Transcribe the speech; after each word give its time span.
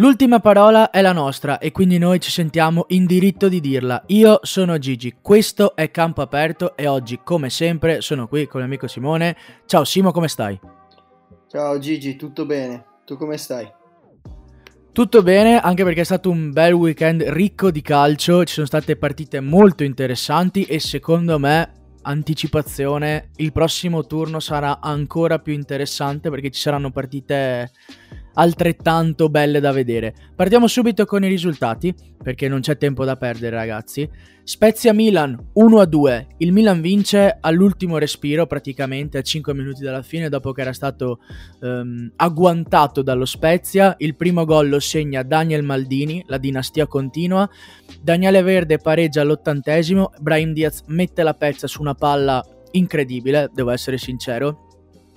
L'ultima 0.00 0.40
parola 0.40 0.88
è 0.88 1.02
la 1.02 1.12
nostra 1.12 1.58
e 1.58 1.72
quindi 1.72 1.98
noi 1.98 2.20
ci 2.20 2.30
sentiamo 2.30 2.86
in 2.88 3.04
diritto 3.04 3.50
di 3.50 3.60
dirla. 3.60 4.02
Io 4.06 4.40
sono 4.44 4.78
Gigi, 4.78 5.16
questo 5.20 5.76
è 5.76 5.90
Campo 5.90 6.22
Aperto 6.22 6.74
e 6.74 6.86
oggi, 6.86 7.20
come 7.22 7.50
sempre, 7.50 8.00
sono 8.00 8.26
qui 8.26 8.46
con 8.46 8.62
l'amico 8.62 8.86
Simone. 8.86 9.36
Ciao 9.66 9.84
Simo, 9.84 10.10
come 10.10 10.28
stai? 10.28 10.58
Ciao 11.48 11.78
Gigi, 11.78 12.16
tutto 12.16 12.46
bene? 12.46 12.82
Tu 13.04 13.18
come 13.18 13.36
stai? 13.36 13.70
Tutto 14.90 15.22
bene, 15.22 15.60
anche 15.60 15.84
perché 15.84 16.00
è 16.00 16.04
stato 16.04 16.30
un 16.30 16.50
bel 16.50 16.72
weekend 16.72 17.20
ricco 17.24 17.70
di 17.70 17.82
calcio, 17.82 18.42
ci 18.46 18.54
sono 18.54 18.66
state 18.66 18.96
partite 18.96 19.40
molto 19.40 19.84
interessanti 19.84 20.62
e 20.62 20.80
secondo 20.80 21.38
me 21.38 21.72
anticipazione, 22.02 23.32
il 23.36 23.52
prossimo 23.52 24.06
turno 24.06 24.40
sarà 24.40 24.80
ancora 24.80 25.40
più 25.40 25.52
interessante 25.52 26.30
perché 26.30 26.50
ci 26.50 26.60
saranno 26.62 26.90
partite 26.90 27.70
altrettanto 28.40 29.28
belle 29.28 29.60
da 29.60 29.70
vedere. 29.70 30.14
Partiamo 30.34 30.66
subito 30.66 31.04
con 31.04 31.22
i 31.22 31.28
risultati, 31.28 31.94
perché 32.22 32.48
non 32.48 32.60
c'è 32.60 32.78
tempo 32.78 33.04
da 33.04 33.16
perdere 33.16 33.54
ragazzi. 33.54 34.08
Spezia 34.42 34.94
Milan 34.94 35.38
1-2, 35.54 36.26
il 36.38 36.52
Milan 36.52 36.80
vince 36.80 37.36
all'ultimo 37.38 37.98
respiro 37.98 38.46
praticamente 38.46 39.18
a 39.18 39.22
5 39.22 39.54
minuti 39.54 39.82
dalla 39.82 40.02
fine 40.02 40.30
dopo 40.30 40.52
che 40.52 40.62
era 40.62 40.72
stato 40.72 41.20
um, 41.60 42.10
agguantato 42.16 43.02
dallo 43.02 43.26
Spezia. 43.26 43.94
Il 43.98 44.16
primo 44.16 44.46
gol 44.46 44.70
lo 44.70 44.80
segna 44.80 45.22
Daniel 45.22 45.62
Maldini, 45.62 46.24
la 46.26 46.38
dinastia 46.38 46.86
continua. 46.86 47.48
Daniele 48.00 48.40
Verde 48.40 48.78
pareggia 48.78 49.20
all'ottantesimo, 49.20 50.12
Brahim 50.18 50.54
Diaz 50.54 50.82
mette 50.86 51.22
la 51.22 51.34
pezza 51.34 51.66
su 51.66 51.82
una 51.82 51.94
palla 51.94 52.42
incredibile, 52.72 53.50
devo 53.52 53.70
essere 53.70 53.98
sincero 53.98 54.69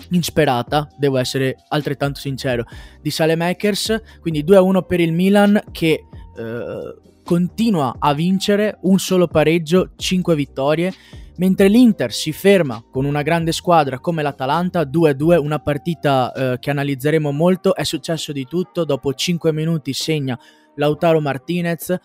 insperata, 0.10 0.88
devo 0.98 1.18
essere 1.18 1.56
altrettanto 1.70 2.20
sincero, 2.20 2.66
di 3.02 3.10
Salemakers, 3.10 4.02
quindi 4.20 4.44
2-1 4.44 4.86
per 4.86 5.00
il 5.00 5.14
Milan 5.14 5.62
che 5.72 6.06
eh, 6.36 6.96
continua 7.24 7.96
a 8.00 8.14
vincere, 8.14 8.78
un 8.82 9.00
solo 9.00 9.28
pareggio, 9.28 9.92
5 9.96 10.36
vittorie, 10.36 10.94
mentre 11.38 11.68
l'Inter 11.68 12.12
si 12.12 12.32
ferma 12.32 12.84
con 12.92 13.06
una 13.06 13.22
grande 13.22 13.52
squadra 13.52 14.00
come 14.00 14.22
l'Atalanta, 14.22 14.84
2-2, 14.84 15.38
una 15.38 15.60
partita 15.60 16.32
eh, 16.32 16.60
che 16.60 16.70
analizzeremo 16.70 17.32
molto, 17.32 17.76
è 17.76 17.84
successo 17.84 18.32
di 18.32 18.46
tutto, 18.46 18.84
dopo 18.84 19.14
5 19.14 19.52
minuti 19.52 19.94
segna 19.94 20.38
Lautaro 20.76 21.20
Martinez, 21.22 21.96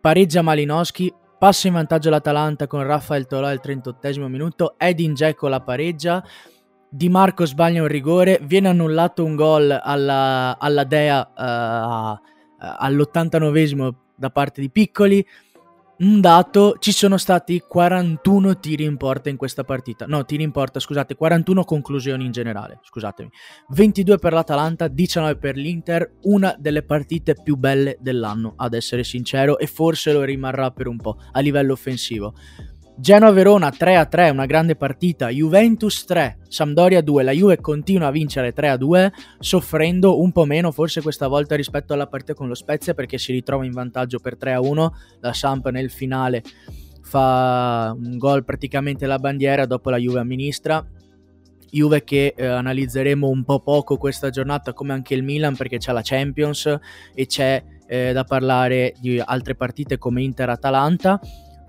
pareggia 0.00 0.42
Malinowski, 0.42 1.12
passa 1.38 1.68
in 1.68 1.74
vantaggio 1.74 2.10
l'Atalanta 2.10 2.66
con 2.66 2.82
Rafael 2.82 3.26
Tolò 3.26 3.46
al 3.46 3.60
38 3.60 4.28
minuto, 4.28 4.74
Edin 4.76 5.14
Dzeko 5.14 5.48
la 5.48 5.60
pareggia, 5.60 6.22
di 6.90 7.08
Marco 7.08 7.46
sbaglia 7.46 7.82
un 7.82 7.88
rigore, 7.88 8.40
viene 8.42 8.68
annullato 8.68 9.24
un 9.24 9.36
gol 9.36 9.70
alla, 9.70 10.58
alla 10.58 10.84
Dea 10.84 11.20
uh, 11.20 12.28
all'89esimo 12.58 13.90
da 14.16 14.30
parte 14.30 14.60
di 14.60 14.70
Piccoli. 14.70 15.24
Un 16.00 16.22
dato, 16.22 16.76
ci 16.78 16.92
sono 16.92 17.18
stati 17.18 17.60
41 17.60 18.58
tiri 18.58 18.84
in 18.84 18.96
porta 18.96 19.28
in 19.28 19.36
questa 19.36 19.64
partita. 19.64 20.06
No, 20.06 20.24
tiri 20.24 20.42
in 20.42 20.50
porta, 20.50 20.80
scusate, 20.80 21.14
41 21.14 21.62
conclusioni 21.64 22.24
in 22.24 22.32
generale, 22.32 22.80
scusatemi. 22.82 23.30
22 23.68 24.16
per 24.16 24.32
l'Atalanta, 24.32 24.88
19 24.88 25.36
per 25.36 25.56
l'Inter, 25.56 26.14
una 26.22 26.56
delle 26.58 26.84
partite 26.84 27.34
più 27.42 27.56
belle 27.56 27.98
dell'anno, 28.00 28.54
ad 28.56 28.72
essere 28.72 29.04
sincero, 29.04 29.58
e 29.58 29.66
forse 29.66 30.14
lo 30.14 30.22
rimarrà 30.22 30.70
per 30.70 30.86
un 30.86 30.96
po' 30.96 31.18
a 31.32 31.40
livello 31.40 31.74
offensivo. 31.74 32.32
Genoa-Verona 33.00 33.70
3-3, 33.70 34.30
una 34.30 34.44
grande 34.44 34.76
partita. 34.76 35.30
Juventus 35.30 36.04
3, 36.04 36.40
Sampdoria 36.48 37.00
2. 37.00 37.22
La 37.22 37.32
Juve 37.32 37.58
continua 37.58 38.08
a 38.08 38.10
vincere 38.10 38.52
3-2, 38.52 39.10
soffrendo 39.38 40.20
un 40.20 40.30
po' 40.32 40.44
meno 40.44 40.70
forse 40.70 41.00
questa 41.00 41.26
volta 41.26 41.56
rispetto 41.56 41.94
alla 41.94 42.06
partita 42.08 42.34
con 42.34 42.46
lo 42.46 42.54
Spezia 42.54 42.92
perché 42.92 43.16
si 43.16 43.32
ritrova 43.32 43.64
in 43.64 43.72
vantaggio 43.72 44.18
per 44.18 44.36
3-1. 44.36 44.90
La 45.20 45.32
Samp 45.32 45.70
nel 45.70 45.90
finale 45.90 46.42
fa 47.00 47.96
un 47.96 48.18
gol 48.18 48.44
praticamente 48.44 49.06
la 49.06 49.18
bandiera 49.18 49.64
dopo 49.64 49.88
la 49.88 49.96
Juve 49.96 50.20
amministra. 50.20 50.86
Juve 51.70 52.04
che 52.04 52.34
eh, 52.36 52.44
analizzeremo 52.44 53.26
un 53.26 53.44
po' 53.44 53.60
poco 53.60 53.96
questa 53.96 54.28
giornata 54.28 54.74
come 54.74 54.92
anche 54.92 55.14
il 55.14 55.22
Milan 55.22 55.56
perché 55.56 55.78
c'è 55.78 55.92
la 55.92 56.02
Champions 56.04 56.78
e 57.14 57.24
c'è 57.24 57.64
eh, 57.86 58.12
da 58.12 58.24
parlare 58.24 58.92
di 59.00 59.18
altre 59.24 59.54
partite 59.54 59.96
come 59.96 60.20
Inter-Atalanta 60.20 61.18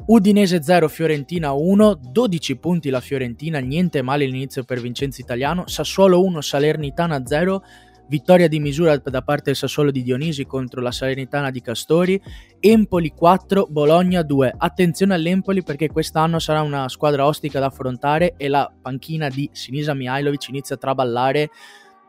Udinese 0.07 0.63
0, 0.63 0.87
Fiorentina 0.87 1.51
1, 1.51 1.99
12 2.11 2.57
punti 2.57 2.89
la 2.89 2.99
Fiorentina, 2.99 3.59
niente 3.59 4.01
male 4.01 4.25
l'inizio 4.25 4.63
per 4.63 4.81
Vincenzo 4.81 5.21
Italiano, 5.21 5.67
Sassuolo 5.67 6.23
1, 6.23 6.41
Salernitana 6.41 7.25
0, 7.25 7.63
vittoria 8.07 8.49
di 8.49 8.59
misura 8.59 8.97
da 8.97 9.21
parte 9.21 9.45
del 9.45 9.55
Sassuolo 9.55 9.91
di 9.91 10.03
Dionisi 10.03 10.45
contro 10.45 10.81
la 10.81 10.91
Salernitana 10.91 11.51
di 11.51 11.61
Castori, 11.61 12.21
Empoli 12.59 13.11
4, 13.11 13.67
Bologna 13.69 14.21
2. 14.23 14.55
Attenzione 14.57 15.13
all'Empoli 15.13 15.63
perché 15.63 15.87
quest'anno 15.87 16.39
sarà 16.39 16.61
una 16.61 16.89
squadra 16.89 17.25
ostica 17.25 17.59
da 17.59 17.67
affrontare 17.67 18.33
e 18.37 18.49
la 18.49 18.69
panchina 18.81 19.29
di 19.29 19.49
Sinisa 19.53 19.93
Mihailovic 19.93 20.49
inizia 20.49 20.75
a 20.75 20.79
traballare 20.79 21.51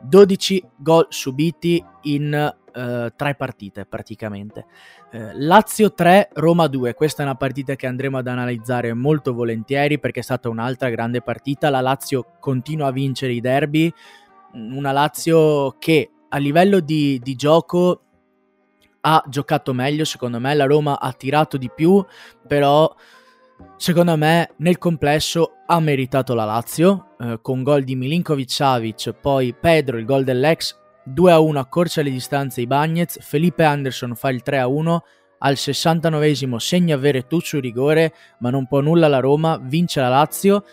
12 0.03 0.65
gol 0.79 1.07
subiti 1.09 1.85
in 2.03 2.53
uh, 2.75 3.09
tre 3.15 3.35
partite 3.37 3.85
praticamente. 3.85 4.67
Uh, 5.12 5.28
Lazio 5.34 5.93
3, 5.93 6.31
Roma 6.33 6.69
2, 6.69 6.95
questa 6.95 7.23
è 7.23 7.27
una 7.27 7.34
partita 7.34 7.77
che 7.77 7.87
andremo 7.87 8.17
ad 8.17 8.27
analizzare 8.28 8.95
molto 8.95 9.34
volentieri 9.34 9.99
perché 9.99 10.21
è 10.21 10.23
stata 10.23 10.49
un'altra 10.49 10.89
grande 10.89 11.21
partita, 11.21 11.69
la 11.69 11.83
Lazio 11.83 12.37
continua 12.41 12.87
a 12.87 12.93
vincere 12.93 13.34
i 13.34 13.43
derby, 13.43 13.93
una 14.55 14.91
Lazio 14.91 15.77
che 15.78 16.11
a 16.31 16.39
livello 16.39 16.81
di, 16.81 17.21
di 17.23 17.34
gioco 17.34 18.00
ha 19.03 19.23
giocato 19.28 19.75
meglio 19.75 20.06
secondo 20.06 20.41
me, 20.41 20.55
la 20.55 20.65
Roma 20.65 20.99
ha 20.99 21.12
tirato 21.12 21.59
di 21.59 21.71
più, 21.71 22.03
però 22.47 22.91
secondo 23.77 24.17
me 24.17 24.53
nel 24.56 24.79
complesso 24.79 25.56
ha 25.67 25.79
meritato 25.79 26.33
la 26.33 26.44
Lazio 26.44 27.17
eh, 27.21 27.39
con 27.43 27.62
gol 27.62 27.83
di 27.83 27.97
Milinkovic 27.97 28.50
Savic, 28.50 29.12
poi 29.12 29.55
Pedro 29.55 29.99
il 29.99 30.06
gol 30.06 30.25
dell'ex 30.25 30.81
2 31.05 31.33
a 31.33 31.41
1 31.41 31.59
accorcia 31.59 32.03
le 32.03 32.11
distanze 32.11 32.61
i 32.61 32.67
Bagnets, 32.67 33.19
Felipe 33.21 33.65
Anderson 33.65 34.15
fa 34.15 34.31
il 34.31 34.43
3 34.43 34.59
a 34.59 34.67
1, 34.67 35.05
al 35.39 35.55
69esimo 35.55 36.57
segna 36.57 36.97
Veretù 36.97 37.41
su 37.41 37.59
rigore, 37.59 38.15
ma 38.39 38.51
non 38.51 38.67
può 38.67 38.81
nulla 38.81 39.09
la 39.09 39.19
Roma, 39.19 39.59
vince 39.61 40.01
la 40.01 40.09
Lazio. 40.09 40.65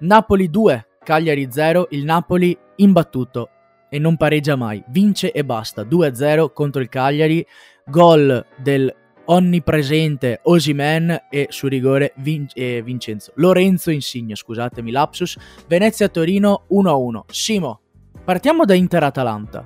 Napoli 0.00 0.48
2, 0.48 0.86
Cagliari 1.02 1.48
0, 1.50 1.88
il 1.90 2.04
Napoli 2.04 2.56
imbattuto 2.76 3.50
e 3.88 3.98
non 3.98 4.16
pareggia 4.16 4.56
mai, 4.56 4.82
vince 4.88 5.32
e 5.32 5.44
basta, 5.44 5.82
2-0 5.82 6.52
contro 6.52 6.80
il 6.80 6.88
Cagliari, 6.88 7.44
gol 7.86 8.44
del 8.56 8.94
onnipresente 9.26 10.40
Osimen 10.44 11.26
e 11.30 11.46
su 11.50 11.66
rigore 11.66 12.12
Vin- 12.16 12.48
eh, 12.54 12.82
Vincenzo. 12.82 13.32
Lorenzo 13.36 13.90
Insigne, 13.90 14.34
scusatemi 14.34 14.90
lapsus, 14.90 15.36
Venezia-Torino 15.66 16.66
1-1. 16.68 17.24
Simo, 17.28 17.80
Partiamo 18.26 18.64
da 18.64 18.74
Inter-Atalanta. 18.74 19.64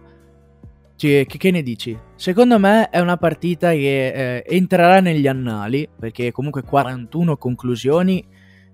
Che, 0.94 1.24
che, 1.26 1.50
ne 1.50 1.62
dici? 1.62 1.98
Secondo 2.14 2.58
me 2.58 2.90
è 2.90 3.00
una 3.00 3.16
partita 3.16 3.70
che 3.70 4.08
eh, 4.08 4.44
entrerà 4.46 5.00
negli 5.00 5.26
annali, 5.26 5.88
perché 5.98 6.30
comunque 6.30 6.60
41 6.60 7.38
conclusioni, 7.38 8.22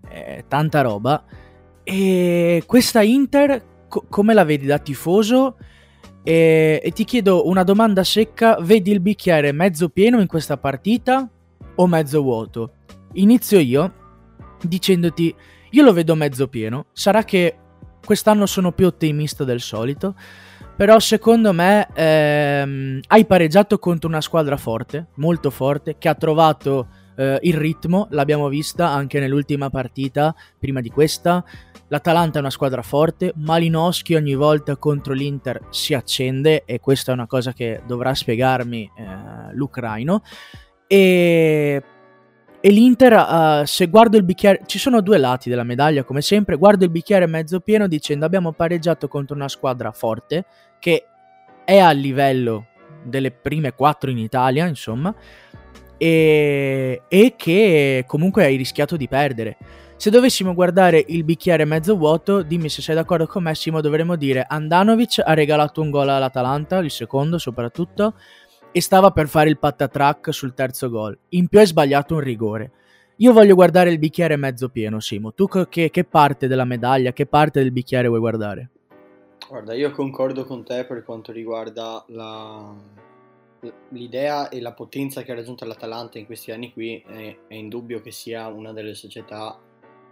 eh, 0.09 0.45
tanta 0.49 0.81
roba. 0.81 1.25
E 1.85 2.65
questa 2.67 3.03
Inter, 3.03 3.65
co- 3.87 4.07
come 4.11 4.35
la 4.35 4.43
vedi 4.43 4.67
da 4.67 4.81
tifoso? 4.81 5.57
E, 6.25 6.81
e 6.83 6.91
ti 6.91 7.05
chiedo 7.05 7.47
una 7.47 7.63
domanda 7.63 8.03
secca, 8.03 8.59
vedi 8.61 8.91
il 8.91 8.99
bicchiere 8.99 9.53
mezzo 9.53 9.89
pieno 9.89 10.21
in 10.21 10.27
questa 10.27 10.57
partita 10.57 11.31
o 11.77 11.87
mezzo 11.87 12.23
vuoto? 12.23 12.73
Inizio 13.13 13.61
io 13.61 13.93
dicendoti, 14.63 15.33
io 15.71 15.83
lo 15.85 15.93
vedo 15.93 16.17
mezzo 16.17 16.49
pieno, 16.49 16.87
sarà 16.91 17.23
che 17.23 17.59
quest'anno 18.07 18.47
sono 18.47 18.73
più 18.73 18.87
ottimista 18.87 19.45
del 19.45 19.61
solito. 19.61 20.15
Però 20.77 20.99
secondo 20.99 21.53
me 21.53 21.89
ehm, 21.95 23.01
hai 23.09 23.25
pareggiato 23.25 23.79
contro 23.79 24.09
una 24.09 24.21
squadra 24.21 24.57
forte, 24.57 25.09
molto 25.15 25.51
forte, 25.51 25.97
che 25.99 26.09
ha 26.09 26.15
trovato 26.15 26.89
eh, 27.17 27.39
il 27.43 27.55
ritmo, 27.55 28.09
l'abbiamo 28.11 28.49
vista 28.49 28.89
anche 28.91 29.19
nell'ultima 29.19 29.71
partita, 29.71 30.35
prima 30.59 30.81
di 30.81 30.91
questa. 30.91 31.43
L'Atalanta 31.89 32.39
è 32.39 32.41
una 32.41 32.51
squadra 32.51 32.83
forte, 32.83 33.33
Malinowski 33.37 34.15
ogni 34.17 34.35
volta 34.35 34.77
contro 34.77 35.15
l'Inter 35.15 35.61
si 35.71 35.95
accende 35.95 36.65
e 36.67 36.81
questa 36.81 37.13
è 37.13 37.15
una 37.15 37.27
cosa 37.27 37.53
che 37.53 37.81
dovrà 37.87 38.15
spiegarmi 38.15 38.91
eh, 38.95 39.55
l'ucraino. 39.55 40.23
E 40.87 41.83
e 42.67 42.71
l'Inter, 42.71 43.13
uh, 43.13 43.65
se 43.65 43.87
guardo 43.87 44.17
il 44.17 44.25
bicchiere, 44.25 44.63
ci 44.67 44.81
sono 44.81 45.01
due 45.01 45.19
lati 45.19 45.49
della 45.49 45.63
medaglia 45.63 46.03
come 46.03 46.21
sempre, 46.21 46.57
guardo 46.57 46.83
il 46.83 46.91
bicchiere 46.91 47.27
mezzo 47.27 47.61
pieno 47.61 47.87
dicendo 47.87 48.27
abbiamo 48.27 48.51
pareggiato 48.51 49.07
contro 49.07 49.37
una 49.37 49.47
squadra 49.47 49.93
forte 49.93 50.47
che 50.81 51.07
è 51.65 51.79
a 51.79 51.93
livello 51.93 52.67
delle 53.05 53.31
prime 53.31 53.73
quattro 53.73 54.11
in 54.11 54.19
Italia, 54.19 54.67
insomma, 54.67 55.15
e, 55.97 57.03
e 57.07 57.35
che 57.37 58.03
comunque 58.05 58.43
hai 58.43 58.57
rischiato 58.57 58.97
di 58.97 59.07
perdere. 59.07 59.59
Se 59.95 60.11
dovessimo 60.11 60.53
guardare 60.53 61.05
il 61.07 61.23
bicchiere 61.23 61.65
mezzo 61.65 61.97
vuoto, 61.97 62.43
dimmi 62.43 62.69
se 62.69 62.83
sei 62.83 62.97
d'accordo 62.97 63.29
con 63.29 63.45
me, 63.45 63.55
Simo, 63.55 63.81
dovremmo 63.81 64.17
dire 64.17 64.45
Andanovic 64.45 65.23
ha 65.25 65.35
regalato 65.35 65.83
un 65.83 65.91
gol 65.91 66.09
all'Atalanta, 66.09 66.79
il 66.79 66.91
secondo 66.91 67.39
soprattutto, 67.39 68.15
e 68.77 68.83
stava 68.83 69.11
per 69.11 69.27
fare 69.27 69.49
il 69.49 69.57
patatrack 69.57 70.35
sul 70.35 70.53
terzo 70.53 70.91
gol. 70.91 71.17
In 71.31 71.49
più 71.49 71.61
hai 71.61 71.67
sbagliato 71.67 72.13
un 72.13 72.21
rigore. 72.21 72.73
Io 73.17 73.33
voglio 73.33 73.55
guardare 73.55 73.89
il 73.89 73.99
bicchiere 73.99 74.37
mezzo 74.37 74.69
pieno, 74.69 75.01
Simo. 75.01 75.33
Tu 75.33 75.47
che, 75.71 75.89
che 75.89 76.05
parte 76.05 76.47
della 76.47 76.67
medaglia, 76.67 77.15
che 77.15 77.25
parte 77.25 77.63
del 77.63 77.73
bicchiere 77.73 78.09
vuoi 78.09 78.21
guardare? 78.21 78.69
Guarda, 79.49 79.73
io 79.73 79.91
concordo 79.93 80.45
con 80.45 80.63
te 80.63 80.85
per 80.85 81.05
quanto 81.05 81.33
riguarda 81.33 82.05
la, 82.09 82.71
l'idea 83.93 84.51
e 84.51 84.61
la 84.61 84.75
potenza 84.75 85.23
che 85.23 85.33
ha 85.33 85.37
raggiunto 85.37 85.65
l'Atalanta 85.65 86.19
in 86.19 86.27
questi 86.27 86.53
anni 86.53 86.71
qui. 86.75 87.01
È, 87.01 87.39
è 87.49 87.55
indubbio 87.55 88.03
che 88.03 88.11
sia 88.11 88.47
una 88.49 88.75
delle 88.75 88.93
società 88.93 89.59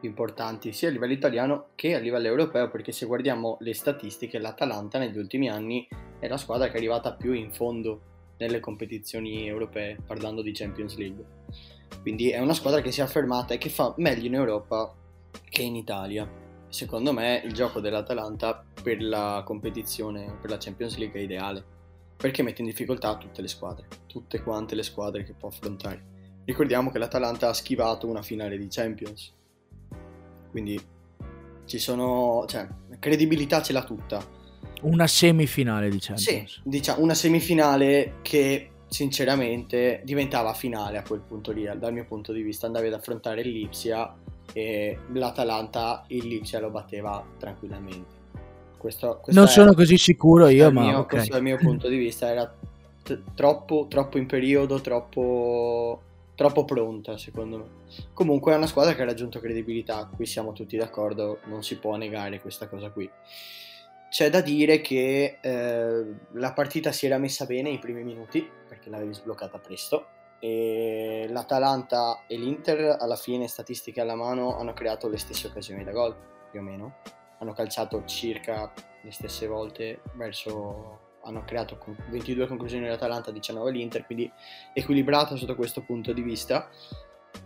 più 0.00 0.08
importanti 0.08 0.72
sia 0.72 0.88
a 0.88 0.92
livello 0.92 1.12
italiano 1.12 1.66
che 1.74 1.94
a 1.94 1.98
livello 1.98 2.28
europeo, 2.28 2.70
perché 2.70 2.92
se 2.92 3.04
guardiamo 3.04 3.58
le 3.60 3.74
statistiche, 3.74 4.38
l'Atalanta 4.38 4.98
negli 4.98 5.18
ultimi 5.18 5.50
anni 5.50 5.86
è 6.18 6.28
la 6.28 6.38
squadra 6.38 6.68
che 6.68 6.72
è 6.72 6.76
arrivata 6.78 7.12
più 7.12 7.34
in 7.34 7.52
fondo 7.52 8.12
nelle 8.38 8.60
competizioni 8.60 9.46
europee, 9.46 9.98
parlando 10.04 10.42
di 10.42 10.52
Champions 10.52 10.96
League. 10.96 11.24
Quindi 12.00 12.30
è 12.30 12.40
una 12.40 12.54
squadra 12.54 12.80
che 12.80 12.92
si 12.92 13.00
è 13.00 13.02
affermata 13.02 13.54
e 13.54 13.58
che 13.58 13.68
fa 13.68 13.94
meglio 13.98 14.26
in 14.26 14.34
Europa 14.34 14.94
che 15.48 15.62
in 15.62 15.76
Italia. 15.76 16.28
Secondo 16.68 17.12
me 17.12 17.40
il 17.44 17.52
gioco 17.52 17.80
dell'Atalanta 17.80 18.64
per 18.82 19.00
la 19.02 19.42
competizione, 19.44 20.36
per 20.40 20.50
la 20.50 20.58
Champions 20.58 20.96
League 20.96 21.18
è 21.18 21.22
ideale, 21.22 21.64
perché 22.16 22.42
mette 22.42 22.62
in 22.62 22.66
difficoltà 22.66 23.16
tutte 23.16 23.40
le 23.40 23.48
squadre, 23.48 23.86
tutte 24.06 24.42
quante 24.42 24.74
le 24.74 24.82
squadre 24.82 25.22
che 25.22 25.34
può 25.34 25.48
affrontare. 25.48 26.12
Ricordiamo 26.44 26.90
che 26.90 26.98
l'Atalanta 26.98 27.48
ha 27.48 27.54
schivato 27.54 28.06
una 28.08 28.22
finale 28.22 28.58
di 28.58 28.66
Champions, 28.68 29.32
quindi 30.50 30.78
ci 31.64 31.78
sono, 31.78 32.44
cioè, 32.46 32.68
credibilità 32.98 33.62
ce 33.62 33.72
l'ha 33.72 33.84
tutta 33.84 34.33
una 34.84 35.06
semifinale, 35.06 35.88
diciamo. 35.88 36.18
Sì, 36.18 36.46
diciamo, 36.62 37.02
una 37.02 37.14
semifinale 37.14 38.14
che 38.22 38.70
sinceramente 38.86 40.02
diventava 40.04 40.54
finale 40.54 40.98
a 40.98 41.02
quel 41.02 41.20
punto 41.20 41.52
lì, 41.52 41.68
dal 41.76 41.92
mio 41.92 42.04
punto 42.04 42.32
di 42.32 42.42
vista. 42.42 42.66
Andavi 42.66 42.86
ad 42.86 42.94
affrontare 42.94 43.40
il 43.40 43.50
Lipsia 43.50 44.14
e 44.52 44.98
l'Atalanta 45.12 46.04
il 46.08 46.26
Lipsia 46.26 46.60
lo 46.60 46.70
batteva 46.70 47.24
tranquillamente. 47.38 48.22
Questo, 48.78 49.18
questo 49.22 49.40
non 49.40 49.48
sono 49.48 49.72
così 49.72 49.96
sicuro 49.96 50.46
io, 50.48 50.70
ma 50.70 50.82
mio, 50.82 50.98
okay. 50.98 51.16
questo 51.16 51.32
dal 51.32 51.42
mio 51.42 51.56
punto 51.56 51.88
di 51.88 51.96
vista 51.96 52.28
era 52.28 52.54
t- 53.02 53.18
troppo, 53.34 53.86
troppo 53.88 54.18
in 54.18 54.26
periodo, 54.26 54.80
troppo, 54.80 56.02
troppo 56.34 56.64
pronta 56.66 57.16
secondo 57.16 57.56
me. 57.56 57.64
Comunque 58.12 58.52
è 58.52 58.56
una 58.56 58.66
squadra 58.66 58.94
che 58.94 59.00
ha 59.00 59.06
raggiunto 59.06 59.40
credibilità, 59.40 60.08
qui 60.14 60.26
siamo 60.26 60.52
tutti 60.52 60.76
d'accordo, 60.76 61.38
non 61.46 61.62
si 61.62 61.78
può 61.78 61.96
negare 61.96 62.40
questa 62.40 62.68
cosa 62.68 62.90
qui. 62.90 63.08
C'è 64.14 64.30
da 64.30 64.40
dire 64.40 64.80
che 64.80 65.38
eh, 65.40 66.04
la 66.34 66.52
partita 66.52 66.92
si 66.92 67.06
era 67.06 67.18
messa 67.18 67.46
bene 67.46 67.70
i 67.70 67.80
primi 67.80 68.04
minuti, 68.04 68.48
perché 68.68 68.88
l'avevi 68.88 69.12
sbloccata 69.12 69.58
presto, 69.58 70.06
e 70.38 71.26
l'Atalanta 71.28 72.22
e 72.28 72.36
l'Inter 72.38 72.96
alla 73.00 73.16
fine, 73.16 73.48
statistiche 73.48 74.00
alla 74.00 74.14
mano, 74.14 74.56
hanno 74.56 74.72
creato 74.72 75.08
le 75.08 75.18
stesse 75.18 75.48
occasioni 75.48 75.82
da 75.82 75.90
gol, 75.90 76.14
più 76.48 76.60
o 76.60 76.62
meno. 76.62 76.98
Hanno 77.40 77.54
calciato 77.54 78.04
circa 78.04 78.72
le 79.02 79.10
stesse 79.10 79.48
volte 79.48 80.02
verso... 80.12 81.16
hanno 81.24 81.42
creato 81.44 81.76
22 82.10 82.46
conclusioni 82.46 82.86
l'Atalanta, 82.86 83.32
19 83.32 83.72
l'Inter, 83.72 84.06
quindi 84.06 84.30
equilibrato 84.74 85.36
sotto 85.36 85.56
questo 85.56 85.82
punto 85.82 86.12
di 86.12 86.22
vista 86.22 86.70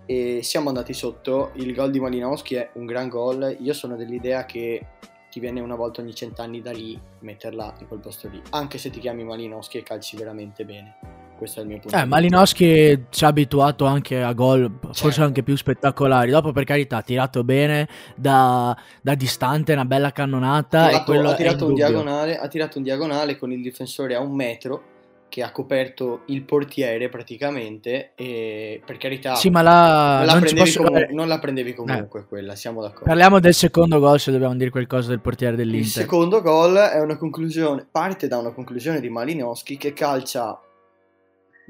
e 0.04 0.40
siamo 0.42 0.68
andati 0.68 0.92
sotto. 0.92 1.52
Il 1.54 1.72
gol 1.72 1.90
di 1.90 1.98
Malinowski 1.98 2.56
è 2.56 2.70
un 2.74 2.84
gran 2.84 3.08
gol. 3.08 3.56
Io 3.58 3.72
sono 3.72 3.96
dell'idea 3.96 4.44
che 4.44 4.84
ti 5.30 5.40
viene 5.40 5.60
una 5.60 5.74
volta 5.74 6.00
ogni 6.00 6.14
cent'anni 6.14 6.60
da 6.60 6.72
lì 6.72 6.98
metterla 7.20 7.74
in 7.80 7.88
quel 7.88 8.00
posto 8.00 8.28
lì, 8.28 8.40
anche 8.50 8.78
se 8.78 8.90
ti 8.90 9.00
chiami 9.00 9.24
Malinowski 9.24 9.78
e 9.78 9.82
calci 9.82 10.16
veramente 10.16 10.64
bene. 10.64 10.96
Questo 11.36 11.60
è 11.60 11.62
il 11.62 11.68
mio 11.68 11.78
punto. 11.78 11.96
Eh, 11.96 12.04
Malinowski 12.04 13.04
ci 13.10 13.24
ha 13.24 13.28
abituato 13.28 13.84
anche 13.84 14.20
a 14.20 14.32
gol, 14.32 14.78
forse 14.80 15.02
certo. 15.02 15.22
anche 15.22 15.44
più 15.44 15.56
spettacolari. 15.56 16.32
Dopo, 16.32 16.50
per 16.50 16.64
carità, 16.64 16.96
ha 16.96 17.02
tirato 17.02 17.44
bene 17.44 17.88
da, 18.16 18.76
da 19.00 19.14
distante, 19.14 19.72
una 19.72 19.84
bella 19.84 20.10
cannonata. 20.10 20.88
Tirato, 20.88 21.12
ha, 21.12 21.34
tirato 21.36 21.66
un 21.66 21.74
diagonale, 21.74 22.36
ha 22.36 22.48
tirato 22.48 22.78
un 22.78 22.82
diagonale 22.82 23.38
con 23.38 23.52
il 23.52 23.62
difensore 23.62 24.16
a 24.16 24.20
un 24.20 24.34
metro 24.34 24.96
che 25.28 25.42
ha 25.42 25.52
coperto 25.52 26.22
il 26.26 26.42
portiere 26.42 27.08
praticamente 27.08 28.12
e 28.14 28.80
per 28.84 28.96
carità 28.96 29.34
sì, 29.34 29.50
ma 29.50 29.62
la... 29.62 30.16
non, 30.18 30.26
la 30.26 30.32
non, 30.34 30.54
posso... 30.54 30.82
comunque, 30.82 31.12
non, 31.12 31.28
la 31.28 31.38
prendevi 31.38 31.74
comunque 31.74 32.20
eh. 32.20 32.24
quella, 32.24 32.54
siamo 32.54 32.80
d'accordo. 32.80 33.04
Parliamo 33.04 33.40
del 33.40 33.54
secondo 33.54 33.98
gol 33.98 34.18
se 34.18 34.32
dobbiamo 34.32 34.56
dire 34.56 34.70
qualcosa 34.70 35.08
del 35.08 35.20
portiere 35.20 35.56
dell'Inter. 35.56 35.80
Il 35.80 35.90
secondo 35.90 36.40
gol 36.40 36.76
è 36.76 37.00
una 37.00 37.16
conclusione, 37.16 37.86
parte 37.90 38.28
da 38.28 38.38
una 38.38 38.52
conclusione 38.52 39.00
di 39.00 39.08
Malinowski 39.08 39.76
che 39.76 39.92
calcia 39.92 40.60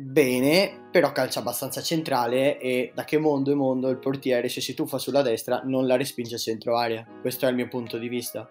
bene, 0.00 0.88
però 0.92 1.10
calcia 1.10 1.40
abbastanza 1.40 1.82
centrale 1.82 2.60
e 2.60 2.92
da 2.94 3.02
che 3.02 3.18
mondo 3.18 3.50
è 3.50 3.54
mondo 3.54 3.88
il 3.88 3.98
portiere 3.98 4.48
se 4.48 4.60
si 4.60 4.72
tuffa 4.72 4.98
sulla 4.98 5.22
destra 5.22 5.62
non 5.64 5.88
la 5.88 5.96
respinge 5.96 6.36
a 6.36 6.38
centro 6.38 6.76
aria. 6.76 7.04
Questo 7.20 7.46
è 7.46 7.48
il 7.48 7.56
mio 7.56 7.68
punto 7.68 7.98
di 7.98 8.08
vista. 8.08 8.48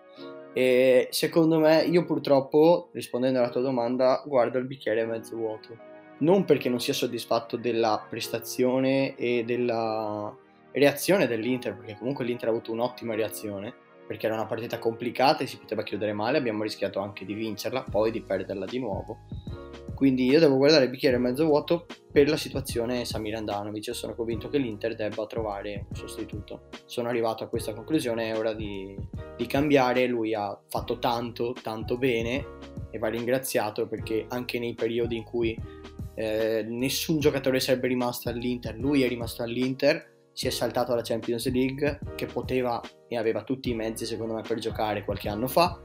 E 0.53 1.07
secondo 1.11 1.59
me, 1.59 1.83
io 1.83 2.05
purtroppo, 2.05 2.89
rispondendo 2.93 3.39
alla 3.39 3.49
tua 3.49 3.61
domanda, 3.61 4.23
guardo 4.25 4.57
il 4.57 4.65
bicchiere 4.65 5.05
mezzo 5.05 5.35
vuoto. 5.35 5.77
Non 6.19 6.45
perché 6.45 6.69
non 6.69 6.79
sia 6.79 6.93
soddisfatto 6.93 7.57
della 7.57 8.03
prestazione 8.09 9.15
e 9.15 9.43
della 9.45 10.35
reazione 10.71 11.27
dell'Inter, 11.27 11.75
perché 11.75 11.95
comunque 11.97 12.25
l'Inter 12.25 12.49
ha 12.49 12.51
avuto 12.51 12.71
un'ottima 12.71 13.13
reazione, 13.13 13.73
perché 14.07 14.25
era 14.25 14.35
una 14.35 14.45
partita 14.45 14.79
complicata 14.79 15.43
e 15.43 15.47
si 15.47 15.57
poteva 15.57 15.83
chiudere 15.83 16.13
male, 16.13 16.37
abbiamo 16.37 16.63
rischiato 16.63 16.99
anche 16.99 17.25
di 17.25 17.33
vincerla, 17.33 17.83
poi 17.89 18.11
di 18.11 18.21
perderla 18.21 18.65
di 18.65 18.79
nuovo 18.79 19.17
quindi 19.97 20.25
io 20.25 20.39
devo 20.39 20.57
guardare 20.57 20.83
il 20.83 20.91
bicchiere 20.91 21.17
mezzo 21.17 21.43
vuoto 21.43 21.87
per 22.11 22.29
la 22.29 22.37
situazione 22.37 23.03
Samir 23.03 23.33
Andanovic. 23.33 23.87
Io 23.87 23.93
sono 23.95 24.13
convinto 24.13 24.47
che 24.47 24.59
l'Inter 24.59 24.93
debba 24.93 25.25
trovare 25.25 25.87
un 25.89 25.95
sostituto. 25.95 26.69
Sono 26.85 27.07
arrivato 27.09 27.43
a 27.43 27.47
questa 27.47 27.73
conclusione, 27.73 28.29
è 28.29 28.37
ora 28.37 28.53
di, 28.53 28.95
di 29.35 29.47
cambiare. 29.47 30.05
Lui 30.05 30.35
ha 30.35 30.55
fatto 30.67 30.99
tanto, 30.99 31.55
tanto 31.59 31.97
bene 31.97 32.45
e 32.91 32.99
va 32.99 33.07
ringraziato 33.07 33.87
perché 33.87 34.27
anche 34.29 34.59
nei 34.59 34.75
periodi 34.75 35.15
in 35.15 35.23
cui 35.23 35.59
eh, 36.13 36.63
nessun 36.69 37.17
giocatore 37.17 37.59
sarebbe 37.59 37.87
rimasto 37.87 38.29
all'Inter, 38.29 38.77
lui 38.77 39.01
è 39.01 39.07
rimasto 39.07 39.41
all'Inter, 39.41 40.13
si 40.31 40.45
è 40.45 40.51
saltato 40.51 40.91
alla 40.91 41.01
Champions 41.01 41.51
League 41.51 41.99
che 42.13 42.27
poteva 42.27 42.79
e 43.07 43.17
aveva 43.17 43.41
tutti 43.41 43.71
i 43.71 43.73
mezzi 43.73 44.05
secondo 44.05 44.35
me 44.35 44.43
per 44.43 44.59
giocare 44.59 45.03
qualche 45.03 45.27
anno 45.27 45.47
fa 45.47 45.81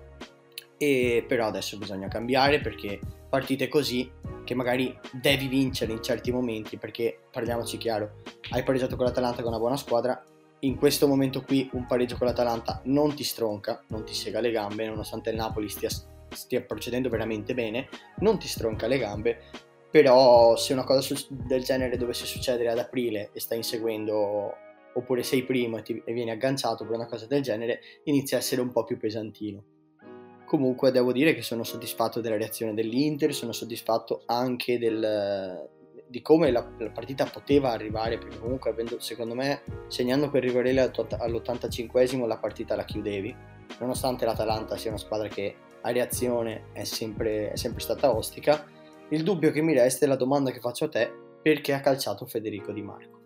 e 0.77 1.25
però 1.27 1.47
adesso 1.47 1.79
bisogna 1.79 2.09
cambiare 2.09 2.61
perché 2.61 3.01
partite 3.33 3.67
così 3.67 4.13
che 4.45 4.55
magari 4.55 4.95
devi 5.11 5.49
vincere 5.49 5.91
in 5.91 6.03
certi 6.03 6.31
momenti 6.31 6.77
perché 6.77 7.19
parliamoci 7.31 7.79
chiaro 7.79 8.17
hai 8.51 8.63
pareggiato 8.63 8.95
con 8.95 9.07
l'Atalanta 9.07 9.39
che 9.39 9.45
è 9.45 9.49
una 9.49 9.59
buona 9.59 9.79
squadra 9.79 10.23
in 10.59 10.77
questo 10.77 11.09
momento 11.09 11.41
qui 11.41 11.67
un 11.73 11.87
pareggio 11.87 12.19
con 12.19 12.27
l'Atalanta 12.27 12.83
non 12.85 13.15
ti 13.15 13.25
stronca 13.25 13.83
non 13.87 14.05
ti 14.05 14.13
sega 14.13 14.41
le 14.41 14.51
gambe 14.51 14.87
nonostante 14.87 15.31
il 15.31 15.37
Napoli 15.37 15.71
stia, 15.71 15.89
stia 16.29 16.61
procedendo 16.61 17.09
veramente 17.09 17.55
bene 17.55 17.89
non 18.19 18.39
ti 18.39 18.49
stronca 18.49 18.87
le 18.87 18.99
gambe 18.99 19.39
però 19.91 20.55
se 20.57 20.75
una 20.75 20.85
cosa 20.85 21.15
del 21.31 21.65
genere 21.65 21.97
dovesse 21.97 22.27
succedere 22.27 22.71
ad 22.71 22.81
aprile 22.81 23.31
e 23.33 23.41
stai 23.41 23.57
inseguendo 23.57 24.53
oppure 24.93 25.23
sei 25.23 25.43
primo 25.45 25.79
e, 25.79 25.83
ti, 25.83 26.03
e 26.05 26.13
vieni 26.13 26.33
agganciato 26.33 26.85
per 26.85 26.97
una 26.97 27.07
cosa 27.07 27.25
del 27.25 27.41
genere 27.41 27.81
inizia 28.05 28.37
a 28.37 28.41
essere 28.41 28.61
un 28.61 28.73
po' 28.73 28.85
più 28.85 28.99
pesantino 28.99 29.72
Comunque 30.53 30.91
devo 30.91 31.13
dire 31.13 31.33
che 31.33 31.41
sono 31.41 31.65
soddisfatto 31.65 32.21
della 32.21 32.37
reazione 32.37 32.75
dell'Inter, 32.75 33.33
sono 33.33 33.53
soddisfatto 33.53 34.25
anche 34.27 34.79
del, 34.79 35.67
di 36.07 36.21
come 36.21 36.51
la, 36.51 36.71
la, 36.77 36.91
partita 36.91 37.25
poteva 37.25 37.71
arrivare, 37.71 38.19
perché 38.19 38.39
comunque 38.39 38.69
avendo, 38.69 39.01
secondo 39.01 39.35
me, 39.35 39.63
segnando 39.87 40.29
quel 40.29 40.43
rigore 40.43 40.79
all'85esimo 40.79 42.27
la 42.27 42.37
partita 42.37 42.77
la 42.77 42.85
chiudevi, 42.85 43.35
nonostante 43.79 44.27
l'Atalanta 44.27 44.77
sia 44.77 44.91
una 44.91 44.99
squadra 44.99 45.29
che 45.29 45.57
a 45.81 45.91
reazione 45.91 46.65
è 46.73 46.85
sempre, 46.85 47.53
è 47.53 47.57
sempre 47.57 47.81
stata 47.81 48.15
ostica. 48.15 48.63
Il 49.09 49.23
dubbio 49.23 49.53
che 49.53 49.63
mi 49.63 49.73
resta 49.73 50.05
è 50.05 50.09
la 50.09 50.17
domanda 50.17 50.51
che 50.51 50.61
faccio 50.61 50.85
a 50.85 50.91
te, 50.91 51.11
perché 51.41 51.73
ha 51.73 51.81
calciato 51.81 52.27
Federico 52.27 52.73
Di 52.73 52.83
Marco? 52.83 53.21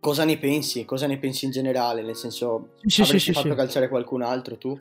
Cosa 0.00 0.24
ne 0.24 0.38
pensi? 0.38 0.84
Cosa 0.84 1.06
ne 1.06 1.18
pensi 1.20 1.44
in 1.44 1.52
generale? 1.52 2.02
Nel 2.02 2.16
senso, 2.16 2.70
sì, 2.84 3.02
avresti 3.02 3.28
sì, 3.28 3.32
fatto 3.32 3.50
sì. 3.50 3.54
calciare 3.54 3.88
qualcun 3.88 4.22
altro 4.22 4.58
tu? 4.58 4.76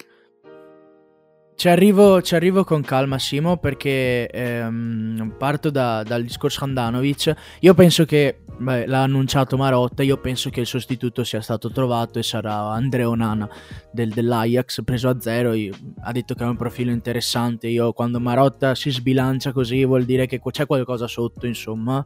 Ci 1.63 1.70
arrivo, 1.70 2.22
ci 2.22 2.36
arrivo, 2.36 2.65
con 2.65 2.82
calma, 2.82 3.17
Simo, 3.17 3.55
perché 3.55 4.27
ehm, 4.27 5.36
parto 5.38 5.70
da, 5.70 6.03
dal 6.03 6.22
discorso 6.22 6.65
Handanovic. 6.65 7.34
Io 7.62 7.74
penso 7.74 8.03
che, 8.03 8.39
beh, 8.58 8.86
l'ha 8.86 9.03
annunciato 9.03 9.55
Marotta, 9.55 10.03
io 10.03 10.17
penso 10.17 10.50
che 10.50 10.60
il 10.60 10.65
sostituto 10.65 11.24
sia 11.24 11.39
stato 11.39 11.72
trovato 11.72 12.20
e 12.20 12.24
sarà 12.24 12.70
Andrea 12.72 13.08
Onana 13.08 13.48
del, 13.93 14.10
dell'Ajax, 14.10 14.84
preso 14.84 15.08
a 15.08 15.17
zero. 15.22 15.53
Io, 15.53 15.74
ha 16.01 16.12
detto 16.12 16.34
che 16.36 16.43
è 16.43 16.48
un 16.48 16.58
profilo 16.58 16.91
interessante. 16.91 17.67
Io 17.67 17.93
quando 17.93 18.20
Marotta 18.20 18.75
si 18.75 18.89
sbilancia 18.91 19.53
così 19.53 19.86
vuol 19.86 20.03
dire 20.03 20.25
che 20.25 20.41
c'è 20.46 20.65
qualcosa 20.65 21.08
sotto, 21.08 21.46
insomma. 21.46 22.05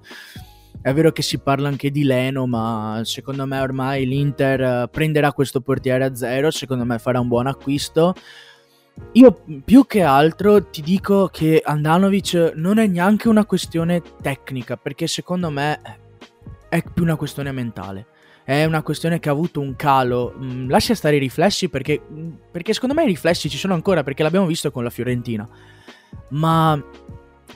È 0.80 0.94
vero 0.94 1.12
che 1.12 1.24
si 1.24 1.40
parla 1.40 1.68
anche 1.68 1.90
di 1.90 2.04
Leno, 2.04 2.46
ma 2.46 3.02
secondo 3.06 3.48
me 3.48 3.60
ormai 3.60 4.06
l'Inter 4.06 4.88
prenderà 4.90 5.34
questo 5.34 5.62
portiere 5.62 6.04
a 6.04 6.14
zero, 6.14 6.52
secondo 6.52 6.86
me 6.86 7.00
farà 7.00 7.20
un 7.20 7.28
buon 7.28 7.48
acquisto 7.48 8.14
io 9.14 9.44
più 9.64 9.86
che 9.86 10.02
altro 10.02 10.70
ti 10.70 10.82
dico 10.82 11.28
che 11.32 11.62
Andanovic 11.64 12.54
non 12.56 12.78
è 12.78 12.88
neanche 12.88 13.28
una 13.28 13.46
questione 13.46 14.02
tecnica, 14.22 14.78
perché 14.78 15.08
secondo 15.08 15.50
me 15.50 15.80
è 16.70 16.84
più 16.84 17.04
una 17.04 17.16
questione 17.16 17.52
mentale. 17.52 18.08
È 18.44 18.64
una 18.64 18.82
questione 18.82 19.20
che 19.20 19.30
ha 19.30 19.34
avuto 19.34 19.60
un 19.60 19.76
calo. 19.76 20.34
Mm, 20.38 20.70
lascia 20.70 20.96
stare 20.96 21.18
i 21.18 21.20
riflessi 21.20 21.68
perché, 21.68 22.02
mm, 22.10 22.34
perché 22.52 22.74
secondo 22.74 22.96
me 22.96 23.04
i 23.04 23.08
riflessi 23.08 23.50
ci 23.50 23.58
sono 23.58 23.74
ancora, 23.74 24.04
perché 24.04 24.24
l'abbiamo 24.24 24.46
visto 24.46 24.72
con 24.72 24.84
la 24.84 24.90
Fiorentina. 24.90 25.48
Ma 26.30 26.82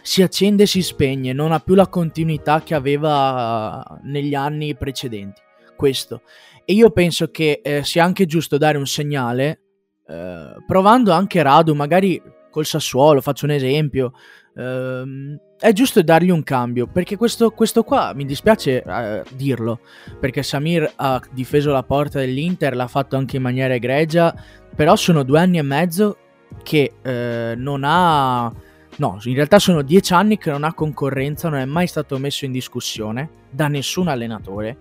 si 0.01 0.21
accende 0.21 0.63
e 0.63 0.67
si 0.67 0.81
spegne, 0.81 1.31
non 1.31 1.51
ha 1.51 1.59
più 1.59 1.75
la 1.75 1.87
continuità 1.87 2.61
che 2.61 2.73
aveva 2.73 3.99
negli 4.03 4.33
anni 4.33 4.75
precedenti. 4.75 5.41
Questo. 5.75 6.23
E 6.65 6.73
io 6.73 6.91
penso 6.91 7.31
che 7.31 7.61
eh, 7.63 7.83
sia 7.83 8.03
anche 8.03 8.25
giusto 8.25 8.57
dare 8.57 8.77
un 8.77 8.85
segnale, 8.85 9.60
eh, 10.11 10.63
provando 10.65 11.11
anche 11.11 11.41
Radu, 11.41 11.73
magari 11.73 12.21
col 12.49 12.65
Sassuolo, 12.65 13.21
faccio 13.21 13.45
un 13.45 13.51
esempio. 13.51 14.13
Eh, 14.55 15.39
è 15.57 15.71
giusto 15.73 16.01
dargli 16.01 16.31
un 16.31 16.43
cambio, 16.43 16.87
perché 16.87 17.15
questo, 17.15 17.51
questo 17.51 17.83
qua 17.83 18.13
mi 18.13 18.25
dispiace 18.25 18.83
eh, 18.83 19.23
dirlo, 19.33 19.79
perché 20.19 20.43
Samir 20.43 20.91
ha 20.95 21.21
difeso 21.31 21.71
la 21.71 21.83
porta 21.83 22.19
dell'Inter, 22.19 22.75
l'ha 22.75 22.87
fatto 22.87 23.15
anche 23.15 23.37
in 23.37 23.43
maniera 23.43 23.73
egregia, 23.73 24.33
però 24.75 24.95
sono 24.95 25.23
due 25.23 25.39
anni 25.39 25.59
e 25.59 25.61
mezzo 25.61 26.17
che 26.63 26.93
eh, 27.01 27.53
non 27.55 27.83
ha 27.85 28.51
No, 28.97 29.17
in 29.23 29.35
realtà 29.35 29.57
sono 29.57 29.81
dieci 29.81 30.13
anni 30.13 30.37
che 30.37 30.51
non 30.51 30.63
ha 30.63 30.73
concorrenza, 30.73 31.49
non 31.49 31.59
è 31.59 31.65
mai 31.65 31.87
stato 31.87 32.17
messo 32.19 32.45
in 32.45 32.51
discussione 32.51 33.29
da 33.49 33.67
nessun 33.67 34.09
allenatore 34.09 34.77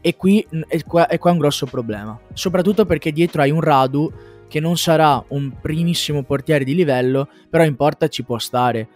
e 0.00 0.16
qui 0.16 0.44
è 0.66 0.82
qua, 0.82 1.06
è 1.06 1.18
qua 1.18 1.30
un 1.30 1.38
grosso 1.38 1.66
problema. 1.66 2.18
Soprattutto 2.32 2.86
perché 2.86 3.12
dietro 3.12 3.42
hai 3.42 3.50
un 3.50 3.60
Radu 3.60 4.10
che 4.50 4.58
non 4.58 4.76
sarà 4.76 5.24
un 5.28 5.60
primissimo 5.60 6.24
portiere 6.24 6.64
di 6.64 6.74
livello, 6.74 7.28
però 7.48 7.64
in 7.64 7.76
porta 7.76 8.08
ci 8.08 8.24
può 8.24 8.36
stare. 8.38 8.88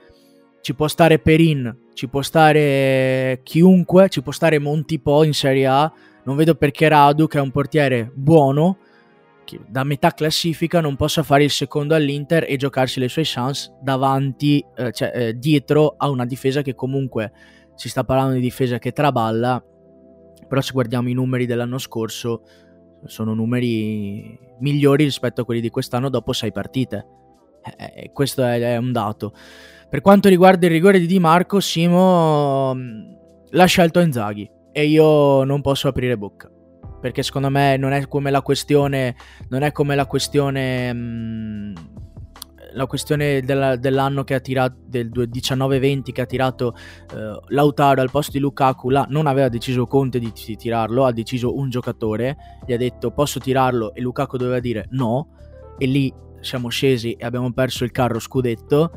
Ci 0.61 0.75
può 0.75 0.88
stare 0.88 1.20
Perin, 1.20 1.90
ci 1.94 2.08
può 2.08 2.23
stare 2.23 3.40
chiunque, 3.44 4.08
ci 4.08 4.20
può 4.20 4.32
stare 4.32 4.58
Montipo 4.58 5.23
in 5.23 5.32
Serie 5.32 5.66
A. 5.66 5.92
Non 6.25 6.34
vedo 6.34 6.56
perché 6.56 6.88
Radu, 6.88 7.28
che 7.28 7.38
è 7.38 7.40
un 7.40 7.52
portiere 7.52 8.11
buono, 8.12 8.78
da 9.68 9.84
metà 9.84 10.11
classifica 10.12 10.80
non 10.80 10.96
possa 10.96 11.23
fare 11.23 11.44
il 11.44 11.50
secondo 11.50 11.94
all'Inter 11.94 12.46
e 12.49 12.56
giocarsi 12.56 12.99
le 12.99 13.08
sue 13.08 13.23
chance 13.25 13.73
davanti, 13.80 14.64
eh, 14.75 14.90
cioè 14.90 15.12
eh, 15.14 15.38
dietro 15.38 15.94
a 15.96 16.08
una 16.08 16.25
difesa 16.25 16.62
che 16.62 16.75
comunque 16.75 17.30
si 17.75 17.88
sta 17.88 18.02
parlando 18.02 18.34
di 18.34 18.40
difesa 18.40 18.78
che 18.78 18.90
traballa, 18.90 19.62
però 20.49 20.61
se 20.61 20.73
guardiamo 20.73 21.11
i 21.11 21.14
numeri 21.14 21.46
dell'anno 21.46 21.78
scorso 21.78 22.42
sono 23.06 23.34
numeri 23.34 24.38
migliori 24.61 25.04
rispetto 25.04 25.42
a 25.42 25.44
quelli 25.44 25.61
di 25.61 25.70
quest'anno 25.70 26.08
dopo 26.08 26.32
sei 26.32 26.52
partite. 26.52 27.06
Eh, 27.76 28.11
questo 28.12 28.42
è, 28.44 28.61
è, 28.61 28.76
un 28.76 28.92
dato. 28.92 29.32
Per 29.88 30.00
quanto 30.00 30.28
riguarda 30.28 30.66
il 30.66 30.73
rigore 30.73 30.99
di 30.99 31.06
Di 31.06 31.18
Marco, 31.18 31.61
Simo 31.61 32.75
mm, 32.75 33.12
l'ha 33.50 33.64
scelto 33.66 34.00
Inzaghi 34.00 34.50
e 34.73 34.87
io 34.87 35.44
non 35.44 35.61
posso 35.61 35.88
aprire 35.88 36.18
bocca 36.18 36.50
perché 37.00 37.23
secondo 37.23 37.50
me 37.50 37.76
non 37.76 37.92
è 37.92 38.08
come 38.08 38.30
la 38.30 38.40
questione 38.40 39.14
non 39.50 39.62
è 39.62 39.73
come 39.73 39.94
la 39.94 40.06
questione 40.06 40.92
mh, 40.92 40.99
mm, 40.99 41.75
la 42.75 42.87
questione 42.87 43.40
della, 43.40 43.76
dell'anno 43.76 44.25
che 44.25 44.35
ha 44.35 44.40
tirato 44.40 44.76
del 44.87 45.11
19-20 45.11 46.12
che 46.12 46.21
ha 46.21 46.26
tirato 46.26 46.75
eh, 47.14 47.40
Lautaro 47.49 48.00
al 48.00 48.11
posto 48.11 48.33
di 48.33 48.38
Lukaku 48.38 48.90
là 48.90 49.07
non 49.09 49.26
aveva 49.26 49.49
deciso 49.49 49.87
Conte 49.87 50.19
di, 50.19 50.33
di, 50.33 50.57
tirarlo 50.57 51.04
ha 51.04 51.12
deciso 51.12 51.57
un 51.57 51.71
giocatore 51.71 52.37
gli 52.66 52.73
ha 52.73 52.76
detto 52.76 53.11
posso 53.11 53.40
tirarlo? 53.40 53.95
E 53.95 54.00
Lukaku 54.00 54.37
doveva 54.37 54.61
dire 54.61 54.87
no. 54.90 55.28
E 55.78 55.87
lì 55.87 56.12
siamo 56.40 56.69
scesi 56.69 57.12
e 57.12 57.25
abbiamo 57.25 57.52
perso 57.52 57.85
il 57.85 57.90
carro 57.90 58.19
scudetto. 58.19 58.93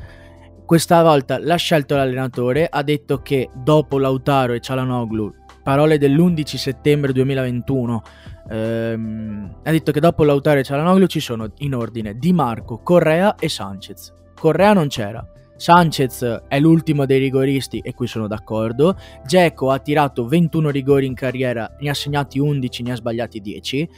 Questa 0.66 1.02
volta 1.02 1.40
l'ha 1.40 1.56
scelto 1.56 1.96
l'allenatore 1.96 2.68
ha 2.70 2.84
detto 2.84 3.22
che 3.22 3.50
dopo 3.56 3.98
Lautaro 3.98 4.54
e 4.54 4.60
Cialanoglu 4.60 5.34
parole 5.64 5.98
dell'11 5.98 6.56
settembre 6.56 7.12
2021, 7.12 8.02
ehm, 8.50 9.56
ha 9.64 9.72
detto 9.72 9.92
che 9.92 10.00
dopo 10.00 10.24
Lautaro 10.24 10.60
e 10.60 10.64
Cialanoglu 10.64 11.06
ci 11.08 11.20
sono 11.20 11.52
in 11.60 11.76
ordine 11.76 12.18
Di 12.18 12.34
Marco, 12.34 12.80
Correa 12.80 13.36
e 13.36 13.50
Sanchez. 13.50 14.14
Correa 14.40 14.74
non 14.74 14.88
c'era. 14.88 15.26
Sanchez 15.58 16.44
è 16.48 16.60
l'ultimo 16.60 17.06
dei 17.06 17.20
rigoristi 17.20 17.80
e 17.80 17.94
qui 17.94 18.08
sono 18.08 18.28
d'accordo. 18.28 18.96
Geco 19.26 19.72
ha 19.72 19.80
tirato 19.80 20.28
21 20.28 20.70
rigori 20.70 21.08
in 21.08 21.16
carriera, 21.16 21.76
ne 21.80 21.90
ha 21.90 21.94
segnati 21.94 22.40
11, 22.40 22.84
ne 22.84 22.92
ha 22.92 22.96
sbagliati 22.96 23.42
10. 23.42 23.90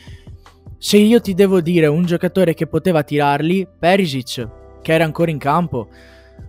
Se 0.78 0.98
io 0.98 1.20
ti 1.20 1.34
devo 1.34 1.60
dire 1.60 1.88
un 1.88 2.06
giocatore 2.06 2.54
che 2.54 2.66
poteva 2.66 3.04
tirarli, 3.04 3.68
Perisic, 3.78 4.48
che 4.82 4.94
era 4.94 5.04
ancora 5.04 5.30
in 5.30 5.38
campo, 5.38 5.90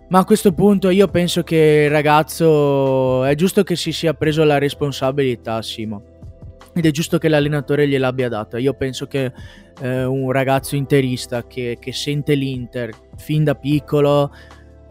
ma 0.07 0.19
a 0.19 0.25
questo 0.25 0.53
punto 0.53 0.89
io 0.89 1.09
penso 1.09 1.43
che 1.43 1.83
il 1.85 1.91
ragazzo 1.91 3.25
è 3.25 3.35
giusto 3.35 3.63
che 3.63 3.75
si 3.75 3.91
sia 3.91 4.13
preso 4.13 4.45
la 4.45 4.57
responsabilità, 4.57 5.61
Simo. 5.61 6.10
Ed 6.73 6.85
è 6.85 6.91
giusto 6.91 7.17
che 7.17 7.27
l'allenatore 7.27 7.87
gliel'abbia 7.87 8.29
data. 8.29 8.57
Io 8.57 8.73
penso 8.73 9.05
che 9.05 9.33
eh, 9.81 10.05
un 10.05 10.31
ragazzo 10.31 10.75
interista 10.75 11.45
che, 11.45 11.77
che, 11.79 11.91
sente 11.91 12.33
l'Inter 12.33 12.91
fin 13.17 13.43
da 13.43 13.55
piccolo 13.55 14.31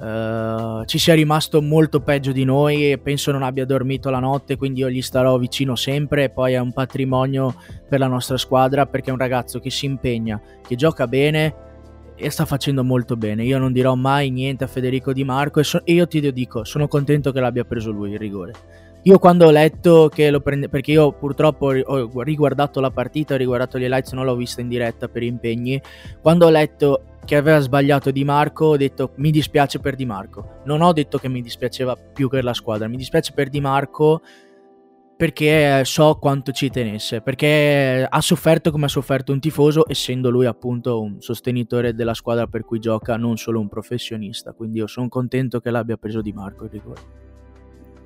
eh, 0.01 0.83
ci 0.85 0.99
sia 0.99 1.15
rimasto 1.15 1.63
molto 1.63 2.01
peggio 2.01 2.33
di 2.33 2.45
noi 2.45 2.91
e 2.91 2.99
penso 2.99 3.33
non 3.33 3.43
abbia 3.43 3.65
dormito 3.65 4.11
la 4.11 4.19
notte, 4.19 4.57
quindi 4.57 4.81
io 4.81 4.91
gli 4.91 5.01
starò 5.01 5.39
vicino 5.39 5.75
sempre 5.75 6.25
e 6.25 6.31
poi 6.31 6.53
è 6.53 6.59
un 6.59 6.73
patrimonio 6.73 7.55
per 7.89 7.99
la 7.99 8.09
nostra 8.09 8.37
squadra 8.37 8.87
perché 8.87 9.09
è 9.11 9.13
un 9.13 9.19
ragazzo 9.19 9.59
che 9.59 9.71
si 9.71 9.87
impegna, 9.87 10.41
che 10.67 10.77
gioca 10.77 11.07
bene 11.07 11.69
e 12.15 12.29
sta 12.29 12.45
facendo 12.45 12.85
molto 12.85 13.17
bene. 13.17 13.45
Io 13.45 13.59
non 13.59 13.73
dirò 13.73 13.95
mai 13.95 14.31
niente 14.31 14.65
a 14.65 14.67
Federico 14.67 15.15
Di 15.15 15.25
Marco 15.25 15.61
e, 15.61 15.65
so- 15.65 15.85
e 15.85 15.95
io 15.95 16.07
ti 16.07 16.33
dico, 16.33 16.65
sono 16.65 16.87
contento 16.89 17.33
che 17.33 17.41
l'abbia 17.41 17.65
preso 17.65 17.91
lui 17.91 18.13
il 18.13 18.19
rigore. 18.19 18.53
Io 19.05 19.19
quando 19.19 19.47
ho 19.47 19.51
letto 19.51 20.11
che 20.13 20.31
lo 20.31 20.41
prende, 20.41 20.69
perché 20.69 20.93
io 20.93 21.13
purtroppo 21.13 21.73
ho 21.73 22.23
riguardato 22.23 22.81
la 22.81 22.91
partita, 22.91 23.33
ho 23.33 23.39
riguardato 23.39 23.79
gli 23.79 23.85
highlights, 23.85 24.13
non 24.13 24.27
l'ho 24.27 24.37
vista 24.37 24.61
in 24.61 24.69
diretta 24.69 25.09
per 25.09 25.23
impegni. 25.23 25.81
Quando 26.21 26.45
ho 26.45 26.51
letto 26.51 27.05
che 27.25 27.37
aveva 27.37 27.61
sbagliato 27.61 28.11
Di 28.11 28.25
Marco, 28.25 28.67
ho 28.67 28.77
detto 28.77 29.13
mi 29.17 29.31
dispiace 29.31 29.79
per 29.79 29.97
Di 29.97 30.05
Marco. 30.05 30.61
Non 30.65 30.83
ho 30.83 30.93
detto 30.93 31.17
che 31.17 31.29
mi 31.29 31.41
dispiaceva 31.41 31.97
più 31.97 32.29
per 32.29 32.45
la 32.45 32.53
squadra, 32.53 32.89
mi 32.89 32.99
dispiace 32.99 33.33
per 33.33 33.49
Di 33.49 33.61
Marco 33.61 34.21
perché 35.17 35.83
so 35.85 36.17
quanto 36.19 36.51
ci 36.51 36.71
tenesse, 36.71 37.21
perché 37.21 38.07
ha 38.09 38.21
sofferto 38.23 38.71
come 38.71 38.87
ha 38.87 38.89
sofferto 38.89 39.33
un 39.33 39.41
tifoso, 39.41 39.85
essendo 39.87 40.31
lui 40.31 40.47
appunto 40.47 41.01
un 41.01 41.21
sostenitore 41.21 41.95
della 41.95 42.15
squadra 42.15 42.47
per 42.47 42.65
cui 42.65 42.79
gioca, 42.79 43.17
non 43.17 43.37
solo 43.37 43.61
un 43.61 43.69
professionista. 43.69 44.53
Quindi 44.53 44.79
io 44.79 44.87
sono 44.87 45.09
contento 45.09 45.61
che 45.61 45.71
l'abbia 45.71 45.99
preso 45.99 46.23
di 46.23 46.33
Marco 46.33 46.65
il 46.65 46.71
rigore. 46.71 47.30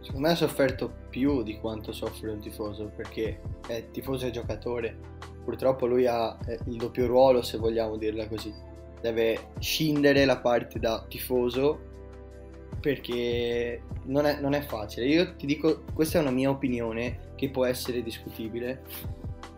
Secondo 0.05 0.27
me 0.27 0.35
ha 0.35 0.37
sofferto 0.37 0.93
più 1.09 1.43
di 1.43 1.59
quanto 1.59 1.91
soffre 1.93 2.31
un 2.31 2.39
tifoso, 2.39 2.93
perché 2.95 3.41
è 3.67 3.87
tifoso 3.91 4.27
e 4.27 4.31
giocatore. 4.31 4.95
Purtroppo 5.43 5.87
lui 5.87 6.07
ha 6.07 6.37
eh, 6.47 6.59
il 6.67 6.77
doppio 6.77 7.07
ruolo, 7.07 7.41
se 7.41 7.57
vogliamo 7.57 7.97
dirla 7.97 8.29
così. 8.29 8.53
Deve 9.01 9.53
scindere 9.61 10.27
la 10.27 10.37
parte 10.37 10.79
da 10.79 11.07
tifoso 11.09 11.93
perché 12.81 13.81
non 14.05 14.27
è, 14.27 14.41
non 14.41 14.53
è, 14.53 14.61
facile. 14.61 15.07
Io 15.07 15.37
ti 15.37 15.47
dico, 15.47 15.85
questa 15.95 16.19
è 16.19 16.21
una 16.21 16.31
mia 16.31 16.51
opinione 16.51 17.33
che 17.35 17.49
può 17.49 17.65
essere 17.65 18.03
discutibile. 18.03 18.83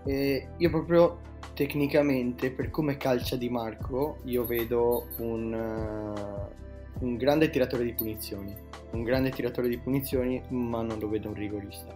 E 0.04 0.50
io 0.56 0.70
proprio 0.70 1.22
tecnicamente, 1.54 2.52
per 2.52 2.70
come 2.70 2.96
calcia 2.96 3.34
Di 3.34 3.48
Marco, 3.48 4.18
io 4.26 4.44
vedo 4.44 5.08
un, 5.18 5.52
uh, 5.52 6.65
un 7.00 7.16
grande 7.16 7.50
tiratore 7.50 7.84
di 7.84 7.92
punizioni. 7.92 8.54
Un 8.92 9.02
grande 9.02 9.30
tiratore 9.30 9.68
di 9.68 9.78
punizioni, 9.78 10.42
ma 10.48 10.82
non 10.82 10.98
lo 10.98 11.08
vedo 11.08 11.28
un 11.28 11.34
rigorista. 11.34 11.94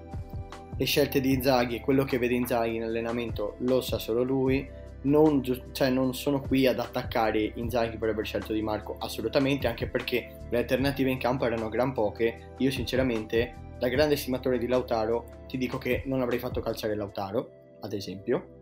Le 0.77 0.85
scelte 0.85 1.21
di 1.21 1.33
Inzaghi 1.33 1.77
e 1.77 1.81
quello 1.81 2.05
che 2.05 2.19
vede 2.19 2.35
Inzaghi 2.35 2.77
in 2.77 2.85
allenamento 2.85 3.57
lo 3.59 3.81
sa 3.81 3.99
solo 3.99 4.23
lui 4.23 4.79
non, 5.03 5.43
cioè, 5.73 5.89
non, 5.89 6.15
sono 6.15 6.41
qui 6.41 6.67
ad 6.67 6.79
attaccare 6.79 7.53
Inzaghi 7.55 7.97
per 7.97 8.11
aver 8.11 8.25
scelto 8.25 8.53
Di 8.53 8.63
Marco, 8.63 8.97
assolutamente, 8.99 9.67
anche 9.67 9.87
perché 9.87 10.41
le 10.51 10.59
alternative 10.59 11.11
in 11.11 11.19
campo 11.19 11.47
erano 11.47 11.69
gran 11.69 11.93
poche. 11.93 12.55
Io 12.59 12.71
sinceramente, 12.71 13.55
da 13.79 13.89
grande 13.89 14.15
estimatore 14.15 14.59
di 14.59 14.67
Lautaro, 14.67 15.45
ti 15.47 15.57
dico 15.57 15.79
che 15.79 16.03
non 16.07 16.21
avrei 16.21 16.39
fatto 16.39 16.61
calciare 16.61 16.95
Lautaro, 16.95 17.51
ad 17.81 17.93
esempio. 17.93 18.59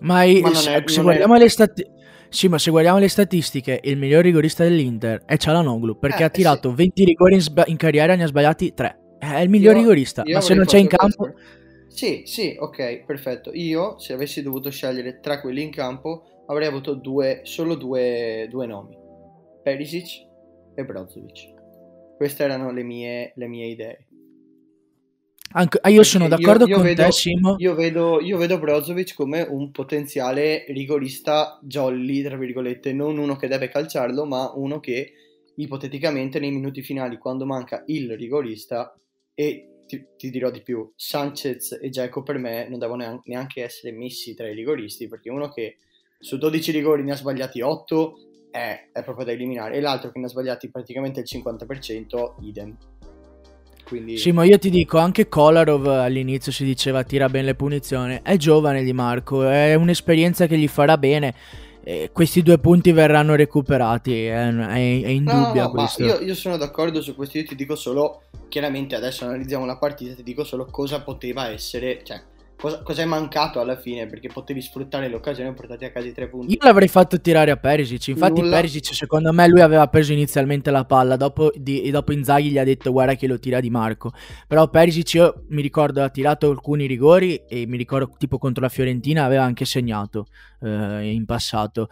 Ma, 0.00 0.24
ma 0.24 0.54
se, 0.54 0.74
è, 0.74 0.82
se 0.88 1.02
guardiamo 1.02 1.34
è... 1.34 1.38
le 1.38 1.48
statistiche... 1.48 2.00
Sì, 2.32 2.48
ma 2.48 2.58
se 2.58 2.70
guardiamo 2.70 2.98
le 2.98 3.08
statistiche, 3.08 3.78
il 3.82 3.98
miglior 3.98 4.22
rigorista 4.22 4.64
dell'Inter 4.64 5.22
è 5.26 5.36
Cialanoglu, 5.36 5.98
perché 5.98 6.22
eh, 6.22 6.24
ha 6.24 6.30
tirato 6.30 6.70
sì. 6.70 6.76
20 6.76 7.04
rigori 7.04 7.34
in, 7.34 7.40
sba- 7.40 7.66
in, 7.66 7.76
carriera 7.76 8.14
e 8.14 8.16
ne 8.16 8.24
ha 8.24 8.26
sbagliati 8.26 8.72
3. 8.72 8.98
È 9.18 9.38
il 9.38 9.50
miglior 9.50 9.74
io, 9.74 9.80
rigorista, 9.80 10.22
io 10.24 10.34
ma 10.34 10.40
se 10.40 10.54
non 10.54 10.64
c'è 10.64 10.78
in 10.78 10.88
campo... 10.88 11.30
Questo 11.30 11.60
sì, 11.92 12.22
sì, 12.24 12.56
ok, 12.58 13.04
perfetto. 13.04 13.50
Io, 13.52 13.98
se 13.98 14.14
avessi 14.14 14.40
dovuto 14.40 14.70
scegliere 14.70 15.20
tra 15.20 15.40
quelli 15.42 15.62
in 15.62 15.70
campo, 15.70 16.44
avrei 16.46 16.66
avuto 16.66 16.94
due, 16.94 17.40
solo 17.42 17.74
due, 17.74 18.46
due 18.48 18.66
nomi. 18.66 18.96
Perisic 19.62 20.26
e 20.74 20.84
Brozovic. 20.86 21.52
Queste 22.16 22.44
erano 22.44 22.72
le 22.72 22.82
mie, 22.82 23.32
le 23.36 23.46
mie 23.46 23.66
idee. 23.66 24.06
Anche, 25.52 25.78
ah, 25.80 25.88
io 25.90 26.02
sono 26.02 26.28
d'accordo 26.28 26.64
io, 26.64 26.70
io 26.70 26.76
con 26.76 26.84
vedo, 26.84 27.04
te, 27.04 27.12
Simo. 27.12 27.54
Io 27.58 27.74
vedo, 27.74 28.20
io 28.20 28.38
vedo 28.38 28.58
Brozovic 28.58 29.14
come 29.14 29.42
un 29.42 29.70
potenziale 29.70 30.64
rigorista 30.68 31.58
jolly, 31.62 32.22
tra 32.22 32.36
virgolette, 32.36 32.92
non 32.92 33.18
uno 33.18 33.36
che 33.36 33.48
deve 33.48 33.68
calciarlo, 33.68 34.24
ma 34.24 34.52
uno 34.54 34.80
che 34.80 35.12
ipoteticamente 35.56 36.38
nei 36.38 36.50
minuti 36.50 36.82
finali, 36.82 37.18
quando 37.18 37.44
manca 37.44 37.82
il 37.86 38.16
rigorista, 38.16 38.98
e 39.34 39.68
ti, 39.86 40.06
ti 40.16 40.30
dirò 40.30 40.50
di 40.50 40.62
più, 40.62 40.90
Sanchez 40.96 41.78
e 41.80 41.90
Geco 41.90 42.22
per 42.22 42.38
me 42.38 42.66
non 42.68 42.78
devono 42.78 43.20
neanche 43.24 43.62
essere 43.62 43.92
messi 43.92 44.34
tra 44.34 44.48
i 44.48 44.54
rigoristi, 44.54 45.08
perché 45.08 45.30
uno 45.30 45.48
che 45.48 45.76
su 46.18 46.38
12 46.38 46.70
rigori 46.70 47.02
ne 47.02 47.12
ha 47.12 47.16
sbagliati 47.16 47.60
8 47.60 48.14
è, 48.50 48.88
è 48.92 49.02
proprio 49.02 49.26
da 49.26 49.32
eliminare, 49.32 49.76
e 49.76 49.80
l'altro 49.80 50.10
che 50.10 50.18
ne 50.18 50.26
ha 50.26 50.28
sbagliati 50.28 50.70
praticamente 50.70 51.20
il 51.20 51.26
50%, 51.28 52.34
idem. 52.40 52.76
Quindi... 53.92 54.16
Sì, 54.16 54.32
ma 54.32 54.44
io 54.44 54.58
ti 54.58 54.70
dico, 54.70 54.96
anche 54.96 55.28
Kolarov 55.28 55.86
all'inizio 55.86 56.50
si 56.50 56.64
diceva 56.64 57.04
tira 57.04 57.28
bene 57.28 57.48
le 57.48 57.54
punizioni, 57.54 58.20
è 58.22 58.38
giovane 58.38 58.82
di 58.82 58.94
Marco, 58.94 59.46
è 59.46 59.74
un'esperienza 59.74 60.46
che 60.46 60.56
gli 60.56 60.66
farà 60.66 60.96
bene. 60.96 61.34
E 61.84 62.08
questi 62.10 62.42
due 62.42 62.56
punti 62.56 62.90
verranno 62.92 63.34
recuperati, 63.34 64.24
è, 64.24 64.48
è, 64.48 65.02
è 65.02 65.08
indubbio 65.08 65.60
no, 65.60 65.66
no, 65.66 65.70
questo. 65.72 66.04
Io, 66.04 66.20
io, 66.20 66.34
sono 66.34 66.56
d'accordo 66.56 67.02
su 67.02 67.14
questo, 67.14 67.36
io 67.36 67.44
ti 67.44 67.54
dico 67.54 67.74
solo, 67.74 68.22
chiaramente 68.48 68.94
adesso 68.94 69.24
analizziamo 69.24 69.66
la 69.66 69.76
partita, 69.76 70.14
ti 70.14 70.22
dico 70.22 70.42
solo 70.42 70.64
cosa 70.70 71.02
poteva 71.02 71.50
essere, 71.50 72.00
cioè 72.02 72.18
cosa, 72.82 73.02
è 73.02 73.04
mancato 73.04 73.60
alla 73.60 73.76
fine 73.76 74.06
perché 74.06 74.28
potevi 74.28 74.62
sfruttare 74.62 75.08
l'occasione 75.08 75.50
e 75.50 75.52
portati 75.52 75.84
a 75.84 75.90
casa 75.90 76.06
i 76.06 76.12
tre 76.12 76.28
punti. 76.28 76.52
Io 76.52 76.58
l'avrei 76.60 76.88
fatto 76.88 77.20
tirare 77.20 77.50
a 77.50 77.56
Perisic, 77.56 78.08
infatti 78.08 78.40
Nulla. 78.40 78.56
Perisic 78.56 78.94
secondo 78.94 79.32
me 79.32 79.48
lui 79.48 79.60
aveva 79.60 79.88
preso 79.88 80.12
inizialmente 80.12 80.70
la 80.70 80.84
palla, 80.84 81.16
dopo, 81.16 81.50
di, 81.54 81.90
dopo 81.90 82.12
Inzaghi 82.12 82.50
gli 82.50 82.58
ha 82.58 82.64
detto 82.64 82.92
guarda 82.92 83.14
che 83.14 83.26
lo 83.26 83.38
tira 83.38 83.60
Di 83.60 83.70
Marco, 83.70 84.12
però 84.46 84.68
Perisic 84.68 85.14
io 85.14 85.44
mi 85.48 85.62
ricordo 85.62 86.02
ha 86.02 86.08
tirato 86.08 86.48
alcuni 86.48 86.86
rigori 86.86 87.36
e 87.48 87.66
mi 87.66 87.76
ricordo 87.76 88.14
tipo 88.16 88.38
contro 88.38 88.62
la 88.62 88.68
Fiorentina 88.68 89.24
aveva 89.24 89.42
anche 89.42 89.64
segnato 89.64 90.26
eh, 90.60 91.12
in 91.12 91.24
passato. 91.24 91.88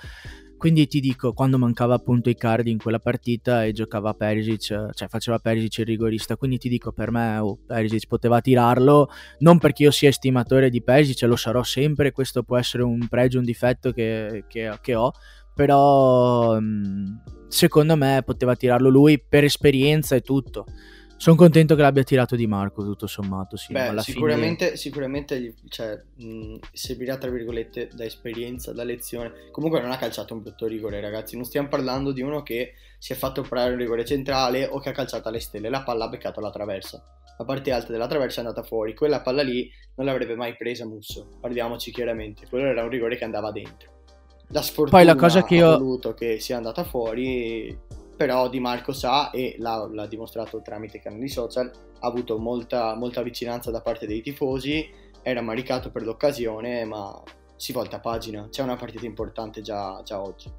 Quindi 0.61 0.87
ti 0.89 1.01
dico, 1.01 1.33
quando 1.33 1.57
mancava 1.57 1.95
appunto 1.95 2.29
Icardi 2.29 2.71
in 2.71 2.77
quella 2.77 2.99
partita 2.99 3.65
e 3.65 3.73
giocava 3.73 4.13
Perisic, 4.13 4.91
cioè 4.93 5.09
faceva 5.09 5.39
Perisic 5.39 5.79
il 5.79 5.87
rigorista, 5.87 6.37
quindi 6.37 6.59
ti 6.59 6.69
dico 6.69 6.93
per 6.93 7.11
me 7.11 7.39
oh, 7.39 7.61
Perisic 7.67 8.07
poteva 8.07 8.43
tirarlo, 8.43 9.09
non 9.39 9.57
perché 9.57 9.85
io 9.85 9.91
sia 9.91 10.11
estimatore 10.11 10.69
di 10.69 10.83
Perisic, 10.83 11.23
lo 11.23 11.37
sarò 11.37 11.63
sempre, 11.63 12.13
questo 12.13 12.43
può 12.43 12.59
essere 12.59 12.83
un 12.83 13.09
pregio, 13.09 13.39
un 13.39 13.47
difetto 13.47 13.91
che, 13.93 14.45
che, 14.49 14.71
che 14.83 14.95
ho, 14.95 15.13
però 15.55 16.61
mm, 16.61 17.07
secondo 17.49 17.97
me 17.97 18.23
poteva 18.23 18.55
tirarlo 18.55 18.91
lui 18.91 19.19
per 19.19 19.45
esperienza 19.45 20.15
e 20.15 20.21
tutto. 20.21 20.67
Sono 21.21 21.37
contento 21.37 21.75
che 21.75 21.83
l'abbia 21.83 22.03
tirato 22.03 22.35
Di 22.35 22.47
Marco, 22.47 22.83
tutto 22.83 23.07
sommato. 23.07 23.59
Sì, 23.59 23.75
Beh, 23.75 23.93
sicuramente, 23.99 24.65
fine... 24.65 24.77
sicuramente 24.79 25.55
cioè, 25.69 26.03
mh, 26.15 26.57
servirà, 26.73 27.19
tra 27.19 27.29
virgolette, 27.29 27.91
da 27.93 28.07
esperienza, 28.07 28.73
da 28.73 28.85
lezione. 28.85 29.51
Comunque 29.51 29.83
non 29.83 29.91
ha 29.91 29.99
calciato 29.99 30.33
un 30.33 30.41
brutto 30.41 30.67
rigore, 30.67 30.99
ragazzi. 30.99 31.37
Non 31.37 31.45
stiamo 31.45 31.69
parlando 31.69 32.13
di 32.13 32.23
uno 32.23 32.43
che 32.43 32.73
si 32.99 33.13
è 33.13 33.17
fatto 33.17 33.43
operare 33.43 33.73
un 33.73 33.77
rigore 33.77 34.07
centrale 34.07 34.65
o 34.67 34.81
che 34.81 34.89
ha 34.89 34.93
calciato 34.93 35.29
alle 35.29 35.41
stelle. 35.41 35.69
La 35.69 35.83
palla 35.83 36.07
ha 36.07 36.09
beccato 36.09 36.41
la 36.41 36.51
traversa. 36.51 37.05
La 37.37 37.45
parte 37.45 37.71
alta 37.71 37.93
della 37.93 38.07
traversa 38.07 38.41
è 38.41 38.45
andata 38.47 38.67
fuori. 38.67 38.95
Quella 38.95 39.21
palla 39.21 39.43
lì 39.43 39.71
non 39.97 40.07
l'avrebbe 40.07 40.37
mai 40.37 40.57
presa 40.57 40.87
Musso. 40.87 41.37
Parliamoci 41.39 41.93
chiaramente. 41.93 42.47
Quello 42.49 42.65
era 42.65 42.83
un 42.83 42.89
rigore 42.89 43.19
che 43.19 43.25
andava 43.25 43.53
dentro. 43.53 43.91
La 44.53 44.63
sfortuna 44.63 44.97
Poi 44.97 45.05
la 45.05 45.17
cosa 45.17 45.45
che 45.45 45.57
io... 45.57 45.71
ha 45.71 45.77
voluto 45.77 46.15
che 46.15 46.41
sia 46.41 46.57
andata 46.57 46.83
fuori 46.83 47.79
però 48.21 48.51
Di 48.51 48.61
Marco 48.61 48.93
sa 48.93 49.31
e 49.31 49.55
l'ha, 49.57 49.89
l'ha 49.91 50.07
dimostrato 50.07 50.61
tramite 50.61 51.01
canali 51.01 51.27
social, 51.27 51.73
ha 52.01 52.07
avuto 52.07 52.37
molta, 52.37 52.95
molta 52.95 53.23
vicinanza 53.23 53.71
da 53.71 53.81
parte 53.81 54.07
dei 54.07 54.21
tifosi, 54.21 54.87
era 55.23 55.41
maricato 55.41 55.91
per 55.91 56.03
l'occasione, 56.03 56.85
ma 56.85 57.19
si 57.57 57.73
volta 57.73 57.99
pagina, 57.99 58.47
c'è 58.51 58.63
una 58.63 58.77
partita 58.77 59.07
importante 59.07 59.63
già, 59.63 60.03
già 60.05 60.21
oggi. 60.21 60.53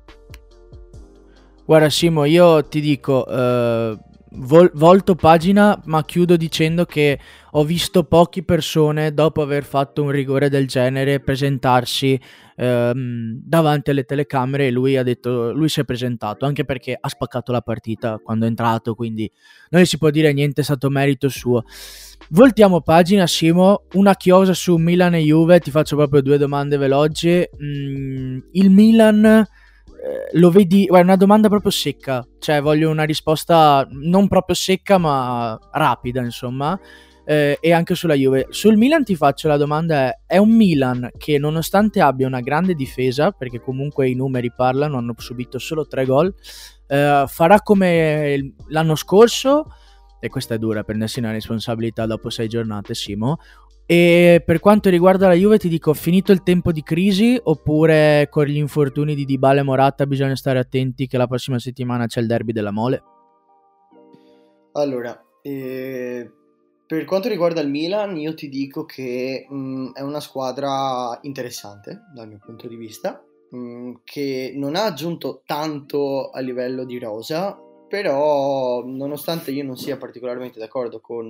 Guarda 1.63 1.91
Simo, 1.91 2.25
io 2.25 2.63
ti 2.63 2.81
dico, 2.81 3.27
eh, 3.27 3.95
vol- 4.31 4.71
volto 4.73 5.15
pagina, 5.15 5.79
ma 5.85 6.03
chiudo 6.05 6.37
dicendo 6.37 6.85
che 6.85 7.19
ho 7.51 7.63
visto 7.63 8.03
poche 8.03 8.43
persone 8.43 9.13
dopo 9.13 9.41
aver 9.41 9.63
fatto 9.63 10.03
un 10.03 10.11
rigore 10.11 10.49
del 10.49 10.67
genere 10.67 11.19
presentarsi 11.19 12.19
ehm, 12.55 13.41
davanti 13.43 13.89
alle 13.89 14.03
telecamere 14.03 14.67
e 14.67 14.71
lui 14.71 14.95
ha 14.95 15.03
detto 15.03 15.51
lui 15.51 15.67
si 15.67 15.81
è 15.81 15.83
presentato 15.83 16.45
anche 16.45 16.63
perché 16.63 16.97
ha 16.99 17.09
spaccato 17.09 17.51
la 17.51 17.61
partita 17.61 18.19
quando 18.23 18.45
è 18.45 18.47
entrato 18.47 18.95
quindi 18.95 19.29
non 19.69 19.85
si 19.85 19.97
può 19.97 20.09
dire 20.09 20.31
niente 20.31 20.61
è 20.61 20.63
stato 20.63 20.89
merito 20.89 21.27
suo. 21.27 21.63
Voltiamo 22.29 22.81
pagina 22.81 23.27
Simo 23.27 23.83
una 23.93 24.15
chiosa 24.15 24.53
su 24.53 24.77
Milan 24.77 25.15
e 25.15 25.19
Juve 25.19 25.59
ti 25.59 25.71
faccio 25.71 25.97
proprio 25.97 26.21
due 26.21 26.37
domande 26.37 26.77
veloci. 26.77 27.43
Mm, 27.61 28.39
il 28.51 28.69
Milan 28.69 29.45
lo 30.33 30.49
vedi, 30.49 30.85
è 30.85 30.99
una 30.99 31.15
domanda 31.15 31.47
proprio 31.47 31.71
secca, 31.71 32.25
cioè 32.39 32.61
voglio 32.61 32.89
una 32.89 33.03
risposta 33.03 33.87
non 33.91 34.27
proprio 34.27 34.55
secca 34.55 34.97
ma 34.97 35.59
rapida 35.71 36.21
insomma, 36.21 36.79
eh, 37.25 37.57
e 37.61 37.71
anche 37.71 37.95
sulla 37.95 38.15
Juve. 38.15 38.47
Sul 38.49 38.77
Milan 38.77 39.03
ti 39.03 39.15
faccio 39.15 39.47
la 39.47 39.57
domanda, 39.57 40.07
è, 40.07 40.19
è 40.25 40.37
un 40.37 40.55
Milan 40.55 41.09
che 41.17 41.37
nonostante 41.37 42.01
abbia 42.01 42.27
una 42.27 42.41
grande 42.41 42.73
difesa, 42.73 43.31
perché 43.31 43.61
comunque 43.61 44.09
i 44.09 44.15
numeri 44.15 44.51
parlano, 44.51 44.97
hanno 44.97 45.13
subito 45.17 45.59
solo 45.59 45.85
tre 45.85 46.05
gol, 46.05 46.33
eh, 46.87 47.25
farà 47.27 47.61
come 47.61 48.53
l'anno 48.67 48.95
scorso, 48.95 49.65
e 50.19 50.29
questa 50.29 50.55
è 50.55 50.57
dura, 50.57 50.83
prendersi 50.83 51.19
una 51.19 51.31
responsabilità 51.31 52.05
dopo 52.05 52.29
sei 52.29 52.47
giornate 52.47 52.93
Simo, 52.93 53.37
e 53.85 54.41
per 54.45 54.59
quanto 54.59 54.89
riguarda 54.89 55.27
la 55.27 55.33
Juve 55.33 55.57
ti 55.57 55.67
dico, 55.67 55.93
finito 55.93 56.31
il 56.31 56.43
tempo 56.43 56.71
di 56.71 56.81
crisi 56.83 57.39
oppure 57.41 58.27
con 58.29 58.45
gli 58.45 58.57
infortuni 58.57 59.15
di 59.15 59.25
Dybala 59.25 59.59
e 59.59 59.63
Morata 59.63 60.05
bisogna 60.05 60.35
stare 60.35 60.59
attenti 60.59 61.07
che 61.07 61.17
la 61.17 61.27
prossima 61.27 61.59
settimana 61.59 62.07
c'è 62.07 62.21
il 62.21 62.27
derby 62.27 62.53
della 62.53 62.71
Mole? 62.71 63.03
Allora, 64.73 65.21
eh, 65.41 66.31
per 66.85 67.05
quanto 67.05 67.27
riguarda 67.27 67.61
il 67.61 67.69
Milan 67.69 68.17
io 68.17 68.33
ti 68.33 68.49
dico 68.49 68.85
che 68.85 69.45
mh, 69.49 69.55
mm, 69.55 69.91
è 69.93 70.01
una 70.01 70.19
squadra 70.19 71.17
interessante 71.23 72.01
dal 72.13 72.27
mio 72.27 72.39
punto 72.43 72.67
di 72.67 72.75
vista, 72.75 73.23
mh, 73.49 73.57
mm, 73.57 73.93
che 74.03 74.53
non 74.55 74.75
ha 74.75 74.85
aggiunto 74.85 75.41
tanto 75.45 76.29
a 76.29 76.39
livello 76.39 76.85
di 76.85 76.99
rosa, 76.99 77.57
però 77.87 78.83
nonostante 78.85 79.51
io 79.51 79.63
non 79.63 79.75
sia 79.75 79.97
particolarmente 79.97 80.59
d'accordo 80.59 81.01
con 81.01 81.29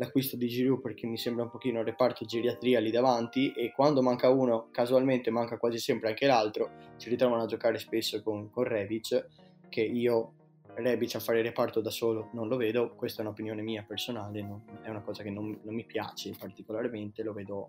l'acquisto 0.00 0.36
di 0.36 0.48
Giroud 0.48 0.80
perché 0.80 1.06
mi 1.06 1.18
sembra 1.18 1.44
un 1.44 1.50
pochino 1.50 1.80
il 1.80 1.84
reparto 1.84 2.24
geriatria 2.24 2.80
lì 2.80 2.90
davanti 2.90 3.52
e 3.52 3.70
quando 3.70 4.00
manca 4.00 4.30
uno 4.30 4.68
casualmente 4.72 5.30
manca 5.30 5.58
quasi 5.58 5.78
sempre 5.78 6.08
anche 6.08 6.26
l'altro 6.26 6.70
si 6.96 7.10
ritrovano 7.10 7.42
a 7.42 7.46
giocare 7.46 7.78
spesso 7.78 8.22
con, 8.22 8.50
con 8.50 8.64
Rebic 8.64 9.26
che 9.68 9.82
io 9.82 10.32
Rebic 10.74 11.16
a 11.16 11.20
fare 11.20 11.42
reparto 11.42 11.82
da 11.82 11.90
solo 11.90 12.30
non 12.32 12.48
lo 12.48 12.56
vedo 12.56 12.94
questa 12.94 13.20
è 13.20 13.24
un'opinione 13.26 13.60
mia 13.60 13.84
personale 13.86 14.40
non, 14.40 14.62
è 14.82 14.88
una 14.88 15.02
cosa 15.02 15.22
che 15.22 15.30
non, 15.30 15.60
non, 15.62 15.74
mi 15.74 15.84
piace 15.84 16.34
particolarmente 16.38 17.22
lo 17.22 17.34
vedo 17.34 17.68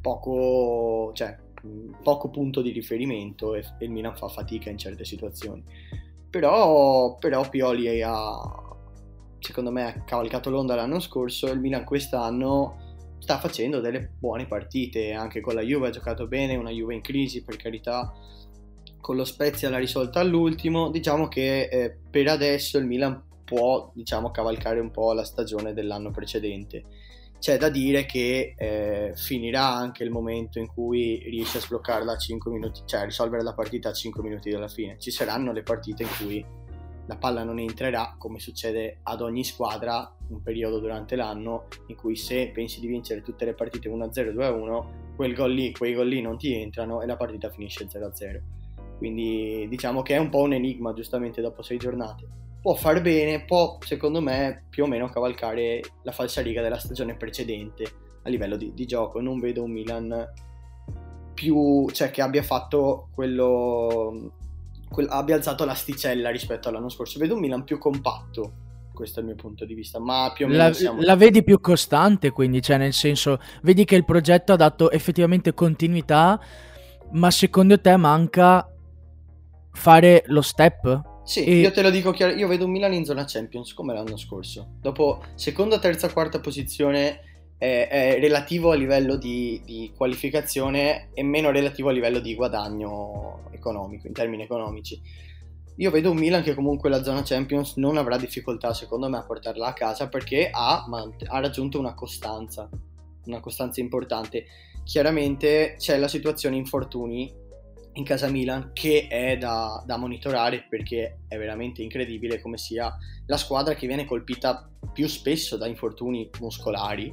poco 0.00 1.10
cioè 1.14 1.36
poco 2.00 2.30
punto 2.30 2.62
di 2.62 2.70
riferimento 2.70 3.56
e, 3.56 3.64
e 3.78 3.86
il 3.86 3.90
Milan 3.90 4.14
fa 4.14 4.28
fatica 4.28 4.70
in 4.70 4.78
certe 4.78 5.04
situazioni. 5.04 5.64
Però, 6.30 7.16
però 7.16 7.48
Pioli 7.48 8.02
ha, 8.02 8.65
secondo 9.46 9.70
me 9.70 9.86
ha 9.86 10.02
cavalcato 10.02 10.50
l'onda 10.50 10.74
l'anno 10.74 10.98
scorso, 10.98 11.46
il 11.46 11.60
Milan 11.60 11.84
quest'anno 11.84 13.14
sta 13.20 13.38
facendo 13.38 13.80
delle 13.80 14.10
buone 14.18 14.46
partite, 14.46 15.12
anche 15.12 15.40
con 15.40 15.54
la 15.54 15.62
Juve 15.62 15.88
ha 15.88 15.90
giocato 15.90 16.26
bene, 16.26 16.56
una 16.56 16.70
Juve 16.70 16.94
in 16.94 17.00
crisi 17.00 17.44
per 17.44 17.56
carità, 17.56 18.12
con 19.00 19.14
lo 19.14 19.24
Spezia 19.24 19.70
l'ha 19.70 19.78
risolta 19.78 20.18
all'ultimo, 20.18 20.90
diciamo 20.90 21.28
che 21.28 21.68
eh, 21.68 21.96
per 22.10 22.26
adesso 22.26 22.76
il 22.76 22.86
Milan 22.86 23.22
può 23.44 23.92
diciamo, 23.94 24.32
cavalcare 24.32 24.80
un 24.80 24.90
po' 24.90 25.12
la 25.12 25.24
stagione 25.24 25.72
dell'anno 25.72 26.10
precedente. 26.10 26.84
C'è 27.38 27.56
da 27.56 27.68
dire 27.68 28.04
che 28.04 28.54
eh, 28.56 29.12
finirà 29.14 29.72
anche 29.72 30.02
il 30.02 30.10
momento 30.10 30.58
in 30.58 30.66
cui 30.66 31.22
riesce 31.28 31.58
a 31.58 31.60
sbloccarla 31.60 32.12
a 32.12 32.18
5 32.18 32.50
minuti, 32.50 32.80
cioè 32.84 33.00
a 33.00 33.04
risolvere 33.04 33.44
la 33.44 33.54
partita 33.54 33.90
a 33.90 33.92
5 33.92 34.22
minuti 34.22 34.50
dalla 34.50 34.68
fine. 34.68 34.98
Ci 34.98 35.12
saranno 35.12 35.52
le 35.52 35.62
partite 35.62 36.02
in 36.02 36.08
cui 36.18 36.44
la 37.06 37.16
palla 37.16 37.44
non 37.44 37.58
entrerà, 37.58 38.14
come 38.18 38.38
succede 38.38 38.98
ad 39.04 39.20
ogni 39.20 39.44
squadra, 39.44 40.12
un 40.28 40.42
periodo 40.42 40.80
durante 40.80 41.14
l'anno 41.14 41.68
in 41.86 41.96
cui 41.96 42.16
se 42.16 42.50
pensi 42.52 42.80
di 42.80 42.88
vincere 42.88 43.22
tutte 43.22 43.44
le 43.44 43.54
partite 43.54 43.88
1-0, 43.88 44.34
2-1, 44.34 44.84
quel 45.14 45.34
gol 45.34 45.52
lì, 45.52 45.72
quei 45.72 45.94
gol 45.94 46.08
lì 46.08 46.20
non 46.20 46.36
ti 46.36 46.54
entrano 46.54 47.02
e 47.02 47.06
la 47.06 47.16
partita 47.16 47.50
finisce 47.50 47.86
0-0. 47.86 48.40
Quindi 48.98 49.66
diciamo 49.68 50.02
che 50.02 50.14
è 50.14 50.18
un 50.18 50.30
po' 50.30 50.40
un 50.40 50.54
enigma 50.54 50.92
giustamente 50.92 51.40
dopo 51.40 51.62
sei 51.62 51.78
giornate. 51.78 52.26
Può 52.60 52.74
far 52.74 53.00
bene, 53.00 53.44
può 53.44 53.78
secondo 53.80 54.20
me 54.20 54.64
più 54.68 54.84
o 54.84 54.86
meno 54.86 55.08
cavalcare 55.08 55.80
la 56.02 56.12
falsa 56.12 56.42
riga 56.42 56.62
della 56.62 56.78
stagione 56.78 57.16
precedente 57.16 57.84
a 58.22 58.28
livello 58.28 58.56
di, 58.56 58.72
di 58.74 58.86
gioco. 58.86 59.20
Non 59.20 59.38
vedo 59.38 59.62
un 59.62 59.70
Milan 59.70 60.32
più, 61.34 61.88
cioè 61.90 62.10
che 62.10 62.22
abbia 62.22 62.42
fatto 62.42 63.08
quello 63.14 64.32
abbia 65.08 65.34
alzato 65.34 65.64
l'asticella 65.64 66.30
rispetto 66.30 66.68
all'anno 66.68 66.88
scorso. 66.88 67.18
Vedo 67.18 67.34
un 67.34 67.40
Milan 67.40 67.64
più 67.64 67.78
compatto, 67.78 68.52
questo 68.92 69.20
è 69.20 69.22
il 69.22 69.28
mio 69.28 69.36
punto 69.36 69.64
di 69.64 69.74
vista, 69.74 69.98
ma 69.98 70.32
più 70.34 70.46
o 70.46 70.48
meno 70.48 70.62
La, 70.62 70.72
siamo... 70.72 71.00
la 71.02 71.16
vedi 71.16 71.42
più 71.42 71.60
costante, 71.60 72.30
quindi, 72.30 72.62
cioè, 72.62 72.78
nel 72.78 72.92
senso, 72.92 73.38
vedi 73.62 73.84
che 73.84 73.96
il 73.96 74.04
progetto 74.04 74.52
ha 74.52 74.56
dato 74.56 74.90
effettivamente 74.90 75.54
continuità, 75.54 76.40
ma 77.12 77.30
secondo 77.30 77.80
te 77.80 77.96
manca 77.96 78.68
fare 79.72 80.22
lo 80.26 80.42
step? 80.42 81.14
Sì, 81.24 81.44
E- 81.44 81.58
io 81.58 81.72
te 81.72 81.82
lo 81.82 81.90
dico 81.90 82.12
chiaro, 82.12 82.34
io 82.34 82.46
vedo 82.46 82.64
un 82.64 82.70
Milan 82.70 82.92
in 82.92 83.04
zona 83.04 83.24
Champions 83.26 83.74
come 83.74 83.92
l'anno 83.92 84.16
scorso. 84.16 84.76
Dopo 84.80 85.22
seconda, 85.34 85.78
terza, 85.78 86.08
quarta 86.10 86.40
posizione 86.40 87.25
è, 87.58 87.88
è 87.90 88.20
relativo 88.20 88.70
a 88.70 88.74
livello 88.74 89.16
di, 89.16 89.60
di 89.64 89.92
qualificazione 89.96 91.08
e 91.14 91.22
meno 91.22 91.50
relativo 91.50 91.88
a 91.88 91.92
livello 91.92 92.18
di 92.18 92.34
guadagno 92.34 93.48
economico, 93.50 94.06
in 94.06 94.12
termini 94.12 94.42
economici. 94.42 95.00
Io 95.78 95.90
vedo 95.90 96.10
un 96.10 96.16
Milan 96.16 96.42
che 96.42 96.54
comunque 96.54 96.88
la 96.88 97.02
zona 97.02 97.22
Champions 97.22 97.76
non 97.76 97.98
avrà 97.98 98.16
difficoltà 98.16 98.72
secondo 98.72 99.10
me 99.10 99.18
a 99.18 99.24
portarla 99.24 99.66
a 99.66 99.72
casa 99.74 100.08
perché 100.08 100.48
ha, 100.50 100.84
ha 100.84 101.40
raggiunto 101.40 101.78
una 101.78 101.92
costanza, 101.92 102.68
una 103.26 103.40
costanza 103.40 103.80
importante. 103.80 104.46
Chiaramente 104.84 105.74
c'è 105.76 105.98
la 105.98 106.08
situazione 106.08 106.56
infortuni 106.56 107.30
in 107.92 108.04
casa 108.04 108.28
Milan 108.28 108.70
che 108.72 109.06
è 109.08 109.36
da, 109.36 109.82
da 109.84 109.96
monitorare 109.96 110.66
perché 110.68 111.20
è 111.28 111.36
veramente 111.36 111.82
incredibile 111.82 112.40
come 112.40 112.56
sia 112.56 112.94
la 113.26 113.36
squadra 113.36 113.74
che 113.74 113.86
viene 113.86 114.06
colpita 114.06 114.70
più 114.92 115.06
spesso 115.08 115.58
da 115.58 115.66
infortuni 115.66 116.30
muscolari. 116.40 117.12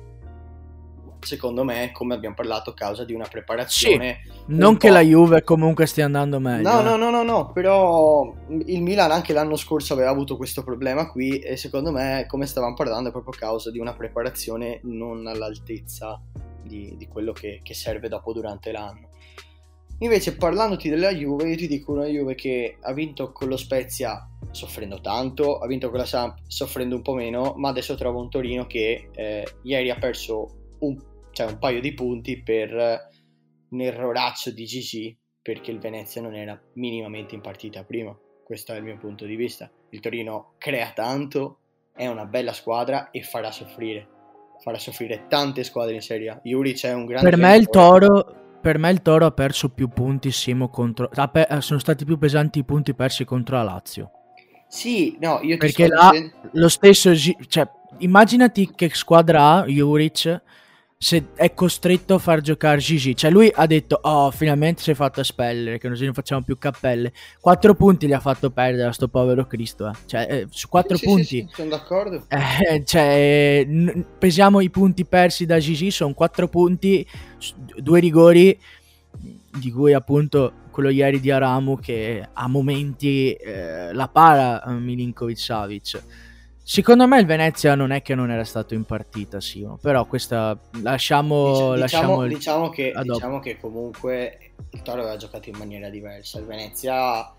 Secondo 1.23 1.63
me, 1.63 1.91
come 1.91 2.13
abbiamo 2.13 2.35
parlato, 2.35 2.71
a 2.71 2.73
causa 2.73 3.03
di 3.05 3.13
una 3.13 3.27
preparazione. 3.27 4.21
Non 4.47 4.71
un 4.71 4.77
che 4.77 4.89
po'. 4.89 4.93
la 4.93 5.01
Juve 5.01 5.43
comunque 5.43 5.85
stia 5.85 6.05
andando 6.05 6.39
meglio. 6.39 6.69
No, 6.69 6.79
eh. 6.79 6.83
no, 6.83 6.95
no, 6.95 7.09
no, 7.09 7.23
no, 7.23 7.51
però 7.51 8.33
il 8.47 8.81
Milan 8.81 9.11
anche 9.11 9.33
l'anno 9.33 9.55
scorso 9.55 9.93
aveva 9.93 10.09
avuto 10.09 10.37
questo 10.37 10.63
problema 10.63 11.09
qui 11.09 11.39
e 11.39 11.57
secondo 11.57 11.91
me, 11.91 12.25
come 12.27 12.45
stavamo 12.45 12.73
parlando, 12.75 13.09
è 13.09 13.11
proprio 13.11 13.33
a 13.33 13.37
causa 13.37 13.71
di 13.71 13.79
una 13.79 13.93
preparazione 13.93 14.79
non 14.83 15.27
all'altezza 15.27 16.21
di, 16.63 16.95
di 16.97 17.07
quello 17.07 17.31
che, 17.31 17.61
che 17.63 17.73
serve 17.73 18.09
dopo 18.09 18.33
durante 18.33 18.71
l'anno. 18.71 19.09
Invece, 19.99 20.35
parlandoti 20.35 20.89
della 20.89 21.13
Juve, 21.13 21.49
io 21.49 21.55
ti 21.55 21.67
dico 21.67 21.93
una 21.93 22.05
Juve 22.05 22.35
che 22.35 22.77
ha 22.81 22.91
vinto 22.93 23.31
con 23.31 23.47
lo 23.47 23.57
Spezia 23.57 24.27
soffrendo 24.51 24.99
tanto, 24.99 25.59
ha 25.59 25.67
vinto 25.67 25.89
con 25.89 25.99
la 25.99 26.05
Samp 26.05 26.39
soffrendo 26.47 26.95
un 26.95 27.01
po' 27.01 27.13
meno, 27.13 27.53
ma 27.57 27.69
adesso 27.69 27.95
trova 27.95 28.19
un 28.19 28.29
Torino 28.29 28.67
che 28.67 29.09
eh, 29.13 29.47
ieri 29.63 29.89
ha 29.89 29.95
perso 29.95 30.75
un, 30.79 30.97
cioè 31.33 31.47
un 31.47 31.57
paio 31.57 31.81
di 31.81 31.93
punti 31.93 32.41
per 32.41 32.73
eh, 32.73 32.99
un 33.69 33.81
erroraccio 33.81 34.51
di 34.51 34.63
GG 34.63 35.17
perché 35.41 35.71
il 35.71 35.79
Venezia 35.79 36.21
non 36.21 36.35
era 36.35 36.59
minimamente 36.75 37.35
in 37.35 37.41
partita 37.41 37.83
prima. 37.83 38.17
Questo 38.43 38.71
è 38.71 38.77
il 38.77 38.83
mio 38.83 38.97
punto 38.97 39.25
di 39.25 39.35
vista. 39.35 39.69
Il 39.89 39.99
Torino 39.99 40.53
crea 40.57 40.91
tanto, 40.93 41.59
è 41.93 42.07
una 42.07 42.25
bella 42.25 42.53
squadra 42.53 43.11
e 43.11 43.21
farà 43.23 43.51
soffrire. 43.51 44.07
Farà 44.61 44.77
soffrire 44.77 45.25
tante 45.27 45.63
squadre 45.63 45.95
in 45.95 46.01
Serie 46.01 46.29
A. 46.29 46.39
Juric 46.41 46.85
è 46.85 46.93
un 46.93 47.05
grande 47.05 47.29
Per 47.29 47.37
me 47.37 47.55
il. 47.57 47.67
Toro. 47.67 48.41
Per 48.61 48.77
me 48.77 48.89
il 48.91 49.01
Toro 49.01 49.25
ha 49.25 49.31
perso 49.31 49.69
più 49.69 49.89
punti 49.89 50.31
Simo 50.31 50.69
contro. 50.69 51.09
pe- 51.09 51.47
eh, 51.49 51.59
sono 51.59 51.79
stati 51.79 52.05
più 52.05 52.17
pesanti 52.17 52.59
i 52.59 52.63
punti 52.63 52.93
persi 52.93 53.25
contro 53.25 53.57
la 53.57 53.63
Lazio. 53.63 54.11
Sì, 54.69 55.17
no, 55.19 55.39
io 55.41 55.53
ti 55.53 55.57
Perché 55.57 55.87
là 55.87 56.09
dicendo... 56.11 56.49
lo 56.53 56.69
stesso. 56.69 57.13
Cioè, 57.13 57.67
immaginati 57.97 58.71
che 58.73 58.89
squadra 58.93 59.55
ha 59.55 59.65
Juric 59.65 60.41
se 61.03 61.25
è 61.35 61.53
costretto 61.53 62.13
a 62.13 62.17
far 62.17 62.39
giocare 62.39 62.77
Gigi. 62.77 63.13
Cioè, 63.13 63.29
lui 63.29 63.51
ha 63.53 63.65
detto: 63.67 63.99
Oh, 64.03 64.31
finalmente 64.31 64.81
si 64.81 64.91
è 64.91 64.93
fatto 64.93 65.19
espellere, 65.19 65.77
che 65.77 65.89
così 65.89 66.05
non 66.05 66.13
facciamo 66.13 66.43
più 66.43 66.57
cappelle. 66.57 67.11
Quattro 67.41 67.73
punti 67.75 68.07
li 68.07 68.13
ha 68.13 68.21
fatto 68.21 68.51
perdere 68.51 68.87
a 68.87 68.93
sto 68.93 69.09
povero 69.09 69.45
Cristo. 69.45 69.89
eh. 69.89 69.91
Cioè, 70.05 70.27
eh, 70.29 70.47
su 70.49 70.69
quattro 70.69 70.95
Sì, 70.95 71.05
punti. 71.05 71.23
sì, 71.25 71.45
sì, 71.49 71.49
sono 71.55 71.69
d'accordo. 71.69 72.25
Eh, 72.69 72.83
cioè, 72.85 73.65
n- 73.67 74.05
pesiamo 74.17 74.61
i 74.61 74.69
punti 74.69 75.03
persi 75.05 75.45
da 75.45 75.59
Gigi, 75.59 75.91
sono 75.91 76.13
4 76.13 76.47
punti, 76.47 77.05
due 77.75 77.99
rigori, 77.99 78.57
di 79.59 79.71
cui 79.71 79.91
appunto 79.93 80.53
quello 80.71 80.87
ieri 80.89 81.19
di 81.19 81.29
Aramu 81.31 81.77
che 81.79 82.25
a 82.31 82.47
momenti 82.47 83.33
eh, 83.33 83.91
la 83.93 84.07
para 84.07 84.63
eh, 84.63 84.71
Milinkovic 84.71 85.37
Savic. 85.37 86.03
Secondo 86.65 87.07
me 87.07 87.19
il 87.19 87.25
Venezia 87.25 87.75
non 87.75 87.91
è 87.91 88.01
che 88.01 88.15
non 88.15 88.31
era 88.31 88.45
stato 88.45 88.73
in 88.73 88.85
partita, 88.85 89.41
Simo, 89.41 89.77
però 89.81 90.05
questa 90.05 90.57
lasciamo, 90.81 91.71
Dici- 91.73 91.79
lasciamo 91.79 92.07
diciamo, 92.07 92.23
il- 92.23 92.33
diciamo 92.33 92.69
che, 92.69 92.93
diciamo 93.01 93.39
che 93.39 93.57
comunque 93.59 94.37
il 94.71 94.81
Toro 94.81 95.01
aveva 95.01 95.17
giocato 95.17 95.49
in 95.49 95.57
maniera 95.57 95.89
diversa. 95.89 96.39
Il 96.39 96.45
Venezia 96.45 97.33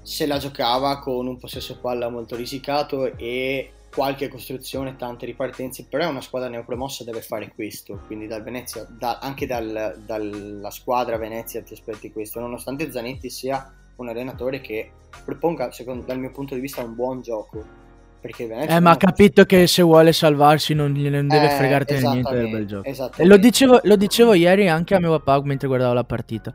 se 0.00 0.26
la 0.26 0.38
giocava 0.38 0.98
con 1.00 1.26
un 1.26 1.38
possesso 1.38 1.78
palla 1.80 2.08
molto 2.08 2.34
risicato 2.36 3.16
e 3.16 3.72
qualche 3.92 4.28
costruzione, 4.28 4.96
tante 4.96 5.26
ripartenze, 5.26 5.86
però 5.88 6.04
è 6.04 6.08
una 6.08 6.20
squadra 6.22 6.48
neopromossa 6.48 7.04
deve 7.04 7.20
fare 7.20 7.52
questo, 7.54 8.00
quindi 8.06 8.26
dal 8.26 8.42
Venezia, 8.42 8.86
da- 8.88 9.18
anche 9.18 9.46
dal- 9.46 10.00
dalla 10.06 10.70
squadra 10.70 11.18
Venezia 11.18 11.62
ti 11.62 11.74
aspetti 11.74 12.10
questo, 12.12 12.40
nonostante 12.40 12.90
Zanetti 12.90 13.28
sia 13.28 13.70
un 13.96 14.08
allenatore 14.08 14.60
che 14.60 14.90
proponga, 15.24 15.70
secondo, 15.72 16.04
dal 16.06 16.18
mio 16.18 16.30
punto 16.30 16.54
di 16.54 16.60
vista, 16.60 16.82
un 16.82 16.94
buon 16.94 17.20
gioco, 17.22 17.80
perché 18.22 18.48
Eh, 18.68 18.80
ma 18.80 18.92
ha 18.92 18.96
capito 18.96 19.44
che 19.44 19.66
se 19.66 19.82
vuole 19.82 20.12
salvarsi 20.12 20.72
non 20.74 20.92
non 20.92 21.26
deve 21.26 21.46
Eh, 21.46 21.56
fregartene 21.56 22.08
niente 22.08 22.34
del 22.34 22.48
bel 22.50 22.66
gioco. 22.66 22.88
E 23.16 23.24
lo 23.26 23.36
dicevo, 23.36 23.80
lo 23.82 23.96
dicevo 23.96 24.32
ieri 24.34 24.68
anche 24.68 24.94
a 24.94 25.00
mio 25.00 25.10
papà 25.18 25.42
mentre 25.44 25.66
guardavo 25.66 25.92
la 25.92 26.04
partita. 26.04 26.54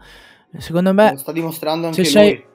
Secondo 0.58 0.94
me, 0.94 1.12
Lo 1.12 1.18
sta 1.18 1.32
dimostrando 1.34 1.92
se 1.92 2.00
anche 2.00 2.06
sei- 2.06 2.34
lui. 2.36 2.46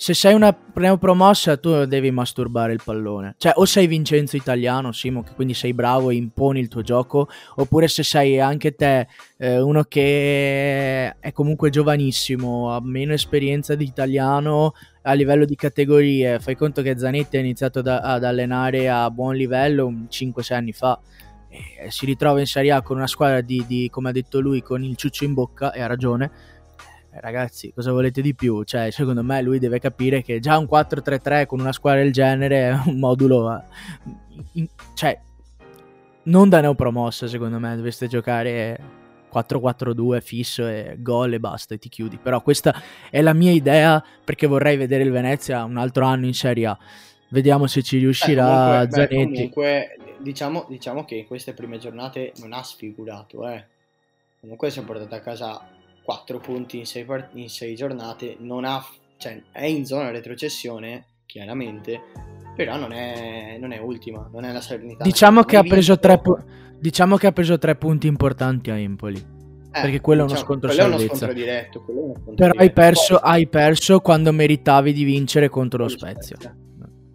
Se 0.00 0.14
sei 0.14 0.32
una 0.32 0.56
neopromossa, 0.74 1.56
tu 1.56 1.84
devi 1.84 2.12
masturbare 2.12 2.72
il 2.72 2.80
pallone. 2.84 3.34
Cioè, 3.36 3.54
o 3.56 3.64
sei 3.64 3.88
Vincenzo 3.88 4.36
Italiano, 4.36 4.92
Simo, 4.92 5.24
che 5.24 5.32
quindi 5.34 5.54
sei 5.54 5.74
bravo 5.74 6.10
e 6.10 6.14
imponi 6.14 6.60
il 6.60 6.68
tuo 6.68 6.82
gioco, 6.82 7.28
oppure 7.56 7.88
se 7.88 8.04
sei 8.04 8.38
anche 8.38 8.76
te 8.76 9.08
eh, 9.38 9.60
uno 9.60 9.82
che 9.82 11.16
è 11.18 11.32
comunque 11.32 11.70
giovanissimo, 11.70 12.72
ha 12.72 12.80
meno 12.80 13.12
esperienza 13.12 13.74
di 13.74 13.86
italiano 13.86 14.72
a 15.02 15.12
livello 15.14 15.44
di 15.44 15.56
categorie. 15.56 16.38
Fai 16.38 16.54
conto 16.54 16.80
che 16.80 16.96
Zanetti 16.96 17.36
ha 17.36 17.40
iniziato 17.40 17.82
da- 17.82 17.98
ad 17.98 18.22
allenare 18.22 18.88
a 18.88 19.10
buon 19.10 19.34
livello 19.34 19.92
5-6 20.08 20.54
anni 20.54 20.72
fa. 20.72 21.00
Si 21.88 22.06
ritrova 22.06 22.38
in 22.38 22.46
Serie 22.46 22.70
A 22.70 22.82
con 22.82 22.98
una 22.98 23.08
squadra 23.08 23.40
di, 23.40 23.64
di, 23.66 23.88
come 23.90 24.10
ha 24.10 24.12
detto 24.12 24.38
lui, 24.38 24.62
con 24.62 24.84
il 24.84 24.94
ciuccio 24.94 25.24
in 25.24 25.34
bocca, 25.34 25.72
e 25.72 25.80
ha 25.80 25.88
ragione. 25.88 26.30
Ragazzi, 27.10 27.72
cosa 27.72 27.90
volete 27.90 28.20
di 28.20 28.34
più? 28.34 28.62
Cioè, 28.62 28.90
secondo 28.90 29.22
me 29.24 29.40
lui 29.42 29.58
deve 29.58 29.80
capire 29.80 30.22
che 30.22 30.40
già 30.40 30.58
un 30.58 30.66
4-3-3 30.70 31.46
con 31.46 31.58
una 31.60 31.72
squadra 31.72 32.02
del 32.02 32.12
genere 32.12 32.68
è 32.68 32.80
un 32.86 32.98
modulo... 32.98 33.64
in- 34.52 34.68
cioè, 34.94 35.18
non 36.24 36.48
da 36.48 36.60
neopromossa, 36.60 37.26
secondo 37.26 37.58
me, 37.58 37.74
dovreste 37.74 38.06
giocare 38.08 38.78
4-4-2 39.32 40.20
fisso 40.20 40.66
e 40.66 40.96
gol 40.98 41.32
e 41.32 41.40
basta 41.40 41.74
e 41.74 41.78
ti 41.78 41.88
chiudi. 41.88 42.18
Però 42.18 42.42
questa 42.42 42.74
è 43.10 43.20
la 43.22 43.32
mia 43.32 43.52
idea 43.52 44.02
perché 44.24 44.46
vorrei 44.46 44.76
vedere 44.76 45.02
il 45.02 45.10
Venezia 45.10 45.64
un 45.64 45.76
altro 45.78 46.04
anno 46.04 46.26
in 46.26 46.34
Serie 46.34 46.66
A. 46.66 46.78
Vediamo 47.30 47.66
se 47.66 47.82
ci 47.82 47.96
Beh, 47.96 48.02
riuscirà 48.02 48.44
comunque, 48.46 48.86
beh, 48.86 48.92
Zanetti. 48.92 49.32
comunque, 49.32 49.98
diciamo, 50.18 50.66
diciamo 50.68 51.04
che 51.04 51.16
in 51.16 51.26
queste 51.26 51.52
prime 51.52 51.78
giornate 51.78 52.32
non 52.36 52.52
ha 52.52 52.62
sfigurato, 52.62 53.48
eh. 53.48 53.64
Comunque 54.40 54.70
si 54.70 54.78
è 54.78 54.82
portato 54.82 55.14
a 55.14 55.20
casa 55.20 55.68
4 56.08 56.38
punti 56.38 56.78
in 56.78 56.86
6, 56.86 57.04
in 57.34 57.50
sei 57.50 57.74
giornate, 57.74 58.38
non 58.40 58.64
ha, 58.64 58.82
cioè, 59.18 59.42
è 59.52 59.66
in 59.66 59.84
zona 59.84 60.10
retrocessione, 60.10 61.04
chiaramente, 61.26 62.00
però 62.56 62.78
non 62.78 62.92
è, 62.92 63.58
non 63.60 63.72
è 63.72 63.78
ultima, 63.78 64.26
non 64.32 64.44
è 64.44 64.52
la 64.52 64.62
Salernitana. 64.62 65.04
Diciamo 65.04 65.42
che, 65.42 65.58
ha 65.58 65.62
preso 65.62 65.98
pu- 65.98 66.38
diciamo 66.78 67.18
che 67.18 67.26
ha 67.26 67.32
preso 67.32 67.58
tre 67.58 67.76
punti 67.76 68.06
importanti 68.06 68.70
a 68.70 68.78
Empoli. 68.78 69.18
Eh, 69.18 69.80
perché 69.82 70.00
quello 70.00 70.22
è 70.22 70.24
uno 70.24 70.32
diciamo, 70.32 70.48
scontro 70.48 70.68
quello 70.70 70.82
è 70.82 70.86
uno 70.86 70.96
salvezza. 70.96 71.16
scontro 71.26 71.36
diretto, 71.38 71.84
uno 71.88 72.14
scontro 72.14 72.34
Però 72.34 72.46
hai 72.52 72.52
diretto. 72.56 72.80
perso, 72.80 73.18
Poi- 73.20 73.30
hai 73.30 73.46
perso 73.46 74.00
quando 74.00 74.32
meritavi 74.32 74.92
di 74.94 75.04
vincere 75.04 75.48
contro 75.50 75.78
lo 75.80 75.84
Lo 75.84 75.90
Spezia. 75.90 76.36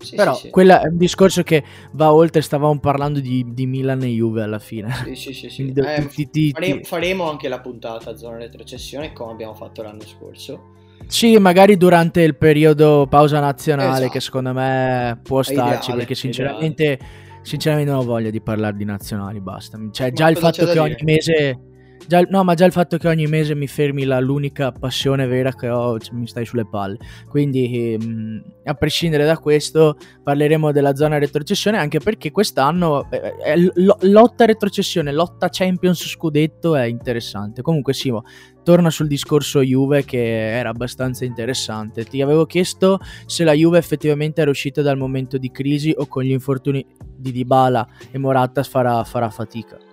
Sì, 0.03 0.15
Però 0.15 0.33
sì, 0.35 0.49
quella 0.49 0.81
è 0.81 0.87
un 0.87 0.97
discorso 0.97 1.43
che 1.43 1.63
va 1.93 2.13
oltre, 2.13 2.41
stavamo 2.41 2.79
parlando 2.79 3.19
di, 3.19 3.45
di 3.53 3.65
Milan 3.65 4.01
e 4.03 4.07
Juve 4.07 4.43
alla 4.43 4.59
fine. 4.59 4.91
Sì, 5.13 5.33
sì, 5.33 5.49
sì, 5.49 5.71
do- 5.71 5.83
Eh, 5.85 6.07
ti- 6.07 6.29
ti- 6.29 6.51
fare- 6.51 6.65
ti- 6.79 6.83
faremo 6.83 7.29
anche 7.29 7.47
la 7.47 7.59
puntata 7.59 8.15
zona 8.15 8.37
retrocessione 8.37 9.13
come 9.13 9.31
abbiamo 9.31 9.53
fatto 9.53 9.81
l'anno 9.81 10.01
scorso. 10.05 10.71
Sì, 11.07 11.37
magari 11.37 11.75
durante 11.77 12.21
il 12.21 12.35
periodo 12.35 13.07
pausa 13.09 13.39
nazionale, 13.39 13.95
Esatto. 13.97 14.11
che 14.11 14.19
secondo 14.19 14.53
me 14.53 15.19
può 15.21 15.41
È 15.41 15.43
starci, 15.43 15.89
ideale, 15.89 15.97
perché 15.97 16.15
sinceramente, 16.15 16.99
sinceramente 17.41 17.91
non 17.91 17.99
ho 17.99 18.03
voglia 18.03 18.29
di 18.29 18.39
parlare 18.41 18.75
di 18.77 18.85
nazionali, 18.85 19.39
basta. 19.41 19.77
Cioè, 19.91 20.07
Ma 20.07 20.13
già 20.13 20.29
il 20.29 20.37
fatto 20.37 20.65
che 20.65 20.79
ogni 20.79 20.95
mese, 21.03 21.59
Già, 22.05 22.21
no, 22.29 22.43
ma 22.43 22.53
già 22.53 22.65
il 22.65 22.71
fatto 22.71 22.97
che 22.97 23.07
ogni 23.07 23.27
mese 23.27 23.55
mi 23.55 23.67
fermi 23.67 24.03
la, 24.03 24.19
l'unica 24.19 24.71
passione 24.71 25.25
vera 25.25 25.53
che 25.53 25.69
ho, 25.69 25.97
cioè, 25.99 26.13
mi 26.15 26.27
stai 26.27 26.45
sulle 26.45 26.67
palle. 26.67 26.97
Quindi, 27.27 27.93
ehm, 27.93 28.43
a 28.65 28.73
prescindere 28.73 29.25
da 29.25 29.37
questo, 29.37 29.97
parleremo 30.21 30.71
della 30.71 30.95
zona 30.95 31.17
retrocessione, 31.17 31.77
anche 31.77 31.99
perché 31.99 32.31
quest'anno 32.31 33.09
eh, 33.09 33.35
è 33.37 33.55
l- 33.55 33.95
lotta 34.01 34.45
retrocessione, 34.45 35.11
lotta 35.11 35.49
Champions 35.49 36.05
scudetto 36.05 36.75
è 36.75 36.83
interessante. 36.83 37.61
Comunque, 37.61 37.93
Simo, 37.93 38.23
torna 38.63 38.89
sul 38.89 39.07
discorso 39.07 39.61
Juve 39.61 40.03
che 40.03 40.49
era 40.57 40.69
abbastanza 40.69 41.25
interessante. 41.25 42.05
Ti 42.05 42.21
avevo 42.21 42.45
chiesto 42.45 42.99
se 43.25 43.43
la 43.43 43.53
Juve 43.53 43.77
effettivamente 43.77 44.41
era 44.41 44.49
uscita 44.49 44.81
dal 44.81 44.97
momento 44.97 45.37
di 45.37 45.51
crisi 45.51 45.93
o 45.95 46.07
con 46.07 46.23
gli 46.23 46.31
infortuni 46.31 46.85
di 47.15 47.31
Dybala 47.31 47.87
e 48.11 48.17
Morata 48.17 48.63
farà, 48.63 49.03
farà 49.03 49.29
fatica. 49.29 49.91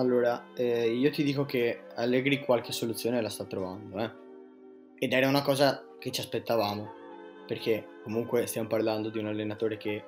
Allora, 0.00 0.46
eh, 0.54 0.90
io 0.90 1.10
ti 1.10 1.22
dico 1.22 1.44
che 1.44 1.82
Allegri 1.96 2.42
qualche 2.42 2.72
soluzione 2.72 3.20
la 3.20 3.28
sta 3.28 3.44
trovando, 3.44 3.98
eh? 3.98 4.10
Ed 4.98 5.12
era 5.12 5.28
una 5.28 5.42
cosa 5.42 5.84
che 5.98 6.10
ci 6.10 6.22
aspettavamo, 6.22 6.90
perché 7.46 7.86
comunque 8.02 8.46
stiamo 8.46 8.66
parlando 8.66 9.10
di 9.10 9.18
un 9.18 9.26
allenatore 9.26 9.76
che 9.76 10.02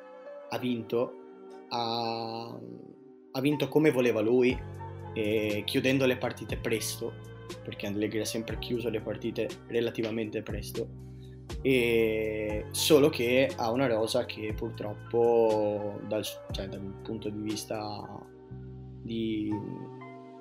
ha 0.49 0.59
vinto, 0.59 1.15
ha, 1.69 2.59
ha 3.33 3.41
vinto 3.43 3.69
come 3.69 3.91
voleva 3.91 4.23
lui, 4.23 4.59
chiudendo 5.67 6.07
le 6.07 6.17
partite 6.17 6.57
presto, 6.57 7.13
perché 7.63 7.87
Allegri 7.87 8.21
ha 8.21 8.25
sempre 8.25 8.59
chiuso 8.59 8.89
le 8.89 9.03
partite 9.03 9.47
relativamente 9.67 10.41
presto, 10.41 10.89
e 11.61 12.65
solo 12.71 13.11
che 13.11 13.53
ha 13.55 13.71
una 13.71 13.89
rosa 13.89 14.25
che 14.25 14.55
purtroppo 14.57 16.01
dal, 16.09 16.25
cioè, 16.25 16.67
dal 16.67 16.81
punto 17.03 17.29
di 17.29 17.41
vista 17.43 18.31
di, 19.03 19.51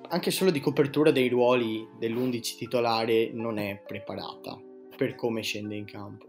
anche 0.08 0.30
solo 0.30 0.50
di 0.50 0.60
copertura 0.60 1.10
dei 1.10 1.28
ruoli 1.28 1.86
dell'11 1.98 2.56
titolare 2.56 3.30
non 3.32 3.58
è 3.58 3.82
preparata 3.84 4.60
per 4.96 5.14
come 5.14 5.42
scende 5.42 5.74
in 5.74 5.84
campo. 5.84 6.26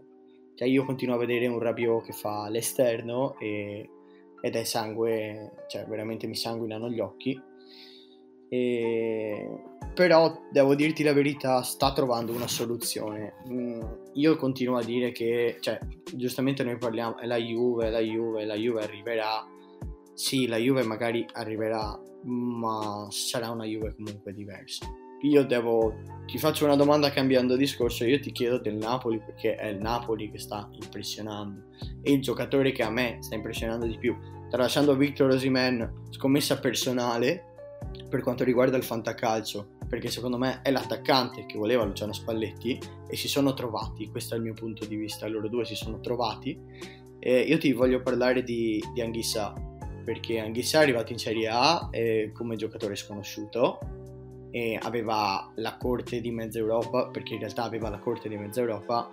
Cioè 0.54 0.68
io 0.68 0.84
continuo 0.84 1.16
a 1.16 1.18
vedere 1.18 1.46
un 1.46 1.58
Rabiot 1.58 2.04
che 2.04 2.12
fa 2.12 2.48
l'esterno 2.48 3.38
e, 3.38 3.88
ed 4.40 4.54
è 4.56 4.64
sangue, 4.64 5.64
cioè 5.68 5.84
veramente 5.86 6.26
mi 6.26 6.36
sanguinano 6.36 6.88
gli 6.88 7.00
occhi. 7.00 7.40
E, 8.48 9.48
però 9.94 10.42
devo 10.50 10.74
dirti 10.74 11.02
la 11.02 11.12
verità, 11.12 11.62
sta 11.62 11.92
trovando 11.92 12.32
una 12.32 12.46
soluzione. 12.46 13.34
Mm, 13.48 13.82
io 14.14 14.36
continuo 14.36 14.76
a 14.76 14.84
dire 14.84 15.12
che, 15.12 15.56
cioè, 15.60 15.78
giustamente 16.12 16.62
noi 16.62 16.78
parliamo, 16.78 17.18
è 17.18 17.26
la 17.26 17.36
Juve, 17.36 17.90
la 17.90 18.00
Juve, 18.00 18.44
la 18.44 18.54
Juve 18.54 18.82
arriverà. 18.82 19.44
Sì, 20.14 20.46
la 20.46 20.56
Juve 20.56 20.82
magari 20.84 21.26
arriverà 21.32 22.00
ma 22.24 23.06
sarà 23.10 23.50
una 23.50 23.64
Juve 23.64 23.94
comunque 23.94 24.32
diversa. 24.32 24.86
Io 25.22 25.44
devo, 25.44 25.94
ti 26.26 26.38
faccio 26.38 26.64
una 26.64 26.76
domanda 26.76 27.10
cambiando 27.10 27.56
discorso, 27.56 28.04
io 28.04 28.20
ti 28.20 28.30
chiedo 28.30 28.58
del 28.58 28.76
Napoli 28.76 29.18
perché 29.18 29.54
è 29.54 29.68
il 29.68 29.78
Napoli 29.78 30.30
che 30.30 30.38
sta 30.38 30.68
impressionando 30.72 31.68
e 32.02 32.12
il 32.12 32.20
giocatore 32.20 32.72
che 32.72 32.82
a 32.82 32.90
me 32.90 33.18
sta 33.20 33.34
impressionando 33.34 33.86
di 33.86 33.96
più, 33.96 34.14
tralasciando 34.50 34.96
Victor 34.96 35.30
Osimen, 35.30 36.02
scommessa 36.10 36.58
personale 36.60 37.52
per 38.08 38.20
quanto 38.20 38.44
riguarda 38.44 38.76
il 38.76 38.84
fantacalcio, 38.84 39.76
perché 39.88 40.10
secondo 40.10 40.36
me 40.36 40.60
è 40.62 40.70
l'attaccante 40.70 41.46
che 41.46 41.56
voleva 41.56 41.84
Luciano 41.84 42.12
Spalletti 42.12 42.78
e 43.08 43.16
si 43.16 43.28
sono 43.28 43.54
trovati, 43.54 44.10
questo 44.10 44.34
è 44.34 44.36
il 44.36 44.42
mio 44.42 44.54
punto 44.54 44.84
di 44.84 44.96
vista, 44.96 45.26
loro 45.26 45.48
due 45.48 45.64
si 45.64 45.74
sono 45.74 46.00
trovati. 46.00 47.02
E 47.18 47.40
io 47.40 47.56
ti 47.56 47.72
voglio 47.72 48.02
parlare 48.02 48.42
di, 48.42 48.82
di 48.92 49.00
Anghissa, 49.00 49.54
perché 50.04 50.38
Anghissà 50.38 50.78
è 50.78 50.82
arrivato 50.82 51.12
in 51.12 51.18
Serie 51.18 51.48
A 51.48 51.88
eh, 51.90 52.30
come 52.32 52.56
giocatore 52.56 52.94
sconosciuto 52.94 53.78
e 54.50 54.78
aveva 54.80 55.50
la 55.56 55.76
corte 55.76 56.20
di 56.20 56.30
mezza 56.30 56.58
Europa, 56.58 57.08
perché 57.08 57.34
in 57.34 57.40
realtà 57.40 57.64
aveva 57.64 57.88
la 57.88 57.98
corte 57.98 58.28
di 58.28 58.36
mezza 58.36 58.60
Europa 58.60 59.10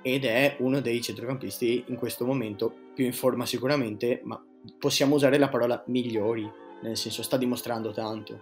ed 0.00 0.24
è 0.24 0.56
uno 0.60 0.80
dei 0.80 1.02
centrocampisti 1.02 1.84
in 1.88 1.96
questo 1.96 2.24
momento 2.24 2.72
più 2.94 3.04
in 3.04 3.12
forma 3.12 3.44
sicuramente, 3.44 4.22
ma 4.24 4.42
possiamo 4.78 5.16
usare 5.16 5.36
la 5.36 5.50
parola 5.50 5.82
migliori, 5.88 6.50
nel 6.80 6.96
senso 6.96 7.22
sta 7.22 7.36
dimostrando 7.36 7.92
tanto, 7.92 8.40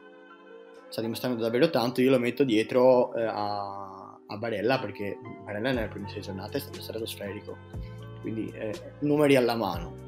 sta 0.88 1.00
dimostrando 1.00 1.42
davvero 1.42 1.68
tanto, 1.68 2.00
io 2.00 2.11
lo 2.11 2.18
metto 2.20 2.44
dietro 2.44 3.12
eh, 3.14 3.24
a, 3.24 4.16
a, 4.24 4.37
Barella 4.37 4.78
perché 4.78 5.18
Barella 5.44 5.72
nelle 5.72 5.88
prime 5.88 6.09
sei 6.09 6.22
giornate 6.22 6.59
è 6.59 6.61
stato 6.61 6.80
stratosferico, 6.80 7.56
quindi 8.20 8.52
eh, 8.54 8.72
numeri 9.00 9.35
alla 9.35 9.56
mano 9.56 10.05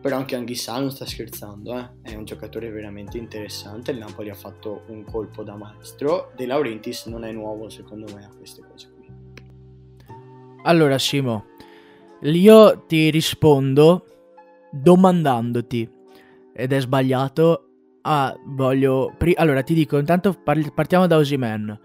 però 0.00 0.16
anche 0.16 0.34
Anghissà 0.34 0.78
non 0.78 0.90
sta 0.90 1.04
scherzando, 1.04 1.76
eh? 1.76 1.90
è 2.02 2.14
un 2.14 2.24
giocatore 2.24 2.70
veramente 2.70 3.18
interessante. 3.18 3.90
Il 3.90 3.98
Napoli 3.98 4.30
ha 4.30 4.34
fatto 4.34 4.84
un 4.88 5.04
colpo 5.04 5.42
da 5.42 5.56
maestro. 5.56 6.32
De 6.34 6.46
Laurentiis 6.46 7.06
non 7.06 7.24
è 7.24 7.32
nuovo, 7.32 7.68
secondo 7.68 8.12
me, 8.14 8.24
a 8.24 8.34
queste 8.34 8.62
cose 8.66 8.90
qui. 8.94 9.08
Allora, 10.62 10.98
Simo, 10.98 11.46
io 12.22 12.84
ti 12.86 13.10
rispondo 13.10 14.06
domandandoti, 14.70 15.88
ed 16.54 16.72
è 16.72 16.80
sbagliato. 16.80 17.66
Ah, 18.02 18.34
voglio. 18.46 19.14
Allora, 19.34 19.62
ti 19.62 19.74
dico, 19.74 19.98
intanto 19.98 20.34
partiamo 20.74 21.06
da 21.06 21.16
Osimen. 21.16 21.78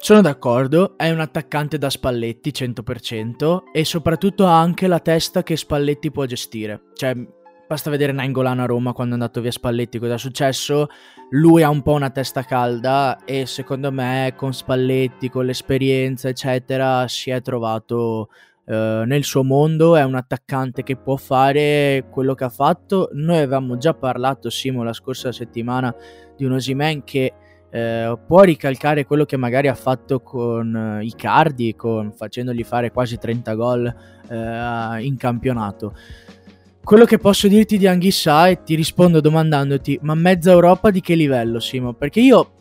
Sono 0.00 0.20
d'accordo, 0.20 0.96
è 0.96 1.10
un 1.10 1.18
attaccante 1.18 1.76
da 1.76 1.90
Spalletti 1.90 2.50
100% 2.50 3.64
e 3.72 3.84
soprattutto 3.84 4.46
ha 4.46 4.58
anche 4.58 4.86
la 4.86 5.00
testa 5.00 5.42
che 5.42 5.56
Spalletti 5.56 6.12
può 6.12 6.24
gestire. 6.24 6.82
Cioè, 6.94 7.14
basta 7.66 7.90
vedere 7.90 8.12
Nainggolan 8.12 8.60
a 8.60 8.64
Roma 8.64 8.92
quando 8.92 9.16
è 9.16 9.18
andato 9.18 9.40
via 9.40 9.50
Spalletti 9.50 9.98
cosa 9.98 10.14
è 10.14 10.18
successo. 10.18 10.86
Lui 11.30 11.64
ha 11.64 11.68
un 11.68 11.82
po' 11.82 11.92
una 11.92 12.10
testa 12.10 12.44
calda 12.44 13.24
e 13.24 13.44
secondo 13.44 13.90
me 13.90 14.34
con 14.36 14.54
Spalletti, 14.54 15.28
con 15.28 15.44
l'esperienza 15.44 16.28
eccetera, 16.28 17.06
si 17.08 17.30
è 17.30 17.42
trovato 17.42 18.30
eh, 18.66 19.02
nel 19.04 19.24
suo 19.24 19.42
mondo. 19.42 19.96
È 19.96 20.04
un 20.04 20.14
attaccante 20.14 20.84
che 20.84 20.96
può 20.96 21.16
fare 21.16 22.06
quello 22.08 22.34
che 22.34 22.44
ha 22.44 22.50
fatto. 22.50 23.10
Noi 23.14 23.38
avevamo 23.38 23.76
già 23.76 23.94
parlato, 23.94 24.48
Simo, 24.48 24.84
la 24.84 24.92
scorsa 24.92 25.32
settimana 25.32 25.94
di 26.36 26.44
un 26.44 26.52
Osimen 26.52 27.02
che 27.02 27.34
eh, 27.70 28.18
può 28.26 28.42
ricalcare 28.42 29.04
quello 29.04 29.24
che 29.24 29.36
magari 29.36 29.68
ha 29.68 29.74
fatto 29.74 30.20
con 30.20 30.74
eh, 31.00 31.04
i 31.04 31.14
Cardi, 31.14 31.74
con, 31.74 32.12
facendogli 32.12 32.64
fare 32.64 32.90
quasi 32.90 33.18
30 33.18 33.54
gol 33.54 33.94
eh, 34.28 35.04
in 35.04 35.16
campionato. 35.16 35.94
Quello 36.82 37.04
che 37.04 37.18
posso 37.18 37.48
dirti 37.48 37.76
di 37.76 37.86
Anghissà 37.86 38.48
e 38.48 38.62
ti 38.62 38.74
rispondo 38.74 39.20
domandandoti, 39.20 39.98
ma 40.02 40.14
mezza 40.14 40.52
Europa 40.52 40.90
di 40.90 41.02
che 41.02 41.14
livello, 41.14 41.60
Simo? 41.60 41.92
Perché 41.92 42.20
io, 42.20 42.52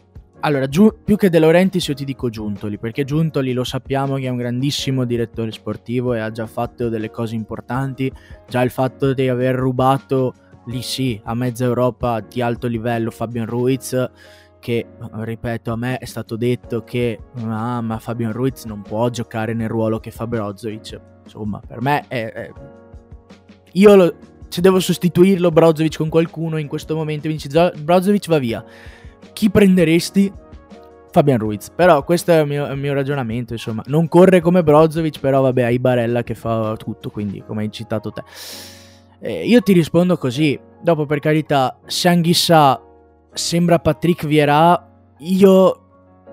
allora, 0.41 0.67
giu- 0.67 0.93
più 1.01 1.15
che 1.15 1.29
De 1.29 1.39
Laurentiis 1.39 1.87
io 1.87 1.93
ti 1.93 2.03
dico 2.03 2.27
Giuntoli, 2.27 2.77
perché 2.77 3.05
Giuntoli 3.05 3.53
lo 3.53 3.63
sappiamo 3.63 4.15
che 4.15 4.25
è 4.25 4.29
un 4.29 4.35
grandissimo 4.35 5.05
direttore 5.05 5.51
sportivo 5.51 6.13
e 6.13 6.19
ha 6.19 6.29
già 6.29 6.45
fatto 6.45 6.89
delle 6.89 7.09
cose 7.09 7.35
importanti, 7.35 8.11
già 8.49 8.61
il 8.61 8.69
fatto 8.69 9.13
di 9.13 9.29
aver 9.29 9.55
rubato 9.55 10.33
lì 10.65 10.81
sì, 10.81 11.17
a 11.23 11.33
mezza 11.33 11.63
Europa 11.63 12.19
di 12.19 12.41
alto 12.41 12.67
livello 12.67 13.11
Fabian 13.11 13.45
Ruiz 13.45 14.09
che, 14.59 14.85
ripeto, 15.11 15.71
a 15.71 15.75
me 15.75 15.97
è 15.97 16.05
stato 16.05 16.35
detto 16.35 16.83
che 16.83 17.19
ah, 17.45 17.81
ma 17.81 17.99
Fabian 17.99 18.31
Ruiz 18.31 18.65
non 18.65 18.81
può 18.81 19.09
giocare 19.09 19.53
nel 19.53 19.69
ruolo 19.69 19.99
che 19.99 20.11
fa 20.11 20.27
Brozovic. 20.27 20.99
Insomma, 21.23 21.61
per 21.65 21.81
me 21.81 22.05
è... 22.07 22.31
è... 22.31 22.51
Io 23.73 23.95
lo... 23.95 24.15
se 24.47 24.61
devo 24.61 24.79
sostituirlo 24.79 25.51
Brozovic 25.51 25.97
con 25.97 26.09
qualcuno 26.09 26.57
in 26.57 26.67
questo 26.67 26.95
momento, 26.95 27.27
mi 27.27 27.35
dice 27.35 27.73
Brozovic 27.77 28.27
va 28.27 28.39
via. 28.39 28.63
Chi 29.33 29.49
prenderesti? 29.49 30.33
Fabian 31.11 31.37
Ruiz. 31.37 31.69
Però 31.69 32.03
questo 32.03 32.31
è 32.31 32.41
il 32.41 32.47
mio, 32.47 32.65
il 32.67 32.77
mio 32.77 32.93
ragionamento, 32.93 33.53
insomma. 33.53 33.83
Non 33.87 34.07
corre 34.07 34.41
come 34.41 34.63
Brozovic, 34.63 35.19
però 35.19 35.41
vabbè, 35.41 35.63
hai 35.63 35.79
Barella 35.79 36.23
che 36.23 36.35
fa 36.35 36.75
tutto, 36.77 37.09
quindi 37.09 37.43
come 37.45 37.63
hai 37.63 37.71
citato 37.71 38.11
te. 38.11 38.23
Eh, 39.19 39.47
io 39.47 39.61
ti 39.61 39.73
rispondo 39.73 40.17
così. 40.17 40.59
Dopo, 40.81 41.05
per 41.05 41.19
carità, 41.19 41.79
se 41.85 42.07
Anghissà 42.07 42.81
sembra 43.37 43.79
Patrick 43.79 44.25
Vieira, 44.25 45.13
io 45.19 45.81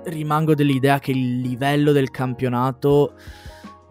rimango 0.05 0.55
dell'idea 0.55 0.99
che 0.99 1.13
il 1.13 1.41
livello 1.41 1.93
del 1.93 2.11
campionato 2.11 3.13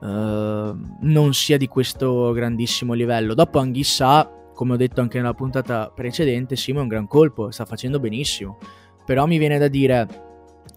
uh, 0.01 0.05
non 0.05 1.33
sia 1.33 1.57
di 1.57 1.67
questo 1.67 2.31
grandissimo 2.31 2.93
livello. 2.93 3.33
Dopo 3.33 3.59
Anghissà, 3.59 4.29
come 4.53 4.73
ho 4.73 4.77
detto 4.77 5.01
anche 5.01 5.17
nella 5.17 5.33
puntata 5.33 5.91
precedente, 5.93 6.55
Simo 6.55 6.79
è 6.79 6.81
un 6.81 6.87
gran 6.87 7.07
colpo, 7.07 7.51
sta 7.51 7.65
facendo 7.65 7.99
benissimo. 7.99 8.57
Però 9.05 9.25
mi 9.25 9.37
viene 9.37 9.57
da 9.57 9.67
dire, 9.67 10.07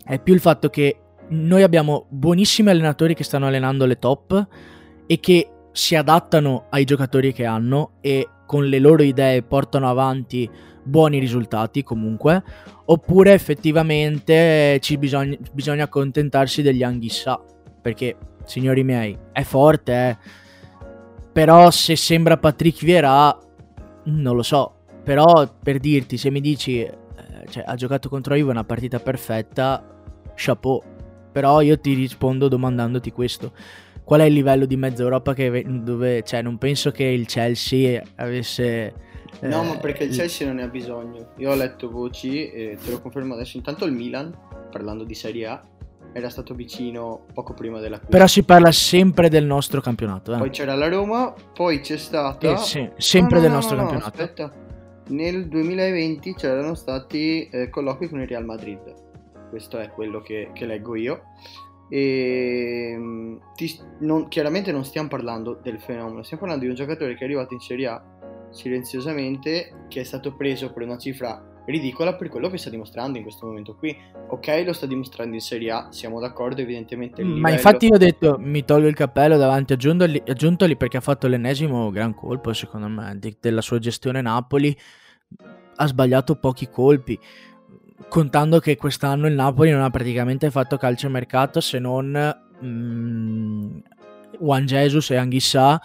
è 0.04 0.20
più 0.20 0.34
il 0.34 0.40
fatto 0.40 0.68
che 0.68 1.00
noi 1.28 1.62
abbiamo 1.62 2.06
buonissimi 2.08 2.70
allenatori 2.70 3.14
che 3.14 3.24
stanno 3.24 3.46
allenando 3.46 3.84
le 3.84 3.98
top 3.98 4.46
e 5.06 5.20
che 5.20 5.50
si 5.72 5.94
adattano 5.94 6.66
ai 6.70 6.84
giocatori 6.84 7.32
che 7.32 7.44
hanno 7.44 7.92
e 8.00 8.28
con 8.46 8.66
le 8.66 8.78
loro 8.78 9.02
idee 9.02 9.42
portano 9.42 9.88
avanti 9.88 10.48
buoni 10.86 11.18
risultati 11.18 11.82
comunque, 11.82 12.42
oppure 12.86 13.32
effettivamente 13.32 14.78
ci 14.80 14.96
bisogna, 14.96 15.36
bisogna 15.52 15.84
accontentarsi 15.84 16.62
degli 16.62 16.82
Anghissà, 16.82 17.40
perché 17.82 18.16
signori 18.44 18.84
miei 18.84 19.16
è 19.32 19.42
forte, 19.42 19.92
eh? 19.92 20.16
però 21.32 21.70
se 21.70 21.96
sembra 21.96 22.36
Patrick 22.38 22.82
Vieira 22.84 23.36
non 24.04 24.36
lo 24.36 24.42
so, 24.42 24.76
però 25.02 25.48
per 25.62 25.78
dirti, 25.78 26.16
se 26.16 26.30
mi 26.30 26.40
dici 26.40 26.80
eh, 26.80 26.94
cioè, 27.48 27.64
ha 27.66 27.74
giocato 27.74 28.08
contro 28.08 28.34
Juve 28.34 28.50
una 28.50 28.64
partita 28.64 28.98
perfetta, 28.98 29.84
chapeau. 30.34 30.82
Però 31.32 31.60
io 31.60 31.78
ti 31.78 31.94
rispondo 31.94 32.48
domandandoti 32.48 33.12
questo. 33.12 33.52
Qual 34.02 34.20
è 34.20 34.24
il 34.24 34.32
livello 34.32 34.66
di 34.66 34.76
mezza 34.76 35.02
Europa 35.02 35.34
che, 35.34 35.64
dove, 35.66 36.22
cioè, 36.22 36.42
non 36.42 36.58
penso 36.58 36.90
che 36.90 37.04
il 37.04 37.26
Chelsea 37.26 38.02
avesse... 38.16 38.94
No, 39.40 39.62
eh, 39.62 39.66
ma 39.66 39.76
perché 39.76 40.04
il 40.04 40.14
Chelsea 40.14 40.46
non 40.46 40.56
ne 40.56 40.62
ha 40.64 40.68
bisogno. 40.68 41.32
Io 41.36 41.50
ho 41.50 41.54
letto 41.54 41.90
voci 41.90 42.50
e 42.50 42.78
te 42.82 42.90
lo 42.90 43.00
confermo 43.00 43.34
adesso. 43.34 43.56
Intanto 43.56 43.84
il 43.84 43.92
Milan, 43.92 44.34
parlando 44.70 45.04
di 45.04 45.14
Serie 45.14 45.46
A, 45.46 45.62
era 46.12 46.30
stato 46.30 46.54
vicino 46.54 47.26
poco 47.34 47.52
prima 47.52 47.78
della 47.78 47.96
chiusura. 47.96 48.16
Però 48.16 48.26
si 48.26 48.42
parla 48.42 48.72
sempre 48.72 49.28
del 49.28 49.44
nostro 49.44 49.80
campionato. 49.80 50.34
Eh. 50.34 50.38
Poi 50.38 50.50
c'era 50.50 50.74
la 50.74 50.88
Roma, 50.88 51.34
poi 51.52 51.80
c'è 51.80 51.98
stata... 51.98 52.54
Eh, 52.54 52.56
sì, 52.56 52.88
sempre 52.96 53.36
no, 53.36 53.42
del 53.42 53.50
no, 53.50 53.56
nostro 53.56 53.76
no, 53.76 53.82
campionato. 53.82 54.22
Aspetta, 54.22 54.52
nel 55.08 55.46
2020 55.48 56.34
c'erano 56.34 56.74
stati 56.74 57.48
eh, 57.50 57.68
colloqui 57.68 58.08
con 58.08 58.20
il 58.20 58.26
Real 58.26 58.44
Madrid. 58.44 58.94
Questo 59.50 59.78
è 59.78 59.90
quello 59.90 60.22
che, 60.22 60.50
che 60.54 60.64
leggo 60.64 60.94
io. 60.94 61.22
E 61.88 62.92
ehm, 62.94 63.40
ti, 63.54 63.78
non, 64.00 64.28
chiaramente 64.28 64.72
non 64.72 64.84
stiamo 64.84 65.08
parlando 65.08 65.58
del 65.62 65.78
fenomeno, 65.78 66.22
stiamo 66.22 66.42
parlando 66.42 66.64
di 66.64 66.70
un 66.70 66.76
giocatore 66.76 67.14
che 67.14 67.20
è 67.20 67.24
arrivato 67.24 67.54
in 67.54 67.60
Serie 67.60 67.86
A 67.86 68.02
silenziosamente, 68.50 69.86
che 69.88 70.00
è 70.00 70.04
stato 70.04 70.34
preso 70.34 70.72
per 70.72 70.82
una 70.82 70.98
cifra 70.98 71.54
ridicola 71.66 72.14
per 72.14 72.28
quello 72.28 72.48
che 72.48 72.58
sta 72.58 72.70
dimostrando 72.70 73.18
in 73.18 73.24
questo 73.24 73.46
momento 73.46 73.74
qui. 73.74 73.96
Ok, 74.28 74.62
lo 74.64 74.72
sta 74.72 74.86
dimostrando 74.86 75.34
in 75.34 75.40
Serie 75.40 75.70
A, 75.70 75.88
siamo 75.90 76.20
d'accordo, 76.20 76.60
evidentemente. 76.60 77.22
Ma 77.22 77.34
livello... 77.34 77.54
infatti 77.54 77.86
io 77.86 77.94
ho 77.94 77.98
detto, 77.98 78.36
mi 78.38 78.64
tolgo 78.64 78.86
il 78.86 78.94
cappello 78.94 79.36
davanti 79.36 79.72
a 79.72 79.76
Giuntoli, 79.76 80.22
a 80.26 80.32
Giuntoli 80.32 80.76
perché 80.76 80.96
ha 80.96 81.00
fatto 81.00 81.26
l'ennesimo 81.26 81.90
gran 81.90 82.14
colpo, 82.14 82.52
secondo 82.52 82.88
me, 82.88 83.16
de- 83.18 83.36
della 83.40 83.60
sua 83.60 83.78
gestione 83.78 84.22
Napoli. 84.22 84.76
Ha 85.78 85.86
sbagliato 85.86 86.36
pochi 86.36 86.70
colpi, 86.70 87.18
contando 88.08 88.60
che 88.60 88.76
quest'anno 88.76 89.26
il 89.26 89.34
Napoli 89.34 89.70
non 89.70 89.82
ha 89.82 89.90
praticamente 89.90 90.50
fatto 90.50 90.78
calciomercato 90.78 91.60
se 91.60 91.78
non 91.78 92.34
mm, 92.64 93.78
Juan 94.38 94.64
Jesus 94.64 95.10
e 95.10 95.16
Anghissà. 95.16 95.80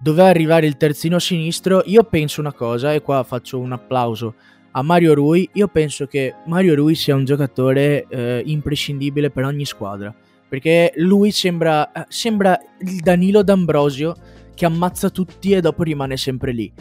Doveva 0.00 0.28
arrivare 0.28 0.66
il 0.66 0.76
terzino 0.76 1.18
sinistro. 1.18 1.82
Io 1.86 2.04
penso 2.04 2.40
una 2.40 2.52
cosa, 2.52 2.94
e 2.94 3.02
qua 3.02 3.22
faccio 3.22 3.58
un 3.58 3.72
applauso 3.72 4.34
a 4.72 4.82
Mario 4.82 5.14
Rui, 5.14 5.48
io 5.54 5.68
penso 5.68 6.06
che 6.06 6.34
Mario 6.46 6.74
Rui 6.74 6.94
sia 6.94 7.16
un 7.16 7.24
giocatore 7.24 8.06
eh, 8.08 8.42
imprescindibile 8.44 9.30
per 9.30 9.44
ogni 9.44 9.64
squadra. 9.64 10.14
Perché 10.48 10.92
lui 10.96 11.30
sembra, 11.32 11.90
eh, 11.92 12.06
sembra 12.08 12.58
il 12.80 13.00
Danilo 13.00 13.42
D'Ambrosio 13.42 14.14
che 14.54 14.66
ammazza 14.66 15.10
tutti 15.10 15.52
e 15.52 15.60
dopo 15.60 15.82
rimane 15.82 16.16
sempre 16.16 16.52
lì. 16.52 16.72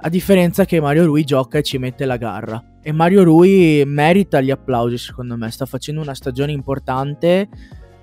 A 0.00 0.08
differenza 0.08 0.64
che 0.64 0.80
Mario 0.80 1.06
Rui 1.06 1.24
gioca 1.24 1.58
e 1.58 1.62
ci 1.62 1.78
mette 1.78 2.04
la 2.06 2.16
garra. 2.16 2.78
E 2.82 2.92
Mario 2.92 3.24
Rui 3.24 3.82
merita 3.84 4.40
gli 4.40 4.50
applausi, 4.50 4.96
secondo 4.98 5.36
me. 5.36 5.50
Sta 5.50 5.66
facendo 5.66 6.00
una 6.00 6.14
stagione 6.14 6.52
importante. 6.52 7.48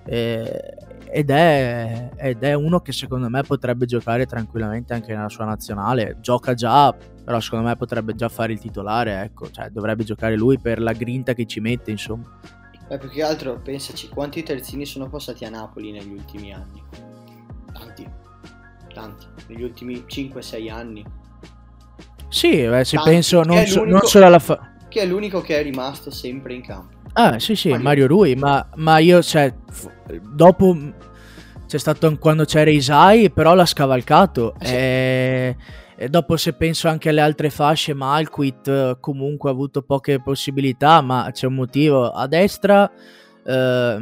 Eh, 0.05 0.63
ed 1.09 1.29
è, 1.29 2.09
ed 2.15 2.43
è, 2.43 2.53
uno 2.53 2.79
che 2.79 2.91
secondo 2.91 3.29
me 3.29 3.41
potrebbe 3.43 3.85
giocare 3.85 4.25
tranquillamente 4.25 4.93
anche 4.93 5.13
nella 5.13 5.29
sua 5.29 5.45
nazionale. 5.45 6.17
Gioca 6.19 6.53
già, 6.53 6.93
però 7.23 7.39
secondo 7.39 7.67
me 7.67 7.75
potrebbe 7.75 8.15
già 8.15 8.29
fare 8.29 8.53
il 8.53 8.59
titolare, 8.59 9.21
ecco, 9.21 9.49
cioè 9.49 9.69
dovrebbe 9.69 10.03
giocare 10.03 10.35
lui 10.35 10.59
per 10.59 10.79
la 10.79 10.93
grinta 10.93 11.33
che 11.33 11.45
ci 11.45 11.59
mette, 11.59 11.91
insomma. 11.91 12.39
Beh, 12.87 12.97
più 12.97 13.09
che 13.09 13.23
altro, 13.23 13.59
pensaci, 13.59 14.09
quanti 14.09 14.43
terzini 14.43 14.85
sono 14.85 15.09
passati 15.09 15.45
a 15.45 15.49
Napoli 15.49 15.91
negli 15.91 16.11
ultimi 16.11 16.53
anni? 16.53 16.83
Tanti, 17.73 18.07
tanti, 18.93 19.25
negli 19.47 19.63
ultimi 19.63 20.05
5-6 20.07 20.71
anni. 20.71 21.05
Sì, 22.29 22.67
beh, 22.67 22.83
se 22.83 22.97
tanti. 22.97 23.11
penso 23.11 23.41
non, 23.43 23.65
so, 23.65 23.83
non 23.85 24.01
solo 24.01 24.25
alla... 24.25 24.39
Fa- 24.39 24.73
che 24.95 25.01
è 25.01 25.05
l'unico 25.05 25.41
che 25.41 25.59
è 25.59 25.61
rimasto 25.61 26.09
sempre 26.09 26.53
in 26.53 26.61
campo. 26.61 26.95
Ah, 27.11 27.37
sì, 27.37 27.53
sì, 27.53 27.67
Mario, 27.67 27.83
Mario 27.83 28.07
Rui, 28.07 28.35
ma, 28.35 28.65
ma, 28.75 28.99
io, 28.99 29.21
cioè, 29.21 29.53
f- 29.69 29.89
dopo 30.21 30.77
c'è 31.67 31.77
stato 31.77 32.17
quando 32.17 32.45
c'era 32.45 32.69
Isai, 32.69 33.29
però 33.29 33.55
l'ha 33.55 33.65
scavalcato. 33.65 34.55
Eh 34.57 34.65
sì. 34.65 34.73
e, 34.73 35.57
e, 35.97 36.07
dopo, 36.07 36.37
se 36.37 36.53
penso 36.53 36.87
anche 36.87 37.09
alle 37.09 37.19
altre 37.19 37.49
fasce, 37.49 37.93
Malquit 37.93 38.97
comunque 39.01 39.49
ha 39.49 39.53
avuto 39.53 39.81
poche 39.81 40.21
possibilità, 40.21 41.01
ma 41.01 41.29
c'è 41.33 41.47
un 41.47 41.55
motivo. 41.55 42.09
A 42.09 42.25
destra, 42.27 42.89
eh, 43.45 43.97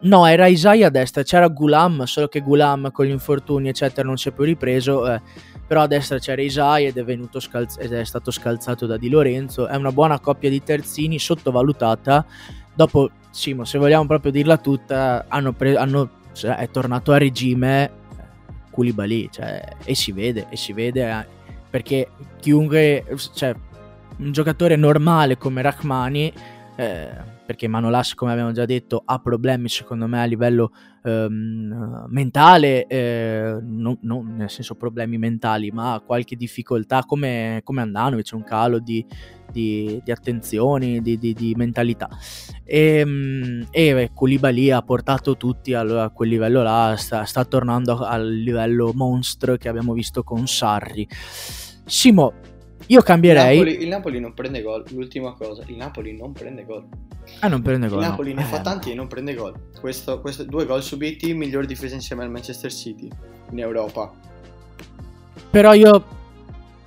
no, 0.00 0.26
era 0.26 0.46
Isai 0.46 0.84
a 0.84 0.90
destra, 0.90 1.24
c'era 1.24 1.48
Gulam, 1.48 2.04
solo 2.04 2.28
che 2.28 2.40
Gulam 2.40 2.92
con 2.92 3.06
gli 3.06 3.10
infortuni, 3.10 3.70
eccetera, 3.70 4.06
non 4.06 4.16
si 4.16 4.28
è 4.28 4.32
più 4.32 4.44
ripreso. 4.44 5.12
Eh, 5.12 5.20
però 5.68 5.82
a 5.82 5.86
destra 5.86 6.18
c'era 6.18 6.40
Isai 6.40 6.86
ed 6.86 6.96
scalz- 7.40 7.78
ed 7.78 7.92
è 7.92 8.02
stato 8.04 8.30
scalzato 8.30 8.86
da 8.86 8.96
Di 8.96 9.10
Lorenzo. 9.10 9.68
È 9.68 9.76
una 9.76 9.92
buona 9.92 10.18
coppia 10.18 10.48
di 10.48 10.62
terzini, 10.62 11.18
sottovalutata. 11.18 12.24
Dopo, 12.74 13.10
Simo, 13.30 13.64
se 13.66 13.76
vogliamo 13.76 14.06
proprio 14.06 14.32
dirla 14.32 14.56
tutta, 14.56 15.26
hanno 15.28 15.52
pre- 15.52 15.76
hanno, 15.76 16.08
cioè, 16.32 16.56
è 16.56 16.70
tornato 16.70 17.12
a 17.12 17.18
regime 17.18 17.90
Koulibaly, 18.70 19.28
cioè, 19.30 19.62
e 19.84 19.94
si 19.94 20.10
vede, 20.12 20.46
e 20.48 20.56
si 20.56 20.72
vede 20.72 21.10
eh, 21.10 21.26
perché 21.68 22.08
chiunque, 22.40 23.04
cioè, 23.34 23.54
un 24.16 24.32
giocatore 24.32 24.74
normale 24.76 25.36
come 25.36 25.60
Rachmani 25.60 26.32
eh, 26.76 27.36
perché 27.48 27.66
Manolas, 27.66 28.12
come 28.12 28.32
abbiamo 28.32 28.52
già 28.52 28.66
detto, 28.66 29.02
ha 29.06 29.20
problemi 29.20 29.70
secondo 29.70 30.06
me 30.06 30.20
a 30.20 30.26
livello 30.26 30.70
ehm, 31.02 32.04
mentale, 32.10 32.86
eh, 32.86 33.56
non, 33.62 33.96
non, 34.02 34.34
nel 34.36 34.50
senso 34.50 34.74
problemi 34.74 35.16
mentali, 35.16 35.70
ma 35.70 36.02
qualche 36.04 36.36
difficoltà 36.36 37.04
come, 37.06 37.62
come 37.64 37.80
Andanovic, 37.80 38.32
un 38.34 38.44
calo 38.44 38.80
di, 38.80 39.02
di, 39.50 39.98
di 40.04 40.10
attenzioni, 40.10 41.00
di, 41.00 41.16
di, 41.16 41.54
mentalità. 41.56 42.10
Ehm, 42.64 43.66
e, 43.70 43.88
e 43.88 44.10
Koulibaly 44.12 44.70
ha 44.70 44.82
portato 44.82 45.38
tutti 45.38 45.72
a 45.72 46.10
quel 46.10 46.28
livello 46.28 46.62
là, 46.62 46.96
sta, 46.98 47.24
sta 47.24 47.46
tornando 47.46 48.04
al 48.04 48.30
livello 48.30 48.92
monstro 48.94 49.56
che 49.56 49.70
abbiamo 49.70 49.94
visto 49.94 50.22
con 50.22 50.46
Sarri. 50.46 51.08
Simo, 51.86 52.34
io 52.88 53.02
cambierei. 53.02 53.58
Il 53.58 53.64
Napoli, 53.64 53.82
il 53.82 53.88
Napoli, 53.88 54.20
non 54.20 54.34
prende 54.34 54.62
gol. 54.62 54.84
L'ultima 54.90 55.32
cosa, 55.32 55.62
il 55.66 55.76
Napoli 55.76 56.16
non 56.16 56.32
prende 56.32 56.64
gol. 56.64 56.86
Ah, 57.40 57.48
non 57.48 57.62
prende 57.62 57.88
gol. 57.88 58.02
Il 58.02 58.08
Napoli 58.08 58.34
no. 58.34 58.40
ne 58.40 58.46
eh, 58.46 58.50
fa 58.50 58.60
tanti 58.60 58.90
e 58.90 58.94
non 58.94 59.06
prende 59.06 59.34
gol. 59.34 59.54
Questo, 59.80 60.20
questo, 60.20 60.44
due 60.44 60.66
gol 60.66 60.82
subiti, 60.82 61.34
miglior 61.34 61.66
difesa 61.66 61.94
insieme 61.94 62.24
al 62.24 62.30
Manchester 62.30 62.72
City 62.72 63.08
in 63.50 63.58
Europa. 63.58 64.12
Però 65.50 65.72
io 65.72 66.16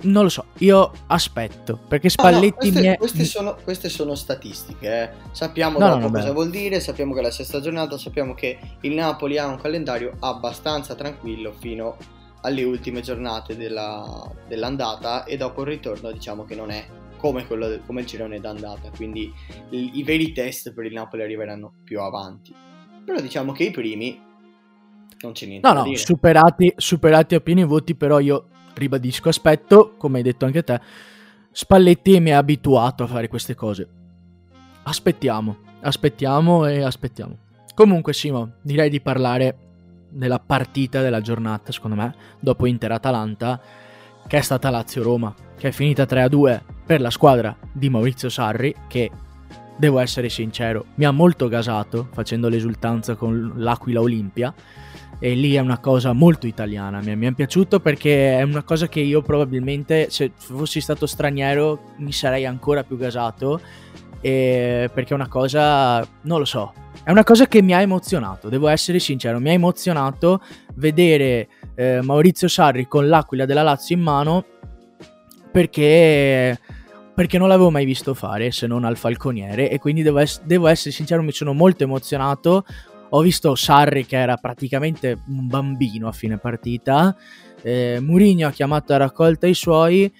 non 0.02 0.24
lo 0.24 0.28
so, 0.28 0.46
io 0.58 0.90
aspetto 1.06 1.78
perché 1.86 2.08
Spalletti 2.08 2.46
ah, 2.46 2.50
no, 2.50 2.56
queste, 2.56 2.80
mi 2.80 2.86
è... 2.86 2.96
queste, 2.96 3.24
sono, 3.24 3.56
queste 3.62 3.88
sono 3.88 4.14
statistiche, 4.14 5.02
eh. 5.02 5.10
sappiamo 5.30 5.78
no, 5.78 5.96
dopo 5.96 6.10
cosa 6.10 6.32
vuol 6.32 6.50
dire, 6.50 6.80
sappiamo 6.80 7.12
che 7.12 7.20
è 7.20 7.22
la 7.22 7.30
sesta 7.30 7.60
giornata, 7.60 7.96
sappiamo 7.98 8.34
che 8.34 8.58
il 8.80 8.94
Napoli 8.94 9.38
ha 9.38 9.46
un 9.46 9.60
calendario 9.60 10.16
abbastanza 10.18 10.94
tranquillo 10.94 11.52
fino 11.56 11.96
alle 12.42 12.62
ultime 12.64 13.00
giornate 13.00 13.56
della, 13.56 14.30
dell'andata 14.46 15.24
e 15.24 15.36
dopo 15.36 15.62
il 15.62 15.68
ritorno 15.68 16.12
diciamo 16.12 16.44
che 16.44 16.54
non 16.54 16.70
è 16.70 16.86
come, 17.16 17.46
quello, 17.46 17.78
come 17.86 18.00
il 18.00 18.06
girone 18.06 18.40
d'andata, 18.40 18.90
quindi 18.90 19.32
i, 19.70 19.98
i 19.98 20.02
veri 20.02 20.32
test 20.32 20.72
per 20.72 20.84
il 20.84 20.92
Napoli 20.92 21.22
arriveranno 21.22 21.72
più 21.84 22.00
avanti. 22.00 22.52
Però 23.04 23.20
diciamo 23.20 23.52
che 23.52 23.64
i 23.64 23.70
primi 23.70 24.20
non 25.20 25.32
c'è 25.32 25.46
niente 25.46 25.66
no, 25.66 25.74
da 25.74 25.80
no, 25.80 25.86
dire. 25.86 25.98
Superati, 25.98 26.72
superati 26.76 27.36
a 27.36 27.40
pieni 27.40 27.64
voti, 27.64 27.94
però 27.94 28.18
io 28.18 28.48
ribadisco, 28.74 29.28
aspetto, 29.28 29.94
come 29.96 30.18
hai 30.18 30.24
detto 30.24 30.44
anche 30.44 30.64
te, 30.64 30.80
Spalletti 31.52 32.18
mi 32.18 32.32
ha 32.32 32.38
abituato 32.38 33.04
a 33.04 33.06
fare 33.06 33.28
queste 33.28 33.54
cose. 33.54 33.88
Aspettiamo, 34.82 35.58
aspettiamo 35.80 36.66
e 36.66 36.82
aspettiamo. 36.82 37.38
Comunque 37.74 38.12
Simo, 38.14 38.54
direi 38.62 38.90
di 38.90 39.00
parlare 39.00 39.56
della 40.12 40.38
partita 40.38 41.00
della 41.00 41.20
giornata, 41.20 41.72
secondo 41.72 41.96
me, 41.96 42.14
dopo 42.38 42.66
Inter-Atalanta, 42.66 43.60
che 44.26 44.38
è 44.38 44.40
stata 44.40 44.70
Lazio-Roma, 44.70 45.34
che 45.56 45.68
è 45.68 45.72
finita 45.72 46.04
3-2 46.04 46.60
per 46.84 47.00
la 47.00 47.10
squadra 47.10 47.56
di 47.72 47.88
Maurizio 47.88 48.28
Sarri, 48.28 48.74
che, 48.86 49.10
devo 49.76 49.98
essere 49.98 50.28
sincero, 50.28 50.86
mi 50.96 51.04
ha 51.04 51.10
molto 51.10 51.48
gasato 51.48 52.08
facendo 52.12 52.48
l'esultanza 52.48 53.14
con 53.14 53.54
l'Aquila 53.56 54.00
Olimpia, 54.00 54.54
e 55.18 55.34
lì 55.34 55.54
è 55.54 55.60
una 55.60 55.78
cosa 55.78 56.12
molto 56.12 56.46
italiana, 56.46 57.00
mi, 57.00 57.14
mi 57.14 57.26
è 57.26 57.32
piaciuto 57.32 57.78
perché 57.78 58.38
è 58.38 58.42
una 58.42 58.64
cosa 58.64 58.88
che 58.88 59.00
io 59.00 59.22
probabilmente, 59.22 60.10
se 60.10 60.32
fossi 60.34 60.80
stato 60.80 61.06
straniero, 61.06 61.94
mi 61.98 62.12
sarei 62.12 62.44
ancora 62.44 62.82
più 62.82 62.96
gasato, 62.96 63.60
perché 64.20 65.08
è 65.08 65.14
una 65.14 65.28
cosa, 65.28 66.06
non 66.22 66.38
lo 66.38 66.44
so, 66.44 66.72
è 67.04 67.10
una 67.10 67.24
cosa 67.24 67.46
che 67.46 67.62
mi 67.62 67.74
ha 67.74 67.80
emozionato, 67.80 68.48
devo 68.48 68.68
essere 68.68 69.00
sincero, 69.00 69.40
mi 69.40 69.48
ha 69.50 69.52
emozionato 69.52 70.40
vedere 70.76 71.48
eh, 71.74 72.00
Maurizio 72.00 72.46
Sarri 72.46 72.86
con 72.86 73.08
l'Aquila 73.08 73.44
della 73.44 73.62
Lazio 73.62 73.96
in 73.96 74.02
mano 74.02 74.44
perché, 75.50 76.58
perché 77.14 77.38
non 77.38 77.48
l'avevo 77.48 77.70
mai 77.70 77.84
visto 77.84 78.14
fare 78.14 78.52
se 78.52 78.68
non 78.68 78.84
al 78.84 78.96
falconiere 78.96 79.68
e 79.68 79.78
quindi 79.78 80.02
devo, 80.02 80.20
es- 80.20 80.42
devo 80.44 80.68
essere 80.68 80.92
sincero, 80.92 81.22
mi 81.22 81.32
sono 81.32 81.52
molto 81.52 81.82
emozionato. 81.82 82.64
Ho 83.14 83.20
visto 83.20 83.54
Sarri 83.54 84.06
che 84.06 84.16
era 84.16 84.36
praticamente 84.36 85.18
un 85.26 85.46
bambino 85.46 86.08
a 86.08 86.12
fine 86.12 86.38
partita, 86.38 87.14
eh, 87.62 87.98
Murigno 88.00 88.46
ha 88.46 88.52
chiamato 88.52 88.94
a 88.94 88.98
raccolta 88.98 89.46
i 89.46 89.54
suoi 89.54 90.10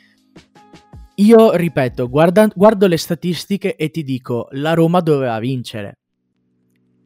io 1.16 1.55
ripeto, 1.55 2.09
guarda, 2.09 2.49
guardo 2.53 2.87
le 2.87 2.97
statistiche 2.97 3.76
e 3.76 3.91
ti 3.91 4.03
dico, 4.03 4.49
la 4.53 4.74
Roma 4.74 5.01
doveva 5.01 5.39
vincere. 5.39 6.01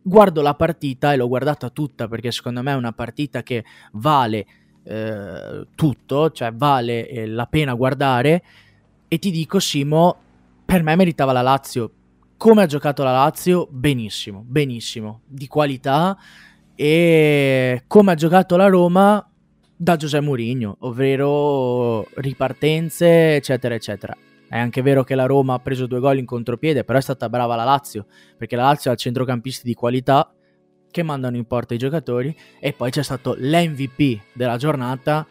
Guardo 0.08 0.40
la 0.40 0.54
partita 0.54 1.12
e 1.12 1.16
l'ho 1.16 1.26
guardata 1.26 1.68
tutta 1.68 2.06
perché 2.06 2.30
secondo 2.30 2.62
me 2.62 2.70
è 2.70 2.76
una 2.76 2.92
partita 2.92 3.42
che 3.42 3.64
vale 3.94 4.46
eh, 4.84 5.66
tutto, 5.74 6.30
cioè 6.30 6.52
vale 6.52 7.08
eh, 7.08 7.26
la 7.26 7.46
pena 7.46 7.74
guardare 7.74 8.44
e 9.08 9.18
ti 9.18 9.32
dico 9.32 9.58
Simo, 9.58 10.16
per 10.64 10.84
me 10.84 10.94
meritava 10.94 11.32
la 11.32 11.42
Lazio. 11.42 11.90
Come 12.36 12.62
ha 12.62 12.66
giocato 12.66 13.02
la 13.02 13.10
Lazio? 13.10 13.66
Benissimo, 13.68 14.44
benissimo, 14.46 15.22
di 15.26 15.48
qualità 15.48 16.16
e 16.76 17.82
come 17.88 18.12
ha 18.12 18.14
giocato 18.14 18.56
la 18.56 18.68
Roma 18.68 19.28
da 19.76 19.96
Giuseppe 19.96 20.24
Mourinho, 20.24 20.76
ovvero 20.82 22.06
ripartenze, 22.14 23.34
eccetera, 23.34 23.74
eccetera. 23.74 24.16
È 24.48 24.56
anche 24.56 24.82
vero 24.82 25.02
che 25.02 25.14
la 25.14 25.26
Roma 25.26 25.54
ha 25.54 25.58
preso 25.58 25.86
due 25.86 25.98
gol 25.98 26.18
in 26.18 26.24
contropiede, 26.24 26.84
però 26.84 26.98
è 26.98 27.02
stata 27.02 27.28
brava 27.28 27.56
la 27.56 27.64
Lazio, 27.64 28.06
perché 28.36 28.54
la 28.54 28.64
Lazio 28.64 28.90
ha 28.90 28.94
centrocampisti 28.94 29.66
di 29.66 29.74
qualità 29.74 30.32
che 30.90 31.02
mandano 31.02 31.36
in 31.36 31.46
porta 31.46 31.74
i 31.74 31.78
giocatori 31.78 32.34
e 32.60 32.72
poi 32.72 32.90
c'è 32.90 33.02
stato 33.02 33.34
l'MVP 33.36 34.20
della 34.32 34.56
giornata, 34.56 35.26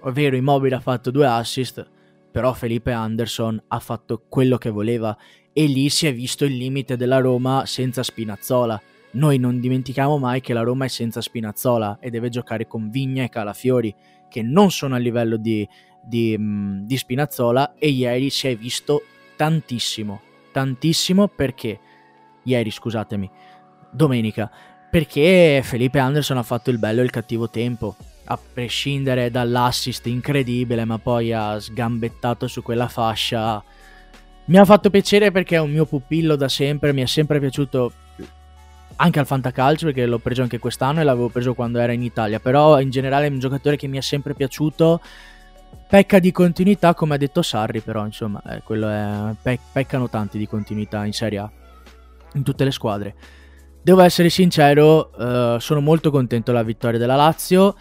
ovvero 0.00 0.36
Immobile 0.36 0.76
ha 0.76 0.80
fatto 0.80 1.10
due 1.10 1.26
assist, 1.26 1.84
però 2.30 2.52
Felipe 2.52 2.92
Anderson 2.92 3.60
ha 3.68 3.78
fatto 3.78 4.22
quello 4.28 4.58
che 4.58 4.70
voleva 4.70 5.16
e 5.52 5.66
lì 5.66 5.88
si 5.88 6.06
è 6.06 6.14
visto 6.14 6.44
il 6.44 6.56
limite 6.56 6.96
della 6.96 7.18
Roma 7.18 7.64
senza 7.66 8.02
Spinazzola. 8.02 8.80
Noi 9.12 9.38
non 9.38 9.60
dimentichiamo 9.60 10.18
mai 10.18 10.40
che 10.40 10.54
la 10.54 10.62
Roma 10.62 10.84
è 10.84 10.88
senza 10.88 11.20
Spinazzola 11.20 11.98
e 12.00 12.10
deve 12.10 12.28
giocare 12.28 12.66
con 12.66 12.88
Vigna 12.88 13.24
e 13.24 13.28
Calafiori, 13.28 13.94
che 14.30 14.42
non 14.42 14.70
sono 14.70 14.94
a 14.94 14.98
livello 14.98 15.36
di, 15.36 15.68
di, 16.02 16.36
mm, 16.38 16.80
di 16.86 16.96
Spinazzola, 16.96 17.74
e 17.78 17.88
ieri 17.88 18.30
si 18.30 18.48
è 18.48 18.56
visto 18.56 19.02
tantissimo, 19.36 20.20
tantissimo 20.52 21.28
perché, 21.28 21.78
ieri 22.44 22.70
scusatemi, 22.70 23.30
domenica, 23.90 24.50
perché 24.90 25.60
Felipe 25.64 25.98
Anderson 25.98 26.36
ha 26.36 26.42
fatto 26.42 26.70
il 26.70 26.78
bello 26.78 27.00
e 27.00 27.04
il 27.04 27.10
cattivo 27.10 27.48
tempo, 27.48 27.96
a 28.24 28.38
prescindere 28.38 29.30
dall'assist 29.30 30.06
incredibile, 30.06 30.84
ma 30.84 30.98
poi 30.98 31.32
ha 31.32 31.58
sgambettato 31.58 32.46
su 32.46 32.62
quella 32.62 32.88
fascia. 32.88 33.62
Mi 34.44 34.58
ha 34.58 34.64
fatto 34.64 34.90
piacere 34.90 35.30
perché 35.30 35.56
è 35.56 35.60
un 35.60 35.70
mio 35.70 35.86
pupillo 35.86 36.36
da 36.36 36.48
sempre, 36.48 36.92
mi 36.92 37.02
è 37.02 37.06
sempre 37.06 37.40
piaciuto 37.40 37.92
anche 38.96 39.18
al 39.18 39.26
fantacalcio 39.26 39.86
perché 39.86 40.06
l'ho 40.06 40.18
preso 40.18 40.42
anche 40.42 40.58
quest'anno 40.58 41.00
e 41.00 41.04
l'avevo 41.04 41.28
preso 41.28 41.54
quando 41.54 41.78
era 41.78 41.92
in 41.92 42.02
Italia, 42.02 42.38
però 42.38 42.80
in 42.80 42.90
generale 42.90 43.26
è 43.26 43.30
un 43.30 43.38
giocatore 43.38 43.76
che 43.76 43.86
mi 43.86 43.98
è 43.98 44.02
sempre 44.02 44.34
piaciuto. 44.34 45.00
Pecca 45.88 46.18
di 46.18 46.32
continuità, 46.32 46.94
come 46.94 47.14
ha 47.14 47.18
detto 47.18 47.42
Sarri, 47.42 47.80
però 47.80 48.06
insomma, 48.06 48.42
eh, 48.44 48.62
è, 48.62 49.34
pe- 49.42 49.58
peccano 49.72 50.08
tanti 50.08 50.38
di 50.38 50.46
continuità 50.46 51.04
in 51.04 51.12
Serie 51.12 51.38
A, 51.38 51.50
in 52.32 52.42
tutte 52.42 52.64
le 52.64 52.70
squadre. 52.70 53.14
Devo 53.82 54.00
essere 54.00 54.30
sincero, 54.30 55.12
eh, 55.12 55.56
sono 55.60 55.80
molto 55.80 56.10
contento 56.10 56.50
della 56.50 56.62
vittoria 56.62 56.98
della 56.98 57.16
Lazio 57.16 57.74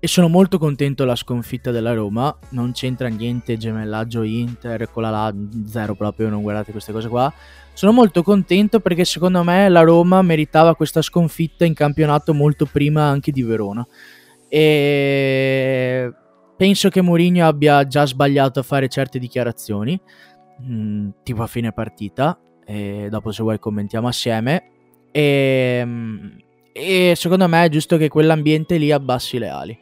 e 0.00 0.08
sono 0.08 0.26
molto 0.26 0.58
contento 0.58 1.04
della 1.04 1.14
sconfitta 1.14 1.70
della 1.70 1.94
Roma. 1.94 2.36
Non 2.48 2.72
c'entra 2.72 3.06
niente 3.06 3.56
gemellaggio 3.56 4.22
Inter, 4.22 4.90
con 4.90 5.04
la 5.04 5.10
là, 5.10 5.34
zero 5.64 5.94
proprio, 5.94 6.28
non 6.28 6.42
guardate 6.42 6.72
queste 6.72 6.90
cose 6.90 7.08
qua. 7.08 7.32
Sono 7.74 7.92
molto 7.92 8.24
contento 8.24 8.80
perché 8.80 9.04
secondo 9.04 9.44
me 9.44 9.68
la 9.68 9.82
Roma 9.82 10.20
meritava 10.22 10.74
questa 10.74 11.00
sconfitta 11.00 11.64
in 11.64 11.74
campionato 11.74 12.34
molto 12.34 12.66
prima 12.66 13.04
anche 13.04 13.30
di 13.30 13.44
Verona. 13.44 13.86
E 14.48 16.12
penso 16.62 16.90
che 16.90 17.02
Mourinho 17.02 17.44
abbia 17.44 17.84
già 17.88 18.06
sbagliato 18.06 18.60
a 18.60 18.62
fare 18.62 18.86
certe 18.86 19.18
dichiarazioni, 19.18 20.00
mh, 20.60 20.74
mm, 20.74 21.08
tipo 21.24 21.42
a 21.42 21.48
fine 21.48 21.72
partita, 21.72 22.38
e 22.64 23.08
dopo 23.10 23.32
se 23.32 23.42
vuoi 23.42 23.58
commentiamo 23.58 24.06
assieme. 24.06 24.70
E, 25.10 25.84
e 26.72 27.14
secondo 27.16 27.48
me 27.48 27.64
è 27.64 27.68
giusto 27.68 27.96
che 27.96 28.06
quell'ambiente 28.06 28.76
lì 28.76 28.92
abbassi 28.92 29.38
le 29.38 29.48
ali. 29.48 29.76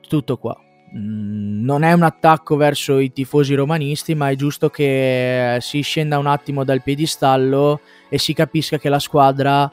Tutto 0.00 0.36
qua. 0.38 0.60
Mm, 0.96 1.62
non 1.62 1.84
è 1.84 1.92
un 1.92 2.02
attacco 2.02 2.56
verso 2.56 2.98
i 2.98 3.12
tifosi 3.12 3.54
romanisti, 3.54 4.16
ma 4.16 4.30
è 4.30 4.34
giusto 4.34 4.68
che 4.68 5.58
si 5.60 5.80
scenda 5.82 6.18
un 6.18 6.26
attimo 6.26 6.64
dal 6.64 6.82
piedistallo 6.82 7.82
e 8.08 8.18
si 8.18 8.34
capisca 8.34 8.78
che 8.78 8.88
la 8.88 8.98
squadra 8.98 9.70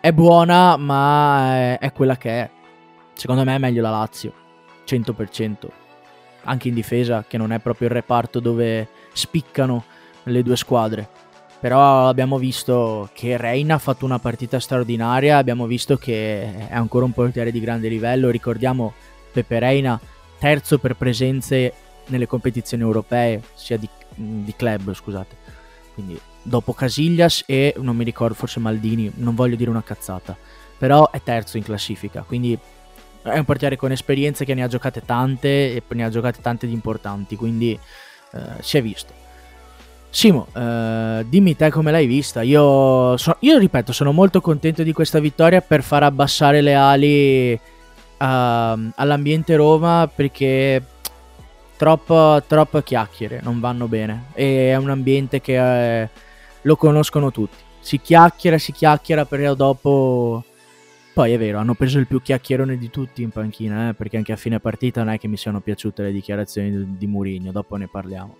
è 0.00 0.12
buona, 0.12 0.76
ma 0.76 1.76
è, 1.80 1.90
quella 1.92 2.16
che 2.16 2.30
è. 2.42 2.50
Secondo 3.14 3.42
me 3.42 3.56
è 3.56 3.58
meglio 3.58 3.82
la 3.82 3.90
Lazio, 3.90 4.32
100%. 4.88 5.68
Anche 6.44 6.68
in 6.68 6.74
difesa, 6.74 7.24
che 7.28 7.36
non 7.36 7.52
è 7.52 7.58
proprio 7.58 7.88
il 7.88 7.94
reparto 7.94 8.40
dove 8.40 8.88
spiccano 9.12 9.84
le 10.24 10.42
due 10.42 10.56
squadre. 10.56 11.08
Però 11.60 12.08
abbiamo 12.08 12.38
visto 12.38 13.10
che 13.12 13.36
Reina 13.36 13.74
ha 13.74 13.78
fatto 13.78 14.04
una 14.04 14.20
partita 14.20 14.60
straordinaria, 14.60 15.36
abbiamo 15.36 15.66
visto 15.66 15.96
che 15.96 16.68
è 16.68 16.74
ancora 16.74 17.04
un 17.04 17.12
portiere 17.12 17.50
di 17.50 17.60
grande 17.60 17.88
livello. 17.88 18.30
Ricordiamo 18.30 18.92
Pepe 19.32 19.58
Reina 19.58 20.00
terzo 20.38 20.78
per 20.78 20.94
presenze 20.94 21.72
nelle 22.06 22.26
competizioni 22.26 22.82
europee, 22.82 23.42
sia 23.54 23.76
di, 23.76 23.88
di 24.14 24.54
club, 24.56 24.94
scusate. 24.94 25.36
Quindi 25.94 26.18
dopo 26.42 26.72
Casillas 26.72 27.42
e 27.46 27.74
non 27.78 27.96
mi 27.96 28.04
ricordo, 28.04 28.34
forse 28.34 28.60
Maldini, 28.60 29.10
non 29.16 29.34
voglio 29.34 29.56
dire 29.56 29.68
una 29.68 29.82
cazzata, 29.82 30.36
però 30.78 31.10
è 31.10 31.20
terzo 31.22 31.56
in 31.56 31.64
classifica, 31.64 32.22
quindi 32.22 32.56
è 33.30 33.38
un 33.38 33.44
portiere 33.44 33.76
con 33.76 33.92
esperienze 33.92 34.44
che 34.44 34.54
ne 34.54 34.62
ha 34.62 34.68
giocate 34.68 35.02
tante 35.04 35.74
e 35.74 35.82
ne 35.88 36.04
ha 36.04 36.10
giocate 36.10 36.40
tante 36.40 36.66
di 36.66 36.72
importanti, 36.72 37.36
quindi 37.36 37.78
eh, 38.32 38.40
si 38.60 38.76
è 38.76 38.82
visto. 38.82 39.12
Simo, 40.10 40.46
eh, 40.54 41.24
dimmi 41.28 41.54
te 41.54 41.70
come 41.70 41.90
l'hai 41.90 42.06
vista. 42.06 42.42
Io, 42.42 43.16
so, 43.16 43.36
io 43.40 43.58
ripeto, 43.58 43.92
sono 43.92 44.12
molto 44.12 44.40
contento 44.40 44.82
di 44.82 44.92
questa 44.92 45.18
vittoria 45.18 45.60
per 45.60 45.82
far 45.82 46.02
abbassare 46.02 46.60
le 46.60 46.74
ali 46.74 47.52
uh, 47.52 47.58
all'ambiente 48.18 49.54
Roma 49.54 50.10
perché 50.12 50.82
troppo, 51.76 52.42
troppo 52.46 52.80
chiacchiere 52.80 53.40
non 53.42 53.60
vanno 53.60 53.86
bene 53.86 54.24
e 54.34 54.70
è 54.70 54.76
un 54.76 54.90
ambiente 54.90 55.40
che 55.40 56.02
eh, 56.02 56.08
lo 56.62 56.76
conoscono 56.76 57.30
tutti. 57.30 57.56
Si 57.80 58.00
chiacchiera, 58.00 58.58
si 58.58 58.72
chiacchiera, 58.72 59.24
però 59.24 59.54
dopo... 59.54 60.44
Poi 61.18 61.32
è 61.32 61.36
vero, 61.36 61.58
hanno 61.58 61.74
preso 61.74 61.98
il 61.98 62.06
più 62.06 62.22
chiacchierone 62.22 62.78
di 62.78 62.90
tutti 62.90 63.22
in 63.22 63.30
panchina, 63.30 63.88
eh, 63.88 63.94
perché 63.94 64.18
anche 64.18 64.30
a 64.30 64.36
fine 64.36 64.60
partita 64.60 65.02
non 65.02 65.14
è 65.14 65.18
che 65.18 65.26
mi 65.26 65.36
siano 65.36 65.60
piaciute 65.60 66.04
le 66.04 66.12
dichiarazioni 66.12 66.70
di, 66.70 66.96
di 66.96 67.06
Mourinho, 67.08 67.50
dopo 67.50 67.74
ne 67.74 67.88
parliamo. 67.88 68.36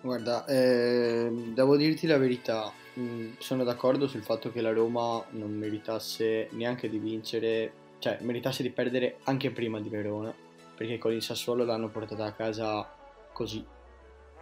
Guarda, 0.00 0.44
eh, 0.44 1.32
devo 1.52 1.76
dirti 1.76 2.06
la 2.06 2.16
verità, 2.16 2.72
mm, 2.96 3.32
sono 3.38 3.64
d'accordo 3.64 4.06
sul 4.06 4.22
fatto 4.22 4.52
che 4.52 4.60
la 4.60 4.72
Roma 4.72 5.26
non 5.30 5.50
meritasse 5.50 6.46
neanche 6.52 6.88
di 6.88 6.98
vincere 6.98 7.72
cioè, 7.98 8.18
meritasse 8.20 8.62
di 8.62 8.70
perdere 8.70 9.16
anche 9.24 9.50
prima 9.50 9.80
di 9.80 9.88
Verona, 9.88 10.32
perché 10.76 10.96
con 10.96 11.10
il 11.10 11.22
Sassuolo 11.22 11.64
l'hanno 11.64 11.88
portata 11.88 12.24
a 12.24 12.34
casa 12.34 12.88
così, 13.32 13.66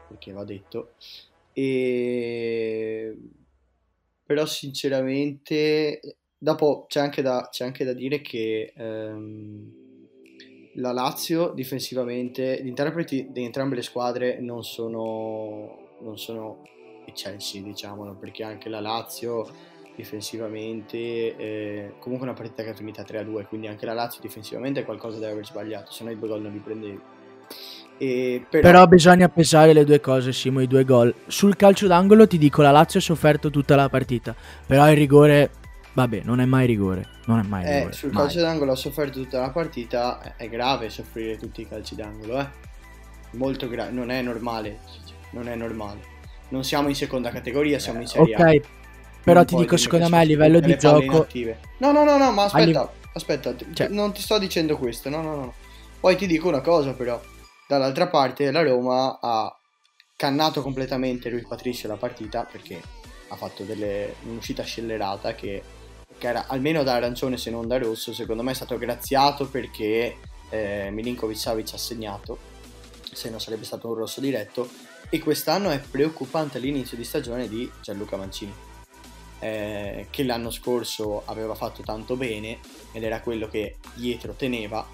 perché 0.07 0.33
va 0.33 0.45
detto. 0.45 0.97
E... 1.55 3.17
Però 4.23 4.45
sinceramente, 4.45 6.19
dopo 6.43 6.87
c'è 6.89 6.99
anche 6.99 7.23
da, 7.23 7.47
c'è 7.53 7.65
anche 7.65 7.85
da 7.85 7.93
dire 7.93 8.21
che 8.21 8.73
ehm, 8.77 9.73
la 10.75 10.91
Lazio 10.91 11.53
difensivamente, 11.55 12.61
gli 12.61 12.67
interpreti 12.67 13.29
di 13.31 13.45
entrambe 13.45 13.77
le 13.77 13.83
squadre 13.83 14.41
non 14.41 14.65
sono, 14.65 15.91
non 16.01 16.19
sono 16.19 16.63
eccelsi, 17.07 17.63
diciamolo, 17.63 18.17
perché 18.17 18.43
anche 18.43 18.69
la 18.69 18.81
Lazio 18.81 19.49
difensivamente, 19.95 20.97
eh, 21.37 21.93
comunque 22.01 22.27
una 22.27 22.37
partita 22.37 22.65
che 22.65 22.71
è 22.71 22.75
finita 22.75 23.03
3-2, 23.03 23.47
quindi 23.47 23.69
anche 23.69 23.87
la 23.87 23.93
Lazio 23.93 24.21
difensivamente 24.21 24.85
qualcosa 24.85 25.21
deve 25.21 25.33
aver 25.33 25.47
sbagliato, 25.47 25.93
se 25.93 26.03
no 26.03 26.11
i 26.11 26.19
due 26.19 26.27
gol 26.29 26.43
non 26.43 26.53
li 26.53 26.59
prendevi. 26.59 27.01
Però... 27.99 28.47
però... 28.49 28.87
bisogna 28.89 29.29
pesare 29.29 29.73
le 29.73 29.85
due 29.85 30.01
cose, 30.01 30.33
Simo, 30.33 30.61
i 30.61 30.67
due 30.67 30.85
gol. 30.85 31.15
Sul 31.29 31.55
calcio 31.55 31.87
d'angolo 31.87 32.27
ti 32.27 32.37
dico, 32.37 32.63
la 32.63 32.73
Lazio 32.73 32.99
ha 32.99 33.03
sofferto 33.03 33.49
tutta 33.49 33.77
la 33.77 33.89
partita, 33.89 34.35
però 34.67 34.91
il 34.91 34.97
rigore, 34.97 35.51
vabbè, 35.93 36.23
non 36.25 36.41
è 36.41 36.45
mai 36.45 36.67
rigore. 36.67 37.07
Non 37.27 37.39
è 37.39 37.43
mai 37.43 37.65
eh, 37.65 37.77
rigore. 37.77 37.93
Sul 37.93 38.13
mai. 38.13 38.23
calcio 38.23 38.41
d'angolo 38.41 38.73
ha 38.73 38.77
sofferto 38.77 39.21
tutta 39.21 39.41
la 39.41 39.51
partita, 39.51 40.37
è 40.37 40.49
grave 40.49 40.91
soffrire 40.91 41.37
tutti 41.37 41.63
i 41.63 41.69
calci 41.69 41.95
d'angolo, 41.95 42.41
eh. 42.41 42.47
Molto 43.33 43.69
grave, 43.69 43.91
non 43.93 44.11
è 44.11 44.21
normale, 44.21 44.81
non 45.31 45.49
è 45.49 45.55
normale. 45.55 46.11
Non 46.49 46.65
siamo 46.65 46.89
in 46.89 46.95
seconda 46.95 47.31
categoria, 47.31 47.79
siamo 47.79 48.01
in 48.01 48.07
Serie 48.07 48.35
A. 48.35 48.41
Ok, 48.41 48.61
però 49.25 49.45
ti 49.45 49.57
dico, 49.57 49.77
secondo 49.77 50.09
me 50.09 50.19
a 50.19 50.23
livello 50.23 50.61
di 50.61 50.77
gioco... 50.77 51.27
No, 51.79 51.93
no, 51.93 52.05
no, 52.05 52.19
no, 52.19 52.33
ma 52.33 52.45
aspetta, 52.45 52.83
li... 52.83 53.09
aspetta, 53.15 53.55
cioè... 53.73 53.89
non 53.89 54.13
ti 54.13 54.21
sto 54.21 54.39
dicendo 54.39 54.77
questo, 54.77 55.09
no, 55.09 55.23
no, 55.23 55.35
no. 55.37 55.55
Poi 55.99 56.17
ti 56.17 56.27
dico 56.27 56.49
una 56.49 56.61
cosa 56.61 56.93
però, 56.93 57.21
dall'altra 57.69 58.09
parte 58.09 58.51
la 58.51 58.63
Roma 58.63 59.19
ha 59.21 59.57
cannato 60.17 60.61
completamente 60.61 61.31
lui 61.31 61.47
Patricio 61.49 61.89
la 61.89 61.97
partita 61.97 62.47
perché 62.51 62.81
ha 63.29 63.37
fatto 63.37 63.63
delle... 63.63 64.17
un'uscita 64.25 64.63
scellerata 64.63 65.35
che, 65.35 65.63
che, 66.23 66.29
era 66.29 66.47
almeno 66.47 66.85
da 66.85 66.95
arancione 66.95 67.37
se 67.37 67.51
non 67.51 67.67
da 67.67 67.79
rosso, 67.79 68.13
secondo 68.13 68.45
me 68.45 68.53
è 68.53 68.55
stato 68.55 68.79
graziato 68.79 69.49
perché 69.49 70.17
eh, 70.51 70.89
Milinkovic 70.93 71.37
Savic 71.37 71.75
ha 71.75 71.79
segnato 71.79 72.39
se 73.13 73.29
non 73.29 73.41
sarebbe 73.41 73.65
stato 73.65 73.89
un 73.89 73.95
rosso 73.95 74.21
diretto. 74.21 74.71
E 75.11 75.19
quest'anno 75.19 75.71
è 75.71 75.79
preoccupante 75.79 76.59
l'inizio 76.59 76.97
di 76.97 77.05
stagione 77.05 77.49
di 77.49 77.71
Gianluca 77.83 78.17
Mancini, 78.17 78.55
eh, 79.41 80.07
che 80.09 80.23
l'anno 80.23 80.51
scorso 80.51 81.23
aveva 81.27 81.55
fatto 81.55 81.83
tanto 81.83 82.17
bene 82.17 82.61
ed 82.93 83.03
era 83.03 83.21
quello 83.21 83.49
che 83.49 83.77
dietro 83.95 84.33
teneva, 84.33 84.87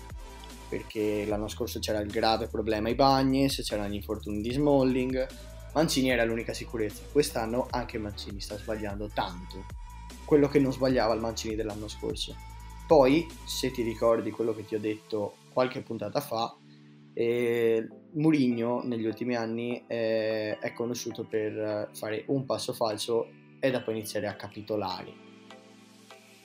perché 0.69 1.25
l'anno 1.27 1.47
scorso 1.47 1.79
c'era 1.79 2.01
il 2.01 2.11
grave 2.11 2.49
problema 2.49 2.89
ai 2.89 2.97
Bagnes, 2.97 3.61
c'erano 3.63 3.91
gli 3.91 3.95
infortuni 3.95 4.41
di 4.41 4.51
Smalling, 4.51 5.27
Mancini 5.75 6.11
era 6.11 6.25
l'unica 6.25 6.53
sicurezza. 6.53 7.03
Quest'anno 7.13 7.69
anche 7.71 7.99
Mancini 7.99 8.41
sta 8.41 8.57
sbagliando 8.57 9.11
tanto, 9.15 9.67
quello 10.29 10.47
che 10.47 10.59
non 10.59 10.75
sbagliava 10.75 11.15
il 11.15 11.21
Mancini 11.21 11.55
dell'anno 11.55 11.89
scorso. 11.89 12.37
Poi, 12.87 13.27
se 13.45 13.71
ti 13.71 13.81
ricordi 13.81 14.31
quello 14.31 14.55
che 14.55 14.67
ti 14.67 14.75
ho 14.75 14.79
detto 14.79 15.37
qualche 15.55 15.81
puntata 15.81 16.21
fa, 16.21 16.55
e 17.15 17.89
Murigno 18.13 18.83
negli 18.85 19.07
ultimi 19.07 19.35
anni 19.35 19.83
eh, 19.87 20.59
è 20.59 20.73
conosciuto 20.75 21.25
per 21.25 21.89
fare 21.95 22.25
un 22.27 22.45
passo 22.45 22.75
falso 22.75 23.31
e 23.59 23.71
dopo 23.71 23.91
iniziare 23.91 24.27
a 24.27 24.37
capitolare. 24.37 25.27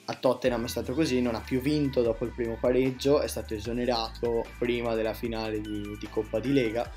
A 0.05 0.13
Tottenham 0.15 0.63
è 0.63 0.69
stato 0.69 0.93
così, 0.93 1.21
non 1.21 1.35
ha 1.35 1.41
più 1.41 1.59
vinto 1.59 2.01
dopo 2.01 2.23
il 2.23 2.31
primo 2.31 2.57
pareggio, 2.59 3.19
è 3.19 3.27
stato 3.27 3.53
esonerato 3.53 4.45
prima 4.59 4.95
della 4.95 5.13
finale 5.13 5.59
di, 5.59 5.97
di 5.99 6.07
Coppa 6.09 6.39
di 6.39 6.53
Lega 6.53 6.89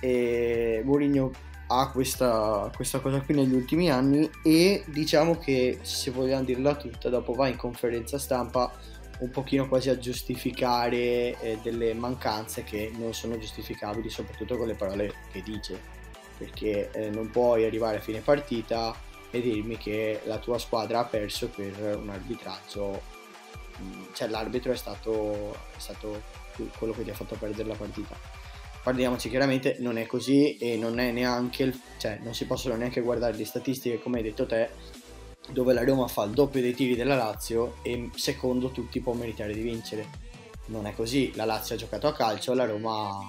e 0.00 0.80
Mourinho 0.84 1.50
ha 1.68 1.90
questa, 1.90 2.70
questa, 2.74 3.00
cosa 3.00 3.20
qui 3.20 3.34
negli 3.34 3.54
ultimi 3.54 3.90
anni 3.90 4.28
e 4.42 4.84
diciamo 4.86 5.38
che 5.38 5.78
se 5.82 6.10
vogliamo 6.10 6.44
dirla 6.44 6.74
tutta 6.74 7.08
dopo 7.08 7.32
va 7.32 7.48
in 7.48 7.56
conferenza 7.56 8.18
stampa 8.18 8.70
un 9.22 9.30
pochino 9.30 9.68
quasi 9.68 9.88
a 9.88 9.98
giustificare 9.98 11.38
eh, 11.40 11.58
delle 11.62 11.94
mancanze 11.94 12.64
che 12.64 12.92
non 12.96 13.14
sono 13.14 13.38
giustificabili, 13.38 14.10
soprattutto 14.10 14.56
con 14.56 14.66
le 14.66 14.74
parole 14.74 15.14
che 15.30 15.42
dice, 15.42 15.80
perché 16.36 16.90
eh, 16.90 17.10
non 17.10 17.30
puoi 17.30 17.64
arrivare 17.64 17.98
a 17.98 18.00
fine 18.00 18.20
partita 18.20 18.94
e 19.30 19.40
dirmi 19.40 19.78
che 19.78 20.22
la 20.24 20.38
tua 20.38 20.58
squadra 20.58 21.00
ha 21.00 21.04
perso 21.04 21.48
per 21.48 21.96
un 21.96 22.10
arbitraggio, 22.10 23.00
mm, 23.80 24.02
cioè 24.12 24.28
l'arbitro 24.28 24.72
è 24.72 24.76
stato, 24.76 25.52
è 25.52 25.78
stato 25.78 26.20
quello 26.76 26.92
che 26.92 27.04
ti 27.04 27.10
ha 27.10 27.14
fatto 27.14 27.36
perdere 27.36 27.68
la 27.68 27.76
partita. 27.76 28.41
Parliamoci 28.82 29.28
chiaramente, 29.28 29.76
non 29.78 29.96
è 29.96 30.06
così 30.06 30.56
e 30.56 30.76
non 30.76 30.98
è 30.98 31.12
neanche, 31.12 31.72
cioè 31.98 32.18
non 32.22 32.34
si 32.34 32.46
possono 32.46 32.74
neanche 32.74 33.00
guardare 33.00 33.36
le 33.36 33.44
statistiche 33.44 34.00
come 34.00 34.16
hai 34.18 34.24
detto 34.24 34.44
te, 34.44 34.70
dove 35.50 35.72
la 35.72 35.84
Roma 35.84 36.08
fa 36.08 36.24
il 36.24 36.32
doppio 36.32 36.60
dei 36.60 36.74
tiri 36.74 36.96
della 36.96 37.14
Lazio 37.14 37.76
e 37.82 38.10
secondo 38.16 38.70
tutti 38.70 39.00
può 39.00 39.12
meritare 39.12 39.54
di 39.54 39.60
vincere. 39.60 40.06
Non 40.66 40.86
è 40.86 40.94
così, 40.94 41.30
la 41.36 41.44
Lazio 41.44 41.76
ha 41.76 41.78
giocato 41.78 42.08
a 42.08 42.12
calcio, 42.12 42.54
la 42.54 42.66
Roma 42.66 43.20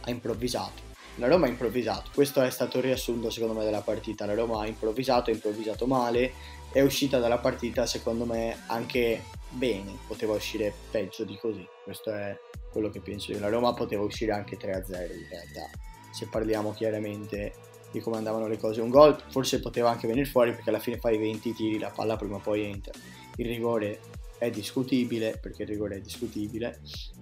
ha 0.00 0.10
improvvisato. 0.10 0.90
La 1.16 1.28
Roma 1.28 1.46
ha 1.46 1.50
improvvisato, 1.50 2.10
questo 2.12 2.42
è 2.42 2.50
stato 2.50 2.78
il 2.78 2.84
riassunto 2.84 3.30
secondo 3.30 3.54
me 3.54 3.64
della 3.64 3.82
partita. 3.82 4.26
La 4.26 4.34
Roma 4.34 4.62
ha 4.62 4.66
improvvisato, 4.66 5.30
ha 5.30 5.32
improvvisato 5.32 5.86
male, 5.86 6.32
è 6.72 6.80
uscita 6.80 7.18
dalla 7.18 7.38
partita 7.38 7.86
secondo 7.86 8.24
me 8.24 8.62
anche 8.66 9.22
bene, 9.52 9.96
poteva 10.06 10.34
uscire 10.34 10.72
peggio 10.90 11.24
di 11.24 11.36
così. 11.38 11.66
Questo 11.84 12.10
è 12.12 12.38
quello 12.70 12.90
che 12.90 13.00
penso 13.00 13.32
io. 13.32 13.38
La 13.38 13.48
Roma 13.48 13.74
poteva 13.74 14.02
uscire 14.02 14.32
anche 14.32 14.56
3-0 14.56 14.66
in 14.66 15.28
realtà, 15.28 15.70
se 16.12 16.26
parliamo 16.26 16.72
chiaramente 16.72 17.52
di 17.90 18.00
come 18.00 18.16
andavano 18.16 18.48
le 18.48 18.58
cose. 18.58 18.80
Un 18.80 18.88
gol 18.88 19.16
forse 19.28 19.60
poteva 19.60 19.90
anche 19.90 20.06
venire 20.06 20.26
fuori 20.26 20.52
perché 20.52 20.70
alla 20.70 20.78
fine 20.78 20.98
fai 20.98 21.18
20 21.18 21.52
tiri, 21.52 21.78
la 21.78 21.90
palla 21.90 22.16
prima 22.16 22.36
o 22.36 22.40
poi 22.40 22.64
entra. 22.64 22.92
Il 23.36 23.46
rigore 23.46 24.00
è 24.38 24.50
discutibile 24.50 25.38
perché 25.40 25.62
il 25.62 25.68
rigore 25.68 25.96
è 25.96 26.00
discutibile 26.00 26.80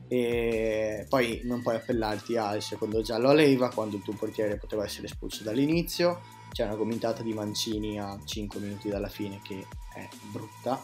e 0.09 1.05
poi 1.09 1.43
non 1.45 1.61
puoi 1.61 1.76
appellarti 1.76 2.37
al 2.37 2.62
secondo 2.62 3.03
giallo 3.03 3.28
a 3.28 3.35
leva 3.35 3.68
quando 3.68 3.97
il 3.97 4.03
tuo 4.03 4.14
portiere 4.14 4.57
poteva 4.57 4.85
essere 4.85 5.07
espulso 5.07 5.43
dall'inizio. 5.43 6.20
C'è 6.51 6.64
una 6.64 6.76
gomitata 6.76 7.22
di 7.22 7.33
Mancini 7.33 8.01
a 8.01 8.18
5 8.24 8.61
minuti 8.61 8.89
dalla 8.89 9.09
fine 9.09 9.41
che 9.43 9.66
è 9.95 10.09
brutta. 10.33 10.83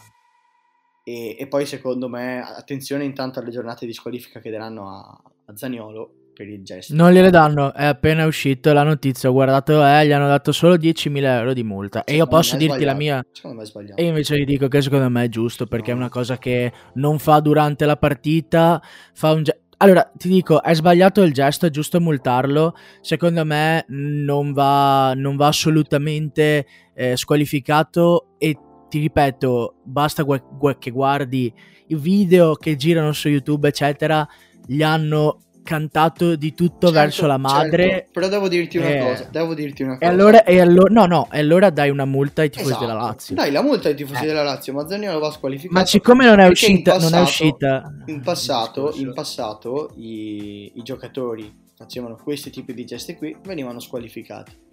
E, 1.09 1.36
e 1.38 1.46
poi 1.46 1.66
secondo 1.66 2.09
me, 2.09 2.42
attenzione 2.42 3.04
intanto 3.04 3.38
alle 3.38 3.52
giornate 3.52 3.86
di 3.86 3.92
squalifica 3.92 4.40
che 4.40 4.50
daranno 4.50 4.88
a, 4.90 5.22
a 5.44 5.57
Zaniolo 5.57 6.32
per 6.34 6.48
il 6.48 6.64
gesto. 6.64 6.96
Non 6.96 7.12
gliele 7.12 7.30
danno, 7.30 7.72
è 7.72 7.84
appena 7.84 8.26
uscito 8.26 8.72
la 8.72 8.82
notizia, 8.82 9.28
ho 9.28 9.32
guardato, 9.32 9.86
eh, 9.86 10.04
gli 10.04 10.11
hanno 10.11 10.26
dato 10.26 10.50
solo 10.50 10.74
10.000 10.74 11.22
euro 11.22 11.52
di 11.52 11.62
multa. 11.62 12.00
Secondo 12.00 12.11
e 12.11 12.16
io 12.16 12.26
posso 12.26 12.57
dirti 12.57 12.82
la 12.82 12.94
mia... 12.94 13.24
Secondo 13.30 13.59
me 13.59 13.62
è 13.62 13.66
sbagliato. 13.66 14.02
E 14.02 14.04
invece 14.04 14.36
gli 14.36 14.44
dico 14.44 14.66
che 14.66 14.82
secondo 14.82 15.09
me 15.09 15.22
è 15.22 15.28
giusto, 15.28 15.66
perché 15.66 15.92
no. 15.92 15.98
è 15.98 16.00
una 16.00 16.09
cosa 16.09 16.38
che 16.38 16.72
non 16.94 17.20
fa 17.20 17.38
durante 17.38 17.86
la 17.86 17.96
partita, 17.96 18.82
fa 19.14 19.30
un 19.30 19.44
gesto... 19.44 19.61
Allora, 19.76 20.11
ti 20.12 20.28
dico, 20.28 20.61
è 20.61 20.74
sbagliato 20.74 21.22
il 21.22 21.32
gesto, 21.32 21.66
è 21.66 21.70
giusto 21.70 22.00
multarlo. 22.00 22.74
Secondo 23.00 23.44
me 23.44 23.84
non 23.90 24.52
va, 24.52 25.12
non 25.14 25.36
va 25.36 25.46
assolutamente 25.46 26.66
eh, 26.94 27.16
squalificato 27.16 28.34
e 28.38 28.57
ti 28.97 29.03
ripeto, 29.03 29.74
basta 29.84 30.22
gu- 30.22 30.57
gu- 30.57 30.78
che 30.78 30.90
guardi 30.90 31.53
i 31.88 31.94
video 31.97 32.55
che 32.55 32.76
girano 32.76 33.12
su 33.12 33.28
YouTube, 33.28 33.68
eccetera, 33.68 34.26
gli 34.66 34.82
hanno 34.82 35.40
cantato 35.62 36.36
di 36.36 36.55
tutto 36.55 36.86
certo, 36.86 36.92
verso 36.92 37.26
la 37.26 37.36
madre. 37.36 37.88
Certo, 37.88 38.11
però 38.12 38.28
devo 38.28 38.49
dirti 38.49 38.78
una 38.78 38.88
eh, 38.88 38.99
cosa, 39.01 39.28
devo 39.30 39.55
dirti 39.55 39.82
una 39.82 39.99
cosa. 39.99 40.11
E 40.11 40.14
allora, 40.14 40.44
e 40.44 40.61
allora, 40.61 40.92
no, 40.92 41.07
no, 41.07 41.28
e 41.30 41.40
allora 41.40 41.70
dai 41.70 41.90
una 41.90 42.05
multa 42.05 42.42
ai 42.42 42.51
tifosi 42.51 42.70
esatto. 42.70 42.86
della 42.86 42.99
Lazio. 42.99 43.34
Dai 43.34 43.51
la 43.51 43.62
multa 43.62 43.88
ai 43.88 43.94
tifosi 43.94 44.22
eh. 44.22 44.26
della 44.26 44.42
Lazio, 44.42 44.72
Mazzani 44.72 45.07
lo 45.07 45.18
va 45.18 45.30
squalificato. 45.30 45.78
Ma 45.78 45.84
siccome 45.84 46.24
non 46.24 46.38
è 46.38 46.49
uscita, 46.49 46.92
passato, 46.92 47.11
non 47.11 47.20
è 47.20 47.22
uscita... 47.22 47.94
In 48.07 48.20
passato, 48.22 48.92
in 48.94 49.12
passato 49.12 49.92
i, 49.97 50.72
i 50.74 50.82
giocatori 50.82 51.64
facevano 51.76 52.16
questi 52.16 52.49
tipi 52.51 52.72
di 52.72 52.86
gesti 52.86 53.14
qui, 53.16 53.36
venivano 53.44 53.80
squalificati 53.80 54.64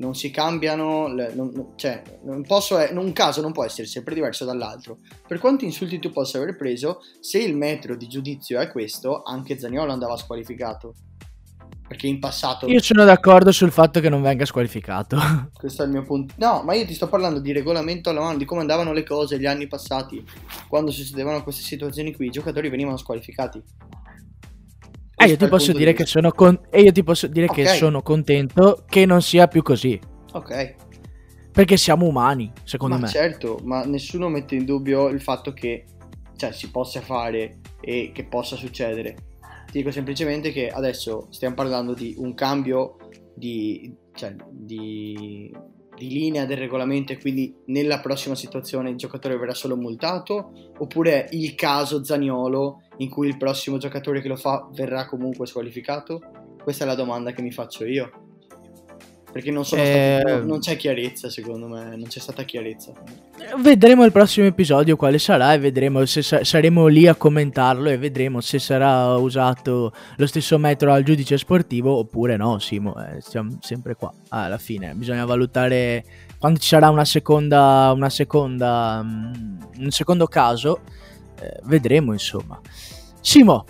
non 0.00 0.14
si 0.14 0.30
cambiano, 0.30 1.08
non, 1.08 1.72
cioè 1.76 2.02
non 2.24 2.42
posso, 2.42 2.76
un 2.76 3.12
caso 3.12 3.42
non 3.42 3.52
può 3.52 3.64
essere 3.64 3.86
sempre 3.86 4.14
diverso 4.14 4.44
dall'altro. 4.44 4.98
Per 5.26 5.38
quanti 5.38 5.66
insulti 5.66 5.98
tu 5.98 6.10
possa 6.10 6.38
aver 6.38 6.56
preso, 6.56 7.00
se 7.20 7.38
il 7.38 7.54
metro 7.54 7.94
di 7.94 8.08
giudizio 8.08 8.58
è 8.60 8.70
questo, 8.70 9.22
anche 9.22 9.58
Zaniolo 9.58 9.92
andava 9.92 10.16
squalificato. 10.16 10.94
Perché 11.86 12.06
in 12.06 12.18
passato... 12.18 12.66
Io 12.66 12.80
sono 12.80 13.04
d'accordo 13.04 13.50
sul 13.50 13.72
fatto 13.72 14.00
che 14.00 14.08
non 14.08 14.22
venga 14.22 14.44
squalificato. 14.44 15.18
Questo 15.52 15.82
è 15.82 15.86
il 15.86 15.90
mio 15.90 16.02
punto. 16.04 16.34
No, 16.38 16.62
ma 16.64 16.74
io 16.74 16.86
ti 16.86 16.94
sto 16.94 17.08
parlando 17.08 17.40
di 17.40 17.52
regolamento 17.52 18.10
alla 18.10 18.20
mano, 18.20 18.38
di 18.38 18.44
come 18.44 18.60
andavano 18.60 18.92
le 18.92 19.02
cose 19.02 19.40
gli 19.40 19.46
anni 19.46 19.66
passati. 19.66 20.24
Quando 20.68 20.92
succedevano 20.92 21.42
queste 21.42 21.62
situazioni 21.62 22.14
qui, 22.14 22.26
i 22.26 22.30
giocatori 22.30 22.68
venivano 22.68 22.96
squalificati. 22.96 23.60
E 25.22 25.26
io 25.26 25.36
ti 25.36 25.48
posso 25.48 25.72
dire 25.72 25.92
che 25.92 26.06
sono 26.06 26.32
con... 26.32 26.58
Io 26.72 26.92
ti 26.92 27.02
posso 27.02 27.26
dire 27.26 27.44
okay. 27.44 27.64
che 27.64 27.70
sono 27.74 28.00
contento 28.00 28.84
che 28.88 29.04
non 29.04 29.20
sia 29.20 29.48
più 29.48 29.62
così. 29.62 30.00
Ok. 30.32 30.74
Perché 31.52 31.76
siamo 31.76 32.06
umani, 32.06 32.50
secondo 32.64 32.94
ma 32.94 33.02
me. 33.02 33.08
Certo, 33.08 33.60
ma 33.64 33.84
nessuno 33.84 34.30
mette 34.30 34.54
in 34.54 34.64
dubbio 34.64 35.08
il 35.08 35.20
fatto 35.20 35.52
che 35.52 35.84
cioè, 36.36 36.52
si 36.52 36.70
possa 36.70 37.02
fare 37.02 37.58
e 37.82 38.12
che 38.14 38.24
possa 38.24 38.56
succedere. 38.56 39.14
Ti 39.66 39.78
dico 39.78 39.90
semplicemente 39.90 40.52
che 40.52 40.68
adesso 40.68 41.26
stiamo 41.28 41.54
parlando 41.54 41.92
di 41.92 42.14
un 42.16 42.32
cambio 42.32 42.96
di, 43.34 43.94
cioè, 44.14 44.34
di, 44.50 45.54
di 45.96 46.08
linea 46.08 46.46
del 46.46 46.56
regolamento 46.56 47.12
e 47.12 47.18
quindi 47.18 47.54
nella 47.66 48.00
prossima 48.00 48.34
situazione 48.34 48.88
il 48.88 48.96
giocatore 48.96 49.36
verrà 49.36 49.52
solo 49.52 49.76
multato 49.76 50.52
oppure 50.78 51.28
il 51.32 51.54
caso 51.54 52.02
Zaniolo 52.02 52.84
in 53.00 53.08
cui 53.08 53.28
il 53.28 53.36
prossimo 53.36 53.78
giocatore 53.78 54.20
che 54.20 54.28
lo 54.28 54.36
fa 54.36 54.68
verrà 54.72 55.06
comunque 55.06 55.46
squalificato? 55.46 56.20
Questa 56.62 56.84
è 56.84 56.86
la 56.86 56.94
domanda 56.94 57.32
che 57.32 57.42
mi 57.42 57.50
faccio 57.50 57.84
io. 57.84 58.10
Perché 59.32 59.52
non, 59.52 59.62
eh... 59.62 60.20
stati, 60.22 60.46
non 60.46 60.58
c'è 60.58 60.76
chiarezza, 60.76 61.30
secondo 61.30 61.68
me, 61.68 61.96
non 61.96 62.06
c'è 62.08 62.18
stata 62.18 62.42
chiarezza. 62.42 62.92
Vedremo 63.58 64.04
il 64.04 64.10
prossimo 64.10 64.46
episodio 64.46 64.96
quale 64.96 65.18
sarà 65.18 65.52
e 65.54 65.58
vedremo 65.58 66.04
se 66.04 66.20
sa- 66.20 66.42
saremo 66.42 66.88
lì 66.88 67.06
a 67.06 67.14
commentarlo 67.14 67.88
e 67.88 67.96
vedremo 67.96 68.40
se 68.40 68.58
sarà 68.58 69.14
usato 69.14 69.92
lo 70.16 70.26
stesso 70.26 70.58
metodo 70.58 70.92
al 70.92 71.04
giudice 71.04 71.38
sportivo 71.38 71.96
oppure 71.96 72.36
no, 72.36 72.58
Simo, 72.58 72.94
eh, 72.96 73.20
siamo 73.20 73.56
sempre 73.60 73.94
qua. 73.94 74.12
Ah, 74.30 74.44
alla 74.44 74.58
fine 74.58 74.94
bisogna 74.94 75.24
valutare 75.24 76.04
quando 76.40 76.58
ci 76.58 76.68
sarà 76.68 76.88
una 76.90 77.04
seconda, 77.04 77.92
una 77.94 78.10
seconda 78.10 79.00
um, 79.02 79.58
un 79.78 79.90
secondo 79.90 80.26
caso, 80.26 80.80
eh, 81.40 81.60
vedremo 81.64 82.12
insomma. 82.12 82.60
Simo, 83.20 83.64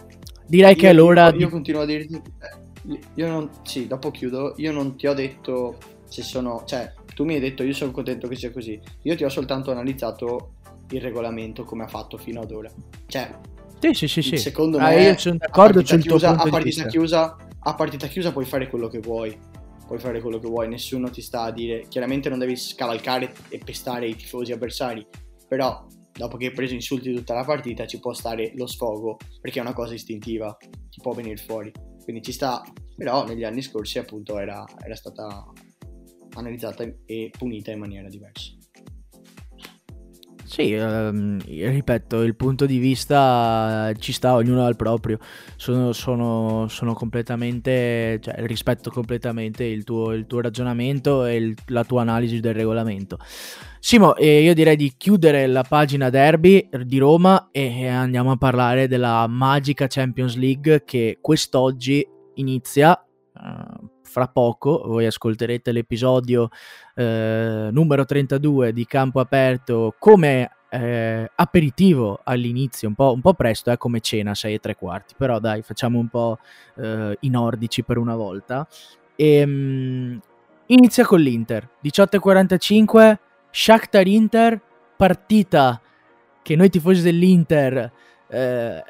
direi 0.46 0.74
io, 0.74 0.80
che 0.80 0.90
è 0.90 0.92
l'ora 0.92 1.26
io, 1.26 1.32
di... 1.32 1.38
Io 1.38 1.48
continuo 1.48 1.80
a 1.82 1.86
dirti... 1.86 2.14
Eh, 2.14 3.00
io 3.14 3.28
non... 3.28 3.50
Sì, 3.62 3.86
dopo 3.86 4.10
chiudo. 4.10 4.54
Io 4.56 4.72
non 4.72 4.96
ti 4.96 5.06
ho 5.06 5.14
detto 5.14 5.78
se 6.08 6.22
sono... 6.22 6.62
Cioè, 6.64 6.92
tu 7.14 7.24
mi 7.24 7.34
hai 7.34 7.40
detto 7.40 7.62
io 7.62 7.72
sono 7.72 7.90
contento 7.90 8.28
che 8.28 8.36
sia 8.36 8.50
così. 8.50 8.80
Io 9.02 9.16
ti 9.16 9.24
ho 9.24 9.28
soltanto 9.28 9.70
analizzato 9.70 10.54
il 10.90 11.00
regolamento 11.00 11.64
come 11.64 11.84
ha 11.84 11.88
fatto 11.88 12.16
fino 12.16 12.40
ad 12.40 12.50
ora. 12.50 12.70
Cioè... 13.06 13.38
Sì, 13.80 13.94
sì, 13.94 14.08
sì, 14.08 14.22
sì. 14.22 14.36
Secondo 14.36 14.78
ah, 14.78 14.88
me... 14.88 15.02
Io 15.02 15.18
sono 15.18 15.36
d'accordo 15.38 15.84
sul 15.84 16.00
tuo 16.00 16.16
chiusa, 16.16 16.36
a 16.36 16.48
partita 16.48 16.86
chiusa 16.86 17.36
a 17.62 17.74
partita 17.74 18.06
chiusa 18.06 18.32
puoi 18.32 18.44
fare 18.44 18.68
quello 18.68 18.88
che 18.88 19.00
vuoi. 19.00 19.36
Puoi 19.86 19.98
fare 19.98 20.20
quello 20.20 20.38
che 20.38 20.46
vuoi, 20.46 20.68
nessuno 20.68 21.10
ti 21.10 21.20
sta 21.20 21.42
a 21.42 21.50
dire. 21.50 21.86
Chiaramente 21.88 22.28
non 22.28 22.38
devi 22.38 22.56
scavalcare 22.56 23.32
e 23.48 23.58
pestare 23.58 24.06
i 24.06 24.14
tifosi 24.14 24.52
avversari, 24.52 25.04
però 25.48 25.84
dopo 26.12 26.36
che 26.36 26.46
hai 26.46 26.52
preso 26.52 26.74
insulti 26.74 27.14
tutta 27.14 27.34
la 27.34 27.44
partita 27.44 27.86
ci 27.86 27.98
può 27.98 28.12
stare 28.12 28.52
lo 28.56 28.66
sfogo 28.66 29.16
perché 29.40 29.58
è 29.58 29.62
una 29.62 29.72
cosa 29.72 29.94
istintiva, 29.94 30.56
ti 30.58 31.00
può 31.00 31.12
venire 31.12 31.36
fuori. 31.36 31.72
quindi 32.02 32.22
ci 32.22 32.32
sta, 32.32 32.62
però 32.96 33.24
negli 33.24 33.44
anni 33.44 33.62
scorsi 33.62 33.98
appunto 33.98 34.38
era, 34.38 34.64
era 34.84 34.94
stata 34.94 35.44
analizzata 36.34 36.84
e 37.06 37.30
punita 37.36 37.70
in 37.70 37.78
maniera 37.78 38.08
diversa. 38.08 38.58
Sì, 40.50 40.72
ehm, 40.72 41.38
ripeto, 41.46 42.22
il 42.22 42.34
punto 42.34 42.66
di 42.66 42.78
vista 42.78 43.92
ci 43.96 44.12
sta, 44.12 44.34
ognuno 44.34 44.64
al 44.64 44.74
proprio. 44.74 45.16
Sono, 45.54 45.92
sono, 45.92 46.66
sono 46.66 46.92
completamente, 46.92 48.18
cioè 48.20 48.34
rispetto 48.46 48.90
completamente 48.90 49.62
il 49.62 49.84
tuo, 49.84 50.12
il 50.12 50.26
tuo 50.26 50.40
ragionamento 50.40 51.24
e 51.24 51.36
il, 51.36 51.54
la 51.66 51.84
tua 51.84 52.00
analisi 52.00 52.40
del 52.40 52.54
regolamento. 52.54 53.18
Simo, 53.82 54.14
eh, 54.14 54.42
io 54.42 54.52
direi 54.52 54.76
di 54.76 54.92
chiudere 54.94 55.46
la 55.46 55.64
pagina 55.66 56.10
derby 56.10 56.68
di 56.84 56.98
Roma 56.98 57.48
e 57.50 57.88
andiamo 57.88 58.30
a 58.30 58.36
parlare 58.36 58.86
della 58.86 59.26
magica 59.26 59.86
Champions 59.88 60.36
League 60.36 60.84
che 60.84 61.18
quest'oggi 61.20 62.06
inizia. 62.34 63.02
Uh, 63.32 63.88
fra 64.10 64.26
poco 64.26 64.82
voi 64.86 65.06
ascolterete 65.06 65.70
l'episodio 65.70 66.48
eh, 66.96 67.68
numero 67.70 68.04
32 68.04 68.72
di 68.72 68.84
Campo 68.84 69.20
Aperto 69.20 69.94
come 69.98 70.50
eh, 70.68 71.30
aperitivo 71.34 72.20
all'inizio, 72.24 72.88
un 72.88 72.94
po', 72.94 73.12
un 73.12 73.20
po', 73.20 73.34
presto, 73.34 73.70
eh, 73.70 73.76
come 73.76 74.00
cena, 74.00 74.34
6 74.34 74.54
e 74.54 74.58
tre 74.58 74.76
quarti, 74.76 75.14
però 75.16 75.38
dai, 75.38 75.62
facciamo 75.62 75.98
un 75.98 76.08
po' 76.08 76.38
eh, 76.76 77.16
i 77.20 77.30
nordici 77.30 77.82
per 77.82 77.98
una 77.98 78.14
volta. 78.14 78.66
E, 79.16 79.34
ehm, 79.36 79.50
mh, 79.50 80.20
inizia 80.66 81.04
con 81.04 81.20
l'Inter, 81.20 81.68
18.45, 81.82 83.18
Shakhtar 83.50 84.06
Inter, 84.06 84.60
partita 84.96 85.80
che 86.42 86.56
noi 86.56 86.70
tifosi 86.70 87.02
dell'Inter 87.02 87.92
eh, 88.28 88.82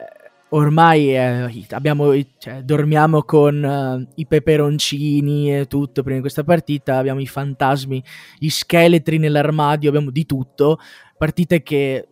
ormai 0.50 1.14
eh, 1.14 1.66
abbiamo, 1.70 2.12
cioè, 2.38 2.62
dormiamo 2.62 3.22
con 3.22 3.62
uh, 3.62 4.12
i 4.16 4.26
peperoncini 4.26 5.58
e 5.58 5.66
tutto 5.66 6.02
prima 6.02 6.16
di 6.16 6.22
questa 6.22 6.44
partita, 6.44 6.96
abbiamo 6.96 7.20
i 7.20 7.26
fantasmi, 7.26 8.02
gli 8.38 8.48
scheletri 8.48 9.18
nell'armadio, 9.18 9.88
abbiamo 9.88 10.10
di 10.10 10.26
tutto, 10.26 10.78
partita 11.16 11.56
che 11.58 12.08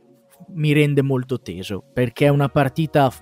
mi 0.48 0.72
rende 0.72 1.02
molto 1.02 1.40
teso, 1.40 1.82
perché 1.92 2.26
è 2.26 2.30
una 2.30 2.48
partita, 2.48 3.12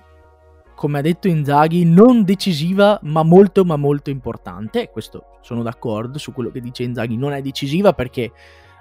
come 0.75 0.99
ha 0.99 1.01
detto 1.01 1.27
Inzaghi, 1.27 1.83
non 1.83 2.23
decisiva, 2.23 2.99
ma 3.03 3.23
molto 3.23 3.65
ma 3.65 3.75
molto 3.75 4.09
importante, 4.09 4.89
questo 4.89 5.39
sono 5.41 5.63
d'accordo 5.63 6.17
su 6.19 6.31
quello 6.31 6.51
che 6.51 6.61
dice 6.61 6.83
Inzaghi, 6.83 7.17
non 7.17 7.33
è 7.33 7.41
decisiva 7.41 7.93
perché 7.93 8.31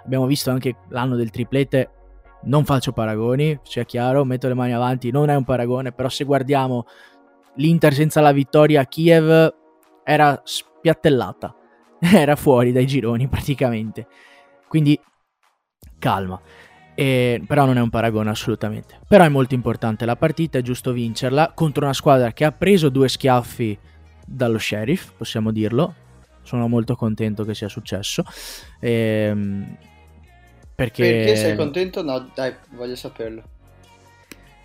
abbiamo 0.07 0.27
visto 0.27 0.51
anche 0.51 0.77
l'anno 0.89 1.17
del 1.17 1.31
triplete 1.31 1.91
non 2.47 2.65
faccio 2.65 2.93
paragoni, 2.93 3.59
sia 3.63 3.85
chiaro, 3.85 4.25
metto 4.25 4.49
le 4.49 4.55
mani 4.55 4.73
avanti, 4.73 5.11
non 5.11 5.29
è 5.31 5.35
un 5.35 5.45
paragone, 5.45 5.93
però 5.93 6.09
se 6.09 6.25
guardiamo 6.25 6.87
l'Inter 7.57 7.93
senza 7.93 8.21
la 8.21 8.33
vittoria 8.33 8.83
a 8.83 8.87
Kiev 8.87 9.55
era 10.05 10.41
spiattellata, 10.45 11.55
era 11.99 12.37
fuori 12.37 12.73
dai 12.73 12.87
gironi 12.87 13.29
praticamente. 13.29 14.07
Quindi 14.69 14.99
calma. 15.99 16.41
E, 16.95 17.43
però 17.47 17.67
non 17.67 17.77
è 17.77 17.81
un 17.81 17.91
paragone 17.91 18.31
assolutamente. 18.31 19.01
Però 19.07 19.25
è 19.25 19.29
molto 19.29 19.55
importante 19.55 20.05
la 20.05 20.17
partita, 20.17 20.59
è 20.59 20.63
giusto 20.63 20.93
vincerla 20.93 21.53
contro 21.55 21.85
una 21.85 21.93
squadra 21.93 22.33
che 22.33 22.45
ha 22.45 22.53
preso 22.53 22.89
due 22.89 23.09
schiaffi 23.09 23.79
dallo 24.25 24.59
sheriff, 24.59 25.13
possiamo 25.17 25.51
dirlo. 25.51 25.95
Sono 26.43 26.69
molto 26.69 26.95
contento 26.95 27.45
che 27.45 27.55
sia 27.55 27.69
successo. 27.69 28.23
Ehm, 28.79 29.77
perché... 30.77 31.03
Perché 31.03 31.37
sei 31.37 31.57
contento? 31.57 32.03
No, 32.03 32.31
dai, 32.35 32.55
voglio 32.77 32.97
saperlo. 32.97 33.43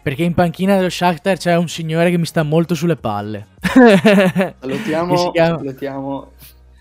Perché 0.03 0.23
in 0.23 0.33
panchina 0.33 0.75
dello 0.75 0.89
Shakhtar 0.89 1.37
c'è 1.37 1.55
un 1.55 1.69
signore 1.69 2.11
che 2.11 2.17
mi 2.17 2.25
sta 2.25 2.43
molto 2.43 2.75
sulle 2.75 2.97
palle. 2.97 3.47
Salutiamo, 4.59 5.31
chiama... 5.31 5.57
salutiamo 5.57 6.31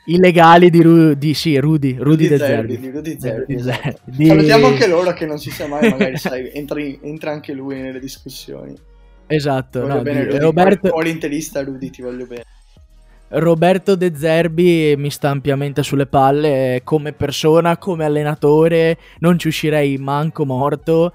i 0.07 0.19
legali 0.19 0.71
di, 0.71 0.83
Ru- 0.83 1.13
di 1.13 1.35
sì, 1.35 1.57
Rudy, 1.59 1.97
Rudy, 1.97 2.03
Rudy 2.03 2.29
De 2.29 2.39
Zerbi. 2.39 2.79
Di 2.79 2.91
Rudy 2.91 3.17
Zerbi, 3.21 3.55
esatto. 3.55 4.01
di... 4.05 4.27
Salutiamo 4.27 4.67
anche 4.67 4.89
loro 4.89 5.13
che 5.13 5.27
non 5.27 5.39
si 5.39 5.51
sa 5.51 5.69
mai, 5.69 5.89
magari 5.91 6.17
sai, 6.17 6.51
entra, 6.53 6.81
entra 6.81 7.31
anche 7.31 7.53
lui 7.53 7.81
nelle 7.81 8.01
discussioni. 8.01 8.75
Esatto, 9.29 9.87
no, 9.87 10.03
bene, 10.03 10.25
Rudy, 10.25 10.39
Roberto... 10.39 10.97
orientalista 10.97 11.63
Rudy, 11.63 11.91
ti 11.91 12.03
voglio 12.03 12.27
bene. 12.27 12.45
Roberto 13.33 13.95
De 13.95 14.13
Zerbi 14.17 14.95
mi 14.97 15.11
sta 15.11 15.31
ampiamente 15.31 15.83
sulle 15.83 16.07
palle 16.07 16.81
come 16.83 17.13
persona, 17.13 17.79
come 17.79 18.05
allenatore, 18.05 18.99
non 19.21 19.39
ci 19.39 19.49
uscirei 19.49 19.97
manco 19.99 20.45
morto, 20.45 21.13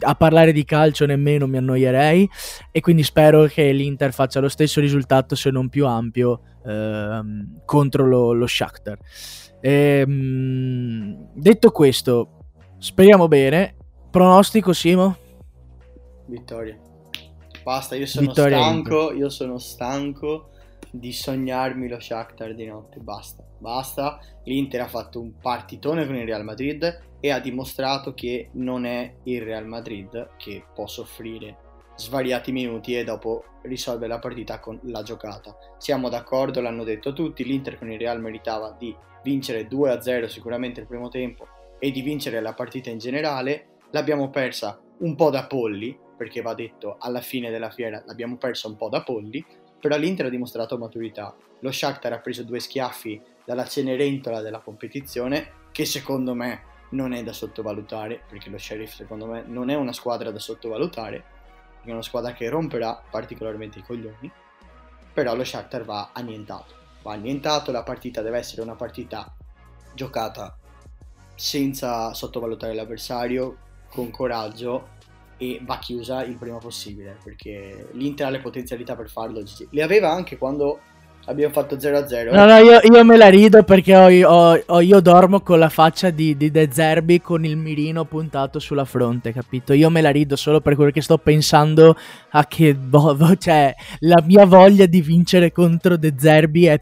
a 0.00 0.14
parlare 0.16 0.52
di 0.52 0.64
calcio 0.64 1.06
nemmeno 1.06 1.46
mi 1.46 1.56
annoierei 1.56 2.28
e 2.72 2.80
quindi 2.80 3.04
spero 3.04 3.44
che 3.44 3.70
l'Inter 3.70 4.12
faccia 4.12 4.40
lo 4.40 4.48
stesso 4.48 4.80
risultato 4.80 5.36
se 5.36 5.50
non 5.50 5.68
più 5.68 5.86
ampio 5.86 6.40
ehm, 6.66 7.60
contro 7.64 8.04
lo, 8.04 8.32
lo 8.32 8.46
Shakhtar. 8.46 8.98
Ehm, 9.60 11.28
detto 11.34 11.70
questo, 11.70 12.38
speriamo 12.78 13.28
bene. 13.28 13.76
Pronostico 14.10 14.72
Simo? 14.72 15.16
Vittoria. 16.26 16.78
Basta, 17.62 17.94
io 17.94 18.06
sono 18.06 18.26
Vittoria 18.26 18.58
stanco, 18.58 19.02
Inter. 19.02 19.16
io 19.16 19.28
sono 19.30 19.58
stanco 19.58 20.48
di 20.94 21.12
sognarmi 21.12 21.88
lo 21.88 21.98
Shakhtar 21.98 22.54
di 22.54 22.66
notte, 22.66 23.00
basta, 23.00 23.44
basta. 23.58 24.20
L'Inter 24.44 24.82
ha 24.82 24.86
fatto 24.86 25.20
un 25.20 25.38
partitone 25.40 26.06
con 26.06 26.14
il 26.14 26.24
Real 26.24 26.44
Madrid 26.44 27.02
e 27.18 27.30
ha 27.30 27.40
dimostrato 27.40 28.14
che 28.14 28.50
non 28.52 28.86
è 28.86 29.12
il 29.24 29.42
Real 29.42 29.66
Madrid 29.66 30.36
che 30.36 30.64
può 30.72 30.86
soffrire 30.86 31.58
svariati 31.96 32.52
minuti 32.52 32.96
e 32.96 33.02
dopo 33.02 33.44
risolvere 33.62 34.12
la 34.12 34.18
partita 34.20 34.60
con 34.60 34.78
la 34.84 35.02
giocata. 35.02 35.56
Siamo 35.78 36.08
d'accordo, 36.08 36.60
l'hanno 36.60 36.84
detto 36.84 37.12
tutti, 37.12 37.44
l'Inter 37.44 37.76
con 37.76 37.90
il 37.90 37.98
Real 37.98 38.20
meritava 38.20 38.74
di 38.78 38.94
vincere 39.24 39.66
2-0 39.66 40.26
sicuramente 40.26 40.80
il 40.80 40.86
primo 40.86 41.08
tempo 41.08 41.46
e 41.80 41.90
di 41.90 42.02
vincere 42.02 42.40
la 42.40 42.54
partita 42.54 42.90
in 42.90 42.98
generale. 42.98 43.78
L'abbiamo 43.90 44.30
persa 44.30 44.80
un 44.98 45.16
po' 45.16 45.30
da 45.30 45.46
polli, 45.46 45.98
perché 46.16 46.40
va 46.40 46.54
detto 46.54 46.96
alla 47.00 47.20
fine 47.20 47.50
della 47.50 47.70
fiera 47.70 48.00
l'abbiamo 48.06 48.36
persa 48.36 48.68
un 48.68 48.76
po' 48.76 48.88
da 48.88 49.02
polli, 49.02 49.44
però 49.84 49.98
l'Inter 49.98 50.24
ha 50.24 50.30
dimostrato 50.30 50.78
maturità. 50.78 51.36
Lo 51.58 51.70
Shakhtar 51.70 52.14
ha 52.14 52.18
preso 52.18 52.42
due 52.42 52.58
schiaffi 52.58 53.20
dalla 53.44 53.66
Cenerentola 53.66 54.40
della 54.40 54.60
competizione, 54.60 55.66
che 55.72 55.84
secondo 55.84 56.32
me 56.32 56.62
non 56.92 57.12
è 57.12 57.22
da 57.22 57.34
sottovalutare, 57.34 58.22
perché 58.26 58.48
lo 58.48 58.56
Sheriff 58.56 58.94
secondo 58.94 59.26
me 59.26 59.44
non 59.46 59.68
è 59.68 59.74
una 59.74 59.92
squadra 59.92 60.30
da 60.30 60.38
sottovalutare, 60.38 61.24
è 61.82 61.90
una 61.90 62.00
squadra 62.00 62.32
che 62.32 62.48
romperà 62.48 62.98
particolarmente 63.10 63.80
i 63.80 63.82
coglioni, 63.82 64.32
però 65.12 65.36
lo 65.36 65.44
Shakhtar 65.44 65.84
va 65.84 66.12
annientato. 66.14 66.74
Va 67.02 67.12
annientato, 67.12 67.70
la 67.70 67.82
partita 67.82 68.22
deve 68.22 68.38
essere 68.38 68.62
una 68.62 68.76
partita 68.76 69.36
giocata 69.92 70.56
senza 71.34 72.14
sottovalutare 72.14 72.72
l'avversario, 72.72 73.58
con 73.90 74.08
coraggio 74.08 74.92
e 75.36 75.60
va 75.64 75.78
chiusa 75.78 76.24
il 76.24 76.36
prima 76.36 76.58
possibile 76.58 77.16
perché 77.22 77.88
l'Inter 77.92 78.26
ha 78.26 78.30
le 78.30 78.40
potenzialità 78.40 78.94
per 78.94 79.08
farlo. 79.08 79.42
Le 79.70 79.82
aveva 79.82 80.10
anche 80.10 80.38
quando 80.38 80.78
abbiamo 81.26 81.52
fatto 81.52 81.76
0-0. 81.76 82.32
No, 82.32 82.44
no, 82.44 82.56
io, 82.58 82.80
io, 82.82 83.04
me 83.04 83.16
la 83.16 83.28
rido 83.28 83.62
perché 83.62 83.96
ho, 83.96 84.30
ho, 84.30 84.62
ho, 84.66 84.80
io 84.80 85.00
dormo 85.00 85.40
con 85.40 85.58
la 85.58 85.68
faccia 85.68 86.10
di, 86.10 86.36
di 86.36 86.50
De 86.50 86.68
Zerbi 86.70 87.20
con 87.20 87.44
il 87.44 87.56
mirino 87.56 88.04
puntato 88.04 88.58
sulla 88.58 88.84
fronte, 88.84 89.32
capito? 89.32 89.72
Io 89.72 89.90
me 89.90 90.00
la 90.00 90.10
rido 90.10 90.36
solo 90.36 90.60
per 90.60 90.74
quello 90.74 90.90
che 90.90 91.02
sto 91.02 91.18
pensando 91.18 91.96
a 92.30 92.46
che 92.46 92.76
vo- 92.78 93.36
cioè, 93.36 93.74
la 94.00 94.22
mia 94.24 94.44
voglia 94.44 94.86
di 94.86 95.00
vincere 95.00 95.52
contro 95.52 95.96
De 95.96 96.14
Zerbi 96.16 96.66
è 96.66 96.80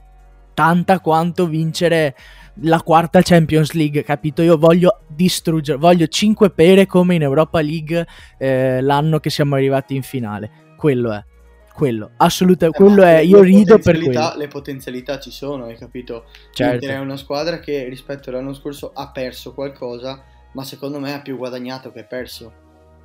tanta 0.55 1.01
quanto 1.01 1.47
vincere 1.47 2.15
la 2.61 2.81
quarta 2.83 3.23
Champions 3.23 3.73
League, 3.73 4.03
capito? 4.03 4.43
Io 4.43 4.57
voglio 4.57 5.01
distruggere, 5.09 5.79
voglio 5.79 6.07
5 6.07 6.51
pere 6.51 6.87
come 6.87 7.15
in 7.15 7.23
Europa 7.23 7.61
League 7.61 8.07
eh, 8.39 8.81
l'anno 8.81 9.19
che 9.21 9.31
siamo 9.31 9.55
arrivati 9.55 9.95
in 9.95 10.03
finale. 10.03 10.51
Quello 10.77 11.13
è. 11.13 11.25
Quello, 11.73 12.11
assolutamente, 12.19 12.83
eh, 12.83 12.85
quello 12.85 13.03
è, 13.03 13.19
io 13.21 13.41
rido 13.41 13.79
per 13.79 13.99
quello. 13.99 14.35
Le 14.37 14.49
potenzialità 14.49 15.19
ci 15.19 15.31
sono, 15.31 15.65
hai 15.65 15.77
capito? 15.77 16.27
Certo. 16.53 16.87
È 16.87 16.99
una 16.99 17.17
squadra 17.17 17.61
che 17.61 17.89
rispetto 17.89 18.29
all'anno 18.29 18.53
scorso 18.53 18.93
ha 18.95 19.11
perso 19.11 19.55
qualcosa, 19.55 20.23
ma 20.53 20.65
secondo 20.65 21.01
me 21.01 21.15
ha 21.15 21.23
più 21.23 21.39
guadagnato 21.39 21.91
che 21.91 22.05
perso 22.05 22.62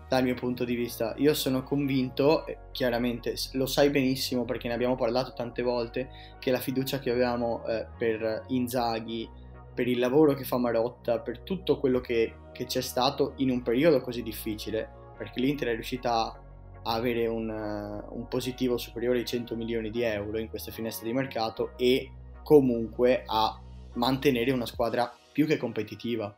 dal 0.08 0.24
mio 0.24 0.36
punto 0.36 0.64
di 0.64 0.76
vista. 0.76 1.14
Io 1.18 1.34
sono 1.34 1.64
convinto, 1.64 2.46
chiaramente 2.72 3.36
lo 3.54 3.66
sai 3.66 3.90
benissimo 3.90 4.46
perché 4.46 4.68
ne 4.68 4.74
abbiamo 4.74 4.96
parlato 4.96 5.34
tante 5.34 5.62
volte, 5.62 6.10
che 6.40 6.52
la 6.52 6.60
fiducia 6.60 7.00
che 7.00 7.12
avevamo 7.12 7.66
eh, 7.66 7.88
per 7.98 8.46
Inzaghi, 8.48 9.30
per 9.74 9.88
il 9.88 10.00
lavoro 10.00 10.34
che 10.34 10.44
fa 10.44 10.58
Marotta, 10.58 11.20
per 11.20 11.40
tutto 11.40 11.80
quello 11.80 12.00
che, 12.00 12.36
che, 12.52 12.66
c'è 12.66 12.82
stato 12.82 13.34
in 13.38 13.52
un 13.52 13.62
periodo 13.62 14.02
così 14.02 14.24
difficile, 14.24 14.90
perché 15.18 15.40
l'Inter 15.40 15.70
è 15.70 15.74
riuscita 15.74 16.12
a 16.84 16.94
avere 16.94 17.28
un, 17.28 17.50
uh, 17.50 18.18
un 18.18 18.28
positivo 18.28 18.78
superiore 18.78 19.20
ai 19.20 19.26
100 19.26 19.56
milioni 19.56 19.90
di 19.90 20.02
euro 20.04 20.40
in 20.40 20.50
queste 20.50 20.72
finestre 20.72 21.06
di 21.06 21.14
mercato 21.14 21.74
e 21.76 22.12
comunque 22.44 23.24
a 23.26 23.62
mantenere 23.96 24.52
una 24.52 24.66
squadra 24.66 25.14
più 25.32 25.46
che 25.46 25.58
competitiva 25.58 26.36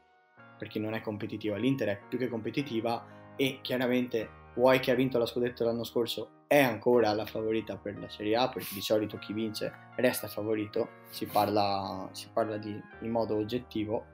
perché 0.59 0.77
non 0.77 0.93
è 0.93 1.01
competitiva, 1.01 1.55
l'Inter 1.55 1.87
è 1.87 1.99
più 2.09 2.17
che 2.17 2.27
competitiva 2.27 3.18
e 3.39 3.59
chiaramente 3.61 4.29
vuoi 4.55 4.79
che 4.79 4.91
ha 4.91 4.95
vinto 4.95 5.17
la 5.17 5.25
scudetto 5.25 5.63
l'anno 5.63 5.85
scorso, 5.85 6.43
è 6.45 6.59
ancora 6.59 7.13
la 7.13 7.25
favorita 7.25 7.77
per 7.77 7.97
la 7.97 8.09
Serie 8.09 8.35
A, 8.35 8.49
perché 8.49 8.73
di 8.73 8.81
solito 8.81 9.17
chi 9.17 9.31
vince 9.31 9.71
resta 9.95 10.27
favorito, 10.27 10.89
si 11.09 11.25
parla, 11.25 12.09
si 12.11 12.27
parla 12.33 12.57
di, 12.57 12.77
in 13.01 13.09
modo 13.09 13.37
oggettivo. 13.37 14.07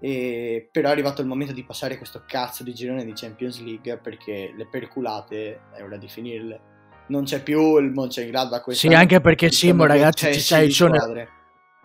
E, 0.00 0.68
però 0.72 0.88
è 0.88 0.90
arrivato 0.90 1.22
il 1.22 1.28
momento 1.28 1.52
di 1.52 1.62
passare 1.62 1.96
questo 1.96 2.24
cazzo 2.26 2.64
di 2.64 2.74
girone 2.74 3.04
di 3.04 3.12
Champions 3.14 3.62
League 3.62 3.98
perché 3.98 4.52
le 4.54 4.66
perculate 4.68 5.60
è 5.72 5.82
ora 5.82 5.96
di 5.96 6.08
finirle. 6.08 6.60
Non 7.08 7.22
c'è 7.22 7.40
più 7.40 7.78
il 7.78 7.92
Mönchengladbach 7.92 8.74
Sì, 8.74 8.88
anche 8.88 9.20
perché 9.20 9.52
Simo, 9.52 9.86
ragazzi, 9.86 10.32
ci 10.32 10.40
sei, 10.40 10.72
sono... 10.72 10.98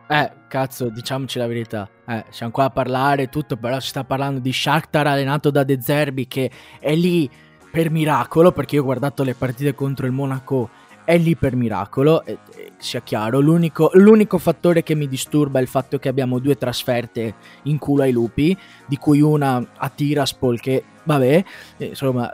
Eh, 0.08 0.32
cazzo, 0.47 0.89
diciamoci 0.89 1.38
la 1.38 1.47
verità. 1.47 1.89
Eh, 2.06 2.26
siamo 2.30 2.52
qua 2.52 2.66
a 2.66 2.70
parlare 2.70 3.30
tutto, 3.30 3.56
però 3.56 3.80
si 3.80 3.89
sta 3.89 4.04
parlando 4.04 4.39
di 4.39 4.52
Shakhtar 4.52 5.08
allenato 5.08 5.49
da 5.49 5.64
De 5.64 5.80
Zerbi 5.82 6.28
che 6.28 6.52
è 6.80 6.93
lì 6.95 7.30
per 7.72 7.89
miracolo, 7.89 8.52
perché 8.52 8.76
io 8.76 8.82
ho 8.82 8.86
guardato 8.86 9.24
le 9.24 9.34
partite 9.34 9.74
contro 9.74 10.06
il 10.06 10.12
Monaco, 10.12 10.70
è 11.06 11.18
lì 11.18 11.36
per 11.36 11.56
miracolo, 11.56 12.24
e, 12.26 12.39
e, 12.56 12.72
sia 12.78 13.02
chiaro, 13.02 13.39
l'unico, 13.39 13.91
l'unico, 13.93 14.38
fattore 14.38 14.84
che 14.84 14.93
mi 14.93 15.08
disturba 15.08 15.60
è 15.60 15.62
il 15.62 15.68
fatto 15.70 15.97
che 15.97 16.10
abbiamo 16.10 16.39
due 16.39 16.58
trasferte 16.58 17.36
in 17.64 17.78
culo 17.78 18.04
ai 18.04 18.12
lupi, 18.12 18.56
di 18.86 18.97
cui 18.97 19.22
una 19.22 19.66
a 19.78 19.89
Tiraspol 19.89 20.60
che, 20.60 20.84
vabbè, 21.04 21.43
insomma, 21.78 22.30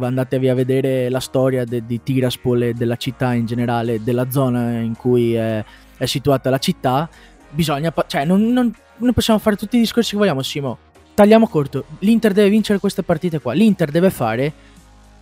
andatevi 0.00 0.48
a 0.48 0.54
vedere 0.54 1.08
la 1.08 1.20
storia 1.20 1.64
de, 1.64 1.84
di 1.84 2.00
Tiraspol 2.00 2.62
e 2.62 2.72
della 2.72 2.96
città 2.96 3.32
in 3.34 3.46
generale, 3.46 4.02
della 4.02 4.30
zona 4.30 4.78
in 4.78 4.96
cui 4.96 5.34
è, 5.34 5.64
è 5.96 6.06
situata 6.06 6.50
la 6.50 6.58
città, 6.58 7.08
bisogna, 7.50 7.92
cioè 8.06 8.24
non, 8.24 8.52
non, 8.52 8.72
non 8.96 9.12
possiamo 9.12 9.38
fare 9.38 9.56
tutti 9.56 9.76
i 9.76 9.80
discorsi 9.80 10.12
che 10.12 10.16
vogliamo, 10.16 10.42
Simo, 10.42 10.78
tagliamo 11.14 11.48
corto, 11.48 11.84
l'Inter 12.00 12.32
deve 12.32 12.48
vincere 12.48 12.78
queste 12.78 13.02
partite 13.02 13.40
qua, 13.40 13.52
l'Inter 13.52 13.90
deve 13.90 14.10
fare 14.10 14.52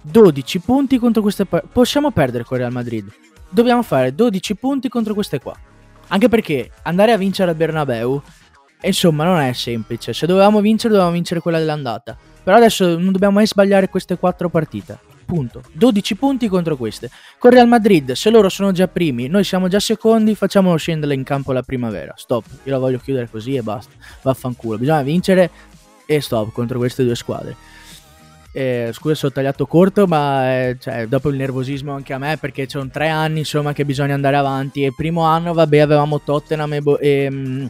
12 0.07 0.59
punti 0.61 0.99
contro 0.99 1.23
queste 1.23 1.47
partite. 1.47 1.73
Possiamo 1.73 2.11
perdere 2.11 2.45
con 2.45 2.59
Real 2.59 2.73
Madrid. 2.73 3.11
Dobbiamo 3.49 3.83
fare 3.83 4.15
12 4.15 4.55
punti 4.57 4.89
contro 4.89 5.15
queste 5.15 5.41
qua. 5.41 5.57
Anche 6.09 6.29
perché 6.29 6.71
andare 6.83 7.13
a 7.13 7.17
vincere 7.17 7.51
al 7.51 7.57
Bernabeu, 7.57 8.21
insomma, 8.83 9.25
non 9.25 9.41
è 9.41 9.53
semplice. 9.55 10.13
Se 10.13 10.27
dovevamo 10.27 10.61
vincere, 10.61 10.91
dovevamo 10.91 11.15
vincere 11.15 11.41
quella 11.41 11.59
dell'andata. 11.59 12.17
Però 12.43 12.57
adesso 12.57 12.99
non 12.99 13.13
dobbiamo 13.13 13.35
mai 13.35 13.47
sbagliare 13.47 13.89
queste 13.89 14.19
4 14.19 14.51
partite. 14.51 14.99
Punto. 15.25 15.63
12 15.73 16.17
punti 16.17 16.49
contro 16.49 16.77
queste. 16.77 17.11
Con 17.39 17.51
Real 17.51 17.69
Madrid, 17.69 18.13
se 18.13 18.31
loro 18.31 18.49
sono 18.49 18.73
già 18.73 18.89
primi, 18.89 19.27
noi 19.27 19.45
siamo 19.45 19.69
già 19.69 19.81
secondi, 19.81 20.35
facciamolo 20.35 20.77
scendere 20.77 21.15
in 21.15 21.23
campo 21.23 21.53
la 21.53 21.63
primavera. 21.63 22.13
Stop. 22.17 22.45
Io 22.65 22.73
la 22.73 22.79
voglio 22.79 22.99
chiudere 22.99 23.29
così 23.31 23.55
e 23.55 23.63
basta. 23.63 23.93
Vaffanculo. 24.23 24.79
Bisogna 24.79 25.03
vincere 25.03 25.51
e 26.07 26.21
stop 26.21 26.53
contro 26.53 26.79
queste 26.79 27.05
due 27.05 27.15
squadre. 27.15 27.57
Eh, 28.53 28.91
scusa 28.93 29.17
se 29.17 29.27
ho 29.27 29.33
tagliato 29.33 29.67
corto, 29.67 30.07
ma 30.07 30.69
eh, 30.69 30.77
cioè, 30.79 31.09
dopo 31.09 31.29
il 31.29 31.37
nervosismo 31.37 31.93
anche 31.93 32.13
a 32.13 32.19
me, 32.19 32.37
perché 32.37 32.69
sono 32.69 32.89
tre 32.89 33.09
anni 33.09 33.41
insomma 33.41 33.73
che 33.73 33.85
bisogna 33.85 34.15
andare 34.15 34.37
avanti. 34.37 34.85
E 34.85 34.93
primo 34.95 35.23
anno, 35.23 35.53
vabbè, 35.53 35.79
avevamo 35.79 36.21
Tottenham 36.21 36.73
e, 36.75 36.81
Bo- 36.81 36.99
e, 36.99 37.27
um, 37.27 37.69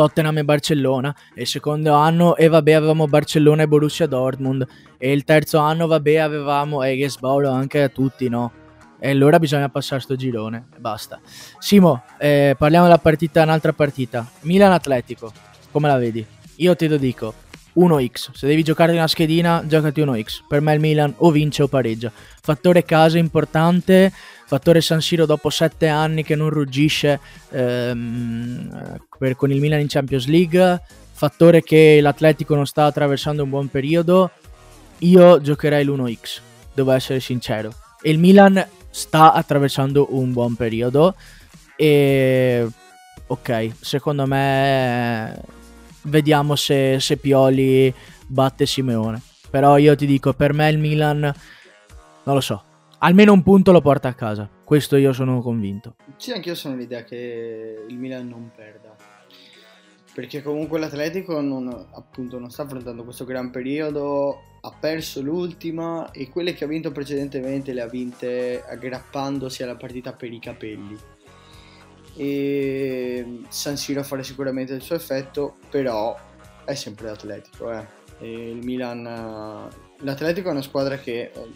Tottenham 0.00 0.38
e 0.38 0.44
Barcellona. 0.44 1.14
E 1.34 1.42
il 1.42 1.46
secondo 1.46 1.92
anno, 1.92 2.34
e 2.34 2.48
vabbè, 2.48 2.72
avevamo 2.72 3.06
Barcellona 3.06 3.64
e 3.64 3.68
Borussia 3.68 4.06
Dortmund. 4.06 4.66
E 4.96 5.12
il 5.12 5.24
terzo 5.24 5.58
anno, 5.58 5.86
vabbè, 5.86 6.16
avevamo 6.16 6.82
Eges 6.82 7.18
Baulo 7.18 7.50
anche 7.50 7.82
a 7.82 7.88
tutti, 7.90 8.30
no? 8.30 8.50
E 8.98 9.10
allora 9.10 9.38
bisogna 9.38 9.68
passare 9.68 10.00
sto 10.00 10.16
girone 10.16 10.68
e 10.74 10.78
basta. 10.80 11.20
Simo, 11.58 12.04
eh, 12.18 12.54
parliamo 12.56 12.86
della 12.86 12.96
partita, 12.96 13.42
un'altra 13.42 13.74
partita. 13.74 14.26
Milan-Atletico, 14.40 15.32
come 15.70 15.88
la 15.88 15.98
vedi? 15.98 16.24
Io 16.56 16.74
te 16.74 16.88
lo 16.88 16.96
dico, 16.96 17.34
1x. 17.74 18.30
Se 18.32 18.46
devi 18.46 18.62
giocare 18.62 18.92
una 18.92 19.06
schedina, 19.06 19.62
giocati 19.66 20.00
1x. 20.00 20.40
Per 20.48 20.62
me 20.62 20.72
il 20.72 20.80
Milan 20.80 21.12
o 21.18 21.30
vince 21.30 21.62
o 21.62 21.68
pareggia. 21.68 22.10
Fattore 22.14 22.84
casa 22.84 23.18
importante. 23.18 24.10
Fattore 24.50 24.80
San 24.80 25.00
Siro 25.00 25.26
dopo 25.26 25.48
7 25.48 25.86
anni 25.86 26.24
che 26.24 26.34
non 26.34 26.50
ruggisce 26.50 27.20
ehm, 27.50 28.98
per, 29.16 29.36
con 29.36 29.52
il 29.52 29.60
Milan 29.60 29.78
in 29.78 29.86
Champions 29.86 30.26
League. 30.26 30.82
Fattore 31.12 31.62
che 31.62 32.00
l'Atletico 32.00 32.56
non 32.56 32.66
sta 32.66 32.86
attraversando 32.86 33.44
un 33.44 33.48
buon 33.48 33.68
periodo. 33.68 34.32
Io 34.98 35.40
giocherei 35.40 35.84
l'1x, 35.84 36.40
devo 36.74 36.90
essere 36.90 37.20
sincero. 37.20 37.72
E 38.02 38.10
il 38.10 38.18
Milan 38.18 38.66
sta 38.90 39.34
attraversando 39.34 40.08
un 40.16 40.32
buon 40.32 40.56
periodo. 40.56 41.14
E 41.76 42.66
ok, 43.28 43.70
secondo 43.78 44.26
me 44.26 45.40
vediamo 46.02 46.56
se, 46.56 46.98
se 46.98 47.18
Pioli 47.18 47.94
batte 48.26 48.66
Simeone. 48.66 49.22
Però 49.48 49.76
io 49.76 49.94
ti 49.94 50.06
dico, 50.06 50.32
per 50.32 50.54
me 50.54 50.68
il 50.68 50.78
Milan, 50.78 51.20
non 51.20 52.34
lo 52.34 52.40
so, 52.40 52.64
almeno 53.00 53.32
un 53.32 53.42
punto 53.42 53.72
lo 53.72 53.82
porta 53.82 54.08
a 54.08 54.14
casa. 54.14 54.48
Questo 54.64 54.96
io 54.96 55.12
sono 55.12 55.42
convinto. 55.42 55.96
Sì, 56.16 56.32
anche 56.32 56.48
io 56.48 56.54
sono 56.54 56.76
l'idea 56.76 57.04
che 57.04 57.84
il 57.86 57.98
Milan 57.98 58.28
non 58.28 58.50
perda. 58.54 58.96
Perché 60.12 60.42
comunque 60.42 60.78
l'Atletico 60.78 61.40
non, 61.40 61.68
appunto, 61.92 62.38
non 62.38 62.50
sta 62.50 62.62
affrontando 62.62 63.04
questo 63.04 63.24
gran 63.24 63.50
periodo, 63.50 64.40
ha 64.60 64.72
perso 64.78 65.22
l'ultima 65.22 66.10
e 66.10 66.28
quelle 66.28 66.52
che 66.52 66.64
ha 66.64 66.66
vinto 66.66 66.90
precedentemente 66.90 67.72
le 67.72 67.80
ha 67.80 67.86
vinte 67.86 68.62
aggrappandosi 68.66 69.62
alla 69.62 69.76
partita 69.76 70.12
per 70.12 70.32
i 70.32 70.38
capelli 70.40 70.98
e 72.16 73.40
San 73.48 73.76
Siro 73.76 74.02
farà 74.02 74.22
sicuramente 74.22 74.74
il 74.74 74.82
suo 74.82 74.94
effetto, 74.94 75.56
però 75.70 76.14
è 76.64 76.74
sempre 76.74 77.06
l'Atletico. 77.06 77.72
Eh. 77.72 77.86
il 78.20 78.58
Milan, 78.62 79.02
l'Atletico 79.98 80.48
è 80.48 80.52
una 80.52 80.62
squadra 80.62 80.98
che 80.98 81.30
eh, 81.32 81.48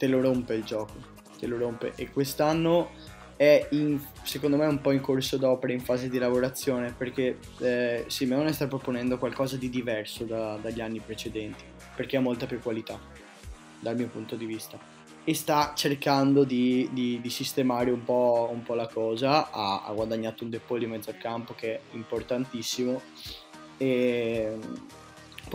te 0.00 0.06
lo 0.06 0.22
rompe 0.22 0.54
il 0.54 0.64
gioco, 0.64 0.94
te 1.38 1.46
lo 1.46 1.58
rompe 1.58 1.92
e 1.94 2.10
quest'anno 2.10 2.88
è 3.36 3.68
in, 3.72 4.00
secondo 4.22 4.56
me 4.56 4.64
un 4.64 4.80
po' 4.80 4.92
in 4.92 5.00
corso 5.02 5.36
d'opera, 5.36 5.74
in 5.74 5.80
fase 5.80 6.08
di 6.08 6.16
lavorazione, 6.16 6.94
perché 6.96 7.36
eh, 7.58 8.04
Simeone 8.06 8.52
sta 8.54 8.66
proponendo 8.66 9.18
qualcosa 9.18 9.56
di 9.56 9.68
diverso 9.68 10.24
da, 10.24 10.56
dagli 10.56 10.80
anni 10.80 11.00
precedenti, 11.00 11.64
perché 11.94 12.16
ha 12.16 12.20
molta 12.20 12.46
più 12.46 12.60
qualità, 12.60 12.98
dal 13.78 13.94
mio 13.94 14.08
punto 14.08 14.36
di 14.36 14.46
vista 14.46 14.78
e 15.22 15.34
sta 15.34 15.74
cercando 15.76 16.44
di, 16.44 16.88
di, 16.92 17.20
di 17.20 17.30
sistemare 17.30 17.90
un 17.90 18.02
po', 18.02 18.48
un 18.50 18.62
po', 18.62 18.74
la 18.74 18.88
cosa. 18.88 19.50
Ha, 19.50 19.84
ha 19.84 19.92
guadagnato 19.92 20.44
un 20.44 20.50
depot 20.50 20.78
di 20.78 20.86
mezzo 20.86 21.14
campo 21.18 21.52
che 21.54 21.74
è 21.74 21.80
importantissimo. 21.92 23.02
E 23.76 24.58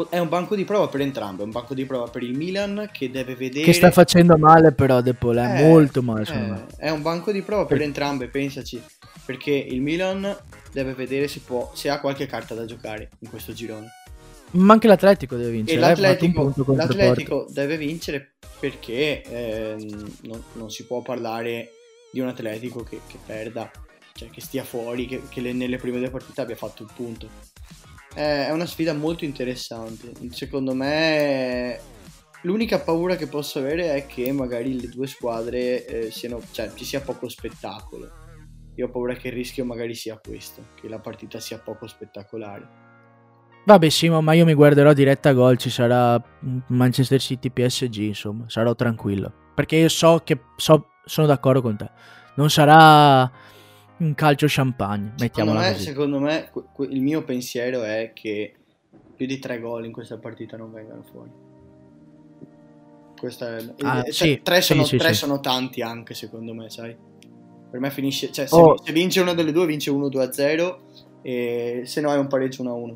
è 0.09 0.19
un 0.19 0.29
banco 0.29 0.55
di 0.55 0.65
prova 0.65 0.87
per 0.87 1.01
entrambe, 1.01 1.41
è 1.41 1.45
un 1.45 1.51
banco 1.51 1.73
di 1.73 1.85
prova 1.85 2.07
per 2.09 2.23
il 2.23 2.35
Milan 2.35 2.89
che 2.91 3.09
deve 3.09 3.35
vedere... 3.35 3.65
Che 3.65 3.73
sta 3.73 3.91
facendo 3.91 4.37
male 4.37 4.71
però 4.71 5.01
De 5.01 5.13
Paul, 5.13 5.37
è 5.37 5.61
eh, 5.61 5.67
molto 5.67 6.01
male 6.01 6.23
eh, 6.77 6.85
È 6.85 6.89
un 6.89 7.01
banco 7.01 7.31
di 7.31 7.41
prova 7.41 7.65
per, 7.65 7.77
per 7.77 7.85
entrambe, 7.85 8.27
pensaci, 8.27 8.81
perché 9.25 9.51
il 9.51 9.81
Milan 9.81 10.35
deve 10.71 10.93
vedere 10.93 11.27
se, 11.27 11.39
può, 11.39 11.71
se 11.73 11.89
ha 11.89 11.99
qualche 11.99 12.25
carta 12.25 12.53
da 12.53 12.65
giocare 12.65 13.09
in 13.19 13.29
questo 13.29 13.53
girone. 13.53 13.87
Ma 14.51 14.73
anche 14.73 14.87
l'Atletico 14.87 15.35
deve 15.35 15.51
vincere. 15.51 15.77
E 15.77 15.79
l'Atletico, 15.79 16.53
l'Atletico 16.67 17.47
deve 17.49 17.77
vincere 17.77 18.35
perché 18.59 19.21
eh, 19.23 19.75
non, 20.23 20.43
non, 20.53 20.69
si 20.69 20.85
può 20.85 21.01
parlare 21.01 21.71
di 22.11 22.19
un 22.19 22.27
Atletico 22.27 22.83
che, 22.83 23.01
che 23.07 23.17
perda, 23.25 23.69
cioè 24.13 24.29
che 24.29 24.41
stia 24.41 24.63
fuori, 24.63 25.07
che, 25.07 25.23
che 25.29 25.41
le, 25.41 25.51
nelle 25.53 25.77
prime 25.77 25.99
due 25.99 26.09
partite 26.09 26.41
abbia 26.41 26.55
fatto 26.55 26.83
il 26.83 26.89
punto. 26.95 27.29
È 28.15 28.49
una 28.51 28.65
sfida 28.65 28.93
molto 28.93 29.25
interessante. 29.25 30.13
Secondo 30.29 30.73
me 30.73 31.77
l'unica 32.43 32.79
paura 32.79 33.17
che 33.17 33.27
posso 33.27 33.59
avere 33.59 33.93
è 33.93 34.05
che 34.05 34.31
magari 34.31 34.79
le 34.79 34.87
due 34.87 35.05
squadre 35.05 35.85
eh, 35.85 36.11
siano, 36.11 36.39
cioè 36.51 36.71
ci 36.75 36.85
sia 36.85 37.01
poco 37.01 37.27
spettacolo. 37.27 38.09
Io 38.75 38.87
ho 38.87 38.89
paura 38.89 39.15
che 39.15 39.27
il 39.27 39.33
rischio 39.33 39.65
magari 39.65 39.95
sia 39.95 40.17
questo, 40.17 40.67
che 40.79 40.87
la 40.87 40.99
partita 40.99 41.41
sia 41.41 41.59
poco 41.59 41.87
spettacolare. 41.87 42.83
Vabbè 43.65 43.89
Simo, 43.89 44.21
ma 44.21 44.33
io 44.33 44.45
mi 44.45 44.53
guarderò 44.53 44.93
diretta 44.93 45.33
gol, 45.33 45.57
ci 45.57 45.69
sarà 45.69 46.21
Manchester 46.67 47.19
City 47.19 47.49
PSG, 47.49 47.97
insomma, 47.97 48.45
sarò 48.47 48.75
tranquillo. 48.75 49.33
Perché 49.55 49.75
io 49.75 49.89
so 49.89 50.21
che 50.23 50.39
so, 50.55 50.91
sono 51.03 51.27
d'accordo 51.27 51.61
con 51.61 51.75
te. 51.75 51.89
Non 52.35 52.49
sarà 52.49 53.29
un 53.97 54.13
calcio 54.13 54.45
champagne, 54.49 55.13
mettiamola 55.19 55.73
secondo 55.75 56.19
me, 56.19 56.49
così. 56.51 56.63
Secondo 56.63 56.87
me 56.87 56.95
il 56.95 57.01
mio 57.01 57.23
pensiero 57.23 57.83
è 57.83 58.11
che 58.13 58.53
più 59.15 59.25
di 59.25 59.39
tre 59.39 59.59
gol 59.59 59.85
in 59.85 59.91
questa 59.91 60.17
partita 60.17 60.57
non 60.57 60.71
vengano 60.71 61.03
fuori. 61.09 61.31
Questa 63.17 63.57
è, 63.57 63.65
ah, 63.81 64.03
cioè, 64.03 64.11
sì, 64.11 64.41
tre, 64.43 64.61
sono, 64.61 64.83
sì, 64.83 64.97
tre 64.97 65.13
sì, 65.13 65.19
sono 65.19 65.39
tanti 65.39 65.81
anche 65.81 66.13
secondo 66.13 66.53
me, 66.53 66.69
sai? 66.69 66.95
Per 67.71 67.79
me 67.79 67.89
finisce, 67.89 68.31
cioè 68.31 68.45
se, 68.45 68.55
oh. 68.55 68.77
se 68.81 68.91
vince 68.91 69.21
una 69.21 69.33
delle 69.33 69.51
due 69.51 69.65
vince 69.65 69.91
1-2-0 69.91 70.75
e 71.21 71.81
se 71.85 72.01
no 72.01 72.13
è 72.13 72.17
un 72.17 72.27
pareggio 72.27 72.63
1-1. 72.63 72.95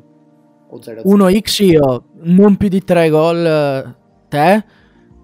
1x 0.70 1.64
io, 1.64 2.04
non 2.20 2.56
più 2.56 2.68
di 2.68 2.84
3 2.84 3.08
gol 3.08 3.44
eh, 3.44 3.94
te. 4.28 4.64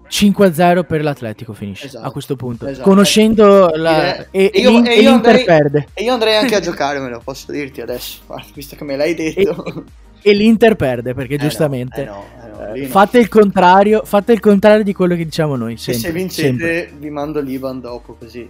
5-0 0.09 0.85
per 0.85 1.03
l'Atletico 1.03 1.53
finisce 1.53 1.87
esatto, 1.87 2.07
a 2.07 2.11
questo 2.11 2.35
punto. 2.35 2.67
Esatto. 2.67 2.87
Conoscendo 2.87 3.69
la... 3.75 4.25
e, 4.31 4.51
e, 4.53 4.59
io, 4.59 4.83
e, 4.83 4.99
io 4.99 5.11
andrei, 5.11 5.43
perde. 5.43 5.87
E 5.93 6.03
io 6.03 6.13
andrei 6.13 6.35
anche 6.35 6.55
a 6.55 6.59
giocarmelo, 6.61 7.21
posso 7.23 7.51
dirti 7.51 7.81
adesso, 7.81 8.19
visto 8.53 8.75
che 8.75 8.83
me 8.83 8.95
l'hai 8.95 9.13
detto. 9.13 9.85
E, 10.21 10.33
l'Inter 10.33 10.75
perde 10.75 11.13
perché 11.13 11.35
eh 11.35 11.39
giustamente... 11.39 12.03
No, 12.03 12.23
eh 12.41 12.47
no, 12.47 12.59
eh 12.61 12.67
no. 12.67 12.73
lì 12.73 12.81
no. 12.83 12.87
Fate 12.87 13.19
il 13.19 13.27
contrario, 13.27 14.01
fate 14.03 14.33
il 14.33 14.39
contrario 14.39 14.83
di 14.83 14.93
quello 14.93 15.15
che 15.15 15.25
diciamo 15.25 15.55
noi. 15.55 15.73
E 15.73 15.77
Sempre, 15.77 16.01
se 16.01 16.11
vincete 16.11 16.47
sempre. 16.47 16.93
vi 16.97 17.09
mando 17.09 17.39
l'Iban 17.39 17.79
dopo 17.79 18.15
così. 18.17 18.49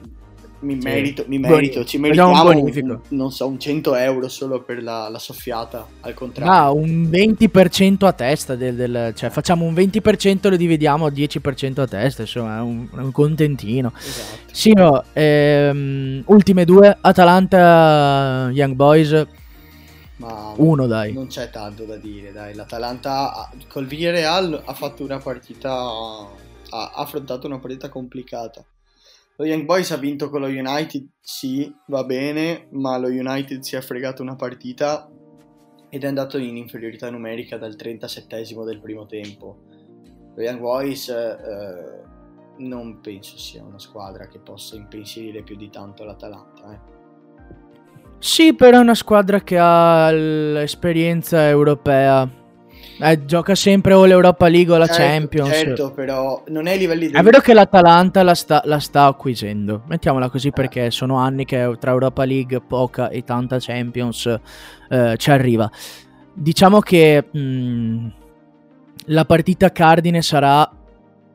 Mi 0.60 0.74
Sì. 0.82 0.88
merito, 0.88 1.24
mi 1.28 1.38
merito, 1.38 1.86
ci 1.86 1.98
un 1.98 2.02
meritiamo 2.02 2.32
un- 2.32 2.44
bonifico. 2.62 3.02
non 3.10 3.32
so, 3.32 3.48
un 3.48 3.60
100 3.60 3.94
euro 3.94 4.28
solo 4.28 4.64
per 4.64 4.82
la, 4.82 5.08
la 5.08 5.20
soffiata, 5.20 5.86
al 6.02 6.16
contrario. 6.16 6.52
Ah, 6.52 6.72
un 6.72 7.08
20% 7.12 8.06
a 8.08 8.14
testa 8.14 8.56
del, 8.56 8.76
del- 8.76 9.14
cioè 9.16 9.30
facciamo 9.30 9.66
un 9.66 9.74
20% 9.76 10.48
e 10.48 10.50
lo 10.50 10.56
dividiamo 10.58 11.06
a 11.06 11.12
10% 11.12 11.82
a 11.82 11.88
testa, 11.88 12.24
insomma, 12.24 12.58
è 12.58 12.62
un, 12.62 12.88
un 12.92 13.12
contentino. 13.12 13.94
Esatto. 13.96 14.52
Sì, 14.52 14.74
no, 14.74 15.04
ehm, 15.14 16.24
ultime 16.26 16.66
due, 16.66 16.98
Atalanta 17.02 18.50
Young 18.52 18.74
Boys, 18.74 19.28
Ma 20.18 20.54
uno 20.56 20.88
dai. 20.88 21.14
non 21.14 21.28
c'è 21.28 21.52
tanto 21.52 21.84
da 21.86 21.98
dire, 21.98 22.32
dai. 22.32 22.56
L'Atalanta 22.56 23.48
col 23.68 23.86
Villarreal 23.86 24.60
ha 24.66 24.74
fatto 24.74 25.04
una 25.04 25.20
partita, 25.20 25.72
ha 25.72 26.92
affrontato 26.96 27.46
una 27.46 27.60
partita 27.60 27.90
complicata. 27.90 28.64
Lo 29.40 29.46
Young 29.46 29.66
Boys 29.66 29.92
ha 29.92 29.98
vinto 29.98 30.30
con 30.30 30.42
lo 30.42 30.48
United, 30.48 31.10
sì, 31.22 31.72
va 31.88 32.04
bene, 32.04 32.68
ma 32.72 32.98
lo 32.98 33.08
United 33.08 33.62
si 33.62 33.76
è 33.76 33.82
fregato 33.82 34.24
una 34.24 34.36
partita 34.36 35.08
ed 35.90 36.04
è 36.04 36.08
andato 36.08 36.40
in 36.40 36.58
inferiorità 36.58 37.12
numerica 37.12 37.58
dal 37.58 37.76
37esimo 37.76 38.66
del 38.66 38.82
primo 38.82 39.06
tempo. 39.06 39.60
Lo 40.36 40.42
Young 40.42 40.60
Boys 40.60 41.10
eh, 41.10 42.02
non 42.58 43.00
penso 43.00 43.38
sia 43.38 43.64
una 43.64 43.78
squadra 43.78 44.28
che 44.28 44.40
possa 44.40 44.76
impensierire 44.76 45.44
più 45.44 45.56
di 45.56 45.70
tanto 45.70 46.04
l'Atalanta. 46.04 46.74
Eh. 46.74 46.96
Sì, 48.18 48.56
però 48.56 48.80
è 48.80 48.82
una 48.82 48.96
squadra 48.96 49.42
che 49.42 49.58
ha 49.60 50.10
l'esperienza 50.10 51.48
europea. 51.48 52.37
Eh, 53.00 53.26
gioca 53.26 53.54
sempre 53.56 53.94
o 53.94 54.06
l'Europa 54.06 54.48
League 54.48 54.74
o 54.74 54.78
la 54.78 54.88
Certo, 54.88 55.02
Champions. 55.02 55.50
Certo, 55.50 55.92
però 55.92 56.44
non 56.48 56.66
è 56.68 56.72
ai 56.72 56.78
livelli 56.80 57.10
È 57.10 57.22
vero 57.22 57.40
che 57.40 57.54
l'Atalanta 57.54 58.24
la 58.24 58.34
sta, 58.34 58.62
la 58.66 58.80
sta 58.80 59.06
acquisendo, 59.06 59.84
mettiamola 59.88 60.30
così 60.30 60.52
perché 60.52 60.90
sono 60.92 61.18
anni 61.18 61.46
che 61.46 61.76
tra 61.80 61.92
Europa 61.92 62.26
League, 62.26 62.60
poca 62.62 63.10
e 63.10 63.24
tanta 63.24 63.58
Champions 63.60 64.26
eh, 64.90 65.16
ci 65.18 65.30
arriva. 65.32 65.70
Diciamo 66.34 66.80
che 66.80 67.24
mh, 67.32 68.08
la 69.06 69.26
partita 69.26 69.72
cardine 69.72 70.22
sarà 70.22 70.70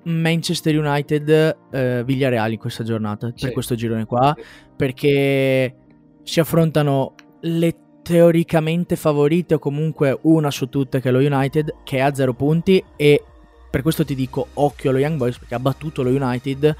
Manchester 0.04 0.76
United 0.76 1.56
eh, 1.70 2.02
Villareal 2.04 2.52
in 2.52 2.58
questa 2.58 2.82
giornata, 2.82 3.28
Sì. 3.34 3.44
per 3.44 3.52
questo 3.52 3.74
girone 3.76 4.04
qua, 4.04 4.34
perché 4.76 5.76
si 6.24 6.40
affrontano 6.40 7.14
le 7.42 7.74
teoricamente 8.02 8.96
favorite 8.96 9.54
o 9.54 9.58
comunque 9.58 10.18
una 10.22 10.50
su 10.50 10.68
tutte 10.68 11.00
che 11.00 11.08
è 11.08 11.12
lo 11.12 11.18
United 11.18 11.74
che 11.84 12.00
ha 12.00 12.12
zero 12.14 12.34
punti 12.34 12.82
e 12.96 13.22
per 13.70 13.82
questo 13.82 14.04
ti 14.04 14.14
dico 14.14 14.48
occhio 14.54 14.90
allo 14.90 14.98
Young 14.98 15.16
Boys 15.16 15.38
perché 15.38 15.54
ha 15.54 15.60
battuto 15.60 16.02
lo 16.02 16.10
United 16.10 16.76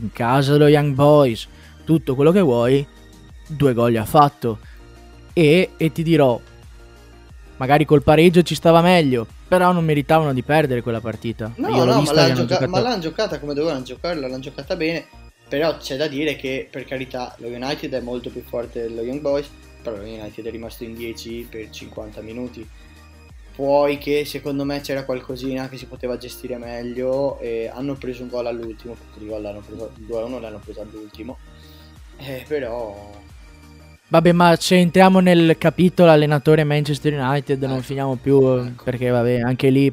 in 0.00 0.12
casa 0.12 0.52
dello 0.52 0.68
Young 0.68 0.94
Boys 0.94 1.48
tutto 1.84 2.14
quello 2.14 2.30
che 2.30 2.40
vuoi 2.40 2.86
due 3.46 3.72
gol 3.74 3.96
ha 3.96 4.04
fatto 4.04 4.58
e, 5.32 5.70
e 5.76 5.92
ti 5.92 6.02
dirò 6.02 6.40
magari 7.56 7.84
col 7.84 8.02
pareggio 8.02 8.42
ci 8.42 8.54
stava 8.54 8.80
meglio 8.80 9.26
però 9.48 9.72
non 9.72 9.84
meritavano 9.84 10.32
di 10.32 10.42
perdere 10.42 10.80
quella 10.80 11.00
partita 11.00 11.52
No, 11.56 11.68
Io 11.68 11.84
l'ho 11.84 11.84
no, 11.84 11.92
ma 11.94 11.98
vista 12.00 12.14
l'hanno, 12.14 12.26
che 12.26 12.32
hanno 12.32 12.40
gioca- 12.46 12.54
giocato- 12.54 12.70
ma 12.70 12.80
l'hanno 12.80 13.00
giocata 13.02 13.40
come 13.40 13.52
dovevano 13.54 13.82
giocarla, 13.82 14.26
l'hanno 14.26 14.40
giocata 14.40 14.76
bene. 14.76 15.04
Però 15.46 15.76
c'è 15.76 15.96
da 15.98 16.06
dire 16.06 16.36
che, 16.36 16.66
per 16.70 16.86
carità, 16.86 17.34
lo 17.36 17.48
United 17.48 17.92
è 17.92 18.00
molto 18.00 18.30
più 18.30 18.42
forte 18.42 18.80
dello 18.80 19.02
Young 19.02 19.20
Boys. 19.20 19.50
Però 19.82 19.96
United 19.96 20.46
è 20.46 20.50
rimasto 20.50 20.84
in 20.84 20.94
10 20.94 21.46
per 21.50 21.68
50 21.70 22.20
minuti. 22.22 22.66
Poi 23.54 23.98
che 23.98 24.24
secondo 24.24 24.64
me 24.64 24.80
c'era 24.80 25.04
qualcosina 25.04 25.68
che 25.68 25.76
si 25.76 25.86
poteva 25.86 26.16
gestire 26.16 26.56
meglio. 26.56 27.38
E 27.40 27.70
hanno 27.72 27.94
preso 27.94 28.22
un 28.22 28.28
gol 28.28 28.46
all'ultimo. 28.46 28.94
Perché 28.94 29.24
il 29.24 29.30
gol 29.30 29.42
l'hanno 29.42 29.60
preso 29.60 29.92
2-1 30.06 30.40
l'hanno 30.40 30.58
preso 30.58 30.80
all'ultimo. 30.80 31.38
Eh, 32.18 32.44
però. 32.46 33.10
Vabbè, 34.08 34.32
ma 34.32 34.54
se 34.56 34.76
entriamo 34.76 35.20
nel 35.20 35.56
capitolo 35.56 36.10
allenatore 36.10 36.64
Manchester 36.64 37.14
United 37.14 37.62
non 37.62 37.76
Ecco, 37.78 37.82
finiamo 37.82 38.16
più 38.16 38.46
eh, 38.46 38.66
ecco. 38.66 38.84
perché 38.84 39.08
vabbè, 39.08 39.40
anche 39.40 39.70
lì 39.70 39.84
ne 39.86 39.92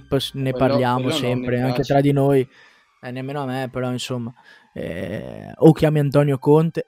Quello- 0.52 0.58
parliamo 0.58 1.04
quello 1.04 1.16
sempre, 1.16 1.62
anche 1.62 1.84
tra 1.84 2.02
di 2.02 2.12
noi, 2.12 2.46
eh, 3.02 3.12
nemmeno 3.12 3.44
a 3.44 3.46
me, 3.46 3.70
però 3.72 3.90
insomma, 3.90 4.34
eh, 4.74 5.54
o 5.56 5.72
chiami 5.72 6.00
Antonio 6.00 6.38
Conte, 6.38 6.86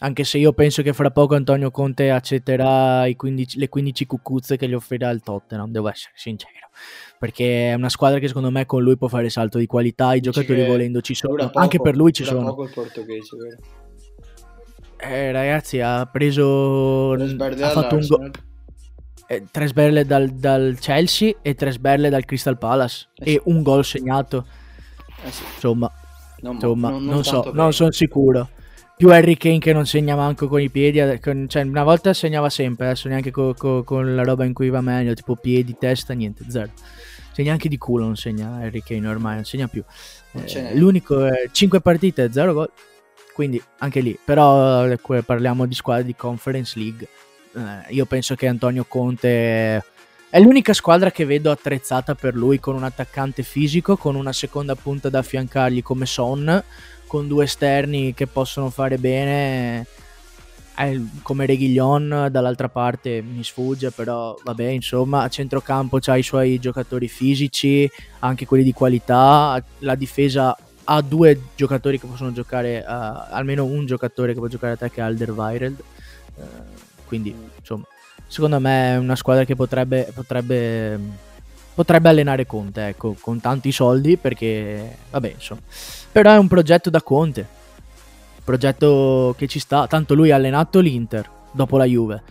anche 0.00 0.24
se 0.24 0.38
io 0.38 0.52
penso 0.52 0.82
che 0.82 0.92
fra 0.92 1.10
poco 1.10 1.34
Antonio 1.34 1.70
Conte 1.70 2.10
accetterà 2.10 3.06
i 3.06 3.16
15 3.16 3.58
le 3.58 3.68
15 3.68 4.06
cucuzze 4.06 4.56
che 4.56 4.68
gli 4.68 4.74
offrirà 4.74 5.10
il 5.10 5.20
Tottenham, 5.22 5.70
devo 5.70 5.88
essere 5.88 6.12
sincero, 6.16 6.68
perché 7.18 7.70
è 7.70 7.74
una 7.74 7.88
squadra 7.88 8.18
che 8.18 8.26
secondo 8.28 8.50
me 8.50 8.66
con 8.66 8.82
lui 8.82 8.96
può 8.96 9.08
fare 9.08 9.28
salto 9.30 9.58
di 9.58 9.66
qualità, 9.66 10.14
i 10.14 10.20
giocatori 10.20 10.66
volendo 10.66 11.00
ci 11.00 11.14
sono, 11.14 11.34
dura 11.36 11.50
anche 11.54 11.76
poco, 11.76 11.90
per 11.90 11.98
lui 11.98 12.12
ci 12.12 12.24
sono. 12.24 12.44
poco 12.46 12.64
il 12.64 12.70
portoghese, 12.72 13.36
vero? 13.36 13.58
Eh, 15.02 15.32
ragazzi, 15.32 15.80
ha 15.80 16.04
preso... 16.06 17.12
Ha 17.12 17.70
fatto 17.70 17.94
un 17.96 18.06
gol... 18.06 18.30
Eh, 19.28 19.44
tre 19.50 19.66
sberle 19.68 20.04
dal, 20.04 20.28
dal 20.28 20.76
Chelsea 20.80 21.32
e 21.40 21.54
tre 21.54 21.70
sberle 21.70 22.08
dal 22.10 22.24
Crystal 22.24 22.58
Palace 22.58 23.08
Eh 23.14 23.24
e 23.24 23.30
sì. 23.34 23.40
un 23.44 23.62
gol 23.62 23.84
segnato. 23.84 24.44
Eh 25.24 25.30
sì, 25.30 25.44
Insomma, 25.54 25.90
non, 26.40 26.54
insomma 26.54 26.90
non- 26.90 27.04
non, 27.04 27.14
non 27.14 27.24
so, 27.24 27.30
tanto 27.34 27.48
non 27.48 27.56
bene. 27.56 27.72
sono 27.72 27.92
sicuro. 27.92 28.48
Più 29.00 29.08
Harry 29.08 29.34
Kane 29.38 29.60
che 29.60 29.72
non 29.72 29.86
segna 29.86 30.14
manco 30.14 30.46
con 30.46 30.60
i 30.60 30.68
piedi, 30.68 31.00
con- 31.20 31.46
cioè 31.48 31.62
una 31.62 31.84
volta 31.84 32.12
segnava 32.12 32.50
sempre, 32.50 32.84
adesso 32.84 33.08
neanche 33.08 33.30
co- 33.30 33.54
co- 33.54 33.82
con 33.82 34.14
la 34.14 34.22
roba 34.22 34.44
in 34.44 34.52
cui 34.52 34.68
va 34.68 34.82
meglio, 34.82 35.14
tipo 35.14 35.36
piedi, 35.36 35.74
testa, 35.78 36.12
niente, 36.12 36.44
zero. 36.48 36.70
Segna 37.32 37.52
anche 37.52 37.70
di 37.70 37.78
culo, 37.78 38.04
non 38.04 38.16
segna 38.16 38.56
Harry 38.56 38.82
Kane 38.82 39.08
ormai, 39.08 39.36
non 39.36 39.44
segna 39.46 39.68
più. 39.68 39.82
Non 40.32 40.44
Eh, 40.46 40.76
l'unico, 40.76 41.26
5 41.50 41.80
partite, 41.80 42.30
0 42.30 42.52
gol. 42.52 42.70
Quindi 43.32 43.62
anche 43.78 44.00
lì, 44.00 44.18
però 44.22 44.86
eh, 44.86 44.98
parliamo 45.24 45.64
di 45.64 45.74
squadre 45.74 46.04
di 46.04 46.14
Conference 46.14 46.78
League. 46.78 47.08
Eh, 47.56 47.94
io 47.94 48.04
penso 48.04 48.34
che 48.34 48.48
Antonio 48.48 48.84
Conte 48.86 49.82
è 50.28 50.40
l'unica 50.40 50.74
squadra 50.74 51.10
che 51.10 51.24
vedo 51.24 51.50
attrezzata 51.50 52.14
per 52.14 52.34
lui 52.34 52.60
con 52.60 52.74
un 52.74 52.84
attaccante 52.84 53.44
fisico, 53.44 53.96
con 53.96 54.14
una 54.14 54.34
seconda 54.34 54.74
punta 54.74 55.08
da 55.08 55.20
affiancargli 55.20 55.82
come 55.82 56.04
Son, 56.04 56.62
con 57.10 57.26
due 57.26 57.42
esterni 57.42 58.14
che 58.14 58.28
possono 58.28 58.70
fare 58.70 58.96
bene. 58.96 59.84
eh, 60.78 61.02
come 61.22 61.44
Reguilon 61.44 62.28
dall'altra 62.30 62.68
parte 62.68 63.20
mi 63.20 63.42
sfugge, 63.42 63.90
però 63.90 64.36
vabbè, 64.44 64.68
insomma, 64.68 65.22
a 65.22 65.28
centrocampo 65.28 65.98
c'ha 66.00 66.16
i 66.16 66.22
suoi 66.22 66.60
giocatori 66.60 67.08
fisici, 67.08 67.90
anche 68.20 68.46
quelli 68.46 68.62
di 68.62 68.72
qualità. 68.72 69.60
La 69.78 69.96
difesa 69.96 70.56
ha 70.84 71.00
due 71.02 71.40
giocatori 71.56 71.98
che 71.98 72.06
possono 72.06 72.32
giocare, 72.32 72.78
eh, 72.78 72.84
almeno 72.86 73.64
un 73.64 73.86
giocatore 73.86 74.32
che 74.32 74.38
può 74.38 74.46
giocare 74.46 74.74
a 74.74 74.76
te 74.76 74.88
che 74.88 75.00
è 75.00 75.02
Alderweireld. 75.02 75.80
Eh, 76.36 76.42
quindi, 77.06 77.34
insomma, 77.58 77.86
secondo 78.28 78.60
me 78.60 78.92
è 78.92 78.98
una 78.98 79.16
squadra 79.16 79.44
che 79.44 79.56
potrebbe, 79.56 80.12
potrebbe, 80.14 80.98
potrebbe 81.74 82.08
allenare 82.08 82.46
Conte, 82.46 82.86
ecco, 82.86 83.16
con 83.20 83.40
tanti 83.40 83.72
soldi, 83.72 84.16
perché, 84.16 84.96
vabbè, 85.10 85.32
insomma. 85.34 85.62
Però 86.12 86.32
è 86.32 86.38
un 86.38 86.48
progetto 86.48 86.90
da 86.90 87.02
Conte, 87.02 87.46
progetto 88.44 89.34
che 89.38 89.46
ci 89.46 89.58
sta, 89.60 89.86
tanto 89.86 90.14
lui 90.14 90.30
ha 90.32 90.36
allenato 90.36 90.80
l'Inter 90.80 91.28
dopo 91.52 91.76
la 91.76 91.84
Juve. 91.84 92.22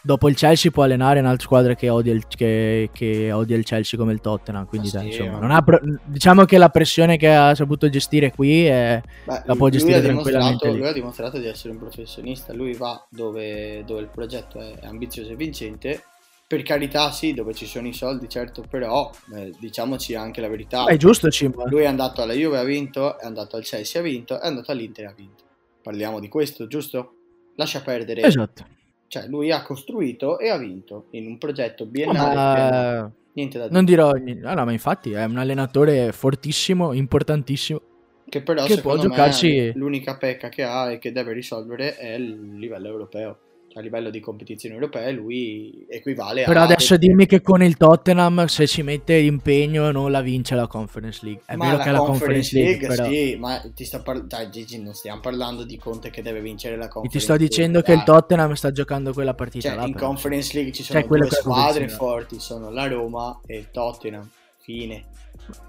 Dopo 0.00 0.28
il 0.28 0.36
Chelsea 0.36 0.70
può 0.70 0.84
allenare 0.84 1.18
un'altra 1.18 1.42
squadra 1.42 1.74
che 1.74 1.88
odia 1.88 2.12
il, 2.12 2.28
che, 2.28 2.90
che 2.92 3.32
odia 3.32 3.56
il 3.56 3.64
Chelsea 3.64 3.98
come 3.98 4.12
il 4.12 4.20
Tottenham. 4.20 4.64
Quindi, 4.66 4.88
dai, 4.88 5.10
sì, 5.10 5.22
insomma, 5.22 5.56
ha 5.56 5.62
pro- 5.62 5.80
diciamo 6.04 6.44
che 6.44 6.58
la 6.58 6.68
pressione 6.68 7.16
che 7.16 7.34
ha 7.34 7.52
saputo 7.56 7.88
gestire 7.88 8.30
qui 8.30 8.66
è, 8.66 9.02
Beh, 9.24 9.42
la 9.44 9.56
può 9.56 9.66
lui 9.66 9.72
gestire 9.72 9.98
ha 9.98 10.02
tranquillamente 10.02 10.70
lui 10.70 10.86
ha 10.86 10.92
dimostrato 10.92 11.38
di 11.38 11.48
essere 11.48 11.72
un 11.72 11.80
professionista. 11.80 12.52
Lui 12.52 12.74
va 12.74 13.04
dove, 13.08 13.82
dove 13.84 14.02
il 14.02 14.08
progetto 14.08 14.60
è 14.60 14.86
ambizioso 14.86 15.32
e 15.32 15.34
vincente. 15.34 16.04
Per 16.48 16.62
carità, 16.62 17.10
sì, 17.10 17.34
dove 17.34 17.54
ci 17.54 17.66
sono 17.66 17.88
i 17.88 17.92
soldi, 17.92 18.28
certo, 18.28 18.62
però 18.68 19.10
eh, 19.34 19.52
diciamoci 19.58 20.14
anche 20.14 20.40
la 20.40 20.48
verità. 20.48 20.84
È 20.84 20.96
giusto, 20.96 21.28
Cimo. 21.28 21.64
Lui 21.66 21.82
è 21.82 21.86
andato 21.86 22.22
alla 22.22 22.34
Juve, 22.34 22.58
ha 22.58 22.62
vinto, 22.62 23.18
è 23.18 23.26
andato 23.26 23.56
al 23.56 23.64
Chelsea, 23.64 24.00
ha 24.00 24.04
vinto, 24.04 24.40
è 24.40 24.46
andato 24.46 24.70
all'Inter, 24.70 25.06
ha 25.06 25.14
vinto. 25.16 25.42
Parliamo 25.82 26.20
di 26.20 26.28
questo, 26.28 26.68
giusto? 26.68 27.14
Lascia 27.56 27.80
perdere. 27.80 28.22
Esatto. 28.22 28.64
Cioè, 29.08 29.26
lui 29.26 29.50
ha 29.50 29.62
costruito 29.62 30.38
e 30.38 30.48
ha 30.48 30.56
vinto 30.56 31.06
in 31.10 31.26
un 31.26 31.36
progetto 31.36 31.84
biennale. 31.84 32.34
Ma, 32.34 33.12
Niente 33.32 33.58
da 33.58 33.64
dire. 33.68 33.74
non 33.74 33.84
dirò. 33.84 34.10
Ah, 34.48 34.54
no, 34.54 34.64
ma 34.64 34.72
infatti 34.72 35.12
è 35.12 35.24
un 35.24 35.38
allenatore 35.38 36.12
fortissimo, 36.12 36.92
importantissimo. 36.92 37.80
Che 38.28 38.42
però 38.42 38.64
che 38.64 38.80
può 38.80 38.96
giocarci- 38.96 39.72
l'unica 39.74 40.16
pecca 40.16 40.48
che 40.48 40.62
ha 40.62 40.92
e 40.92 40.98
che 40.98 41.12
deve 41.12 41.32
risolvere 41.32 41.96
è 41.96 42.14
il 42.14 42.56
livello 42.56 42.88
europeo. 42.88 43.38
Cioè, 43.76 43.80
a 43.80 43.80
livello 43.80 44.10
di 44.10 44.20
competizioni 44.20 44.74
europee 44.74 45.12
lui 45.12 45.86
equivale 45.88 46.44
Però 46.44 46.60
a... 46.60 46.64
adesso 46.64 46.96
dimmi 46.96 47.26
che 47.26 47.42
con 47.42 47.62
il 47.62 47.76
Tottenham, 47.76 48.46
se 48.46 48.66
ci 48.66 48.82
mette 48.82 49.14
impegno, 49.14 49.90
non 49.90 50.10
la 50.10 50.22
vince 50.22 50.54
la 50.54 50.66
Conference 50.66 51.20
League. 51.22 51.42
È 51.44 51.56
ma 51.56 51.66
vero 51.66 51.76
la 51.76 51.84
che 51.84 51.90
la 51.90 51.98
Conference 51.98 52.56
League, 52.58 52.88
però. 52.88 53.08
sì, 53.08 53.36
ma 53.36 53.62
ti 53.74 53.84
sto 53.84 54.00
parlando... 54.02 54.34
Dai 54.34 54.50
Gigi, 54.50 54.82
non 54.82 54.94
stiamo 54.94 55.20
parlando 55.20 55.64
di 55.64 55.76
Conte 55.76 56.10
che 56.10 56.22
deve 56.22 56.40
vincere 56.40 56.76
la 56.76 56.86
Ti 56.86 56.92
Conference 56.92 57.20
sto 57.20 57.36
dicendo 57.36 57.82
che 57.82 57.92
League, 57.92 58.04
il 58.04 58.10
dai. 58.10 58.20
Tottenham 58.20 58.52
sta 58.54 58.72
giocando 58.72 59.12
quella 59.12 59.34
partita 59.34 59.68
Cioè, 59.68 59.76
là. 59.76 59.84
in 59.84 59.92
però. 59.92 60.06
Conference 60.06 60.54
League 60.54 60.72
ci 60.72 60.82
sono 60.82 61.00
Cioè, 61.00 61.08
due 61.08 61.28
che 61.28 61.34
squadre 61.34 61.88
forti, 61.88 62.40
sono 62.40 62.70
la 62.70 62.86
Roma 62.86 63.40
e 63.46 63.58
il 63.58 63.70
Tottenham. 63.70 64.28
Fine. 64.58 65.04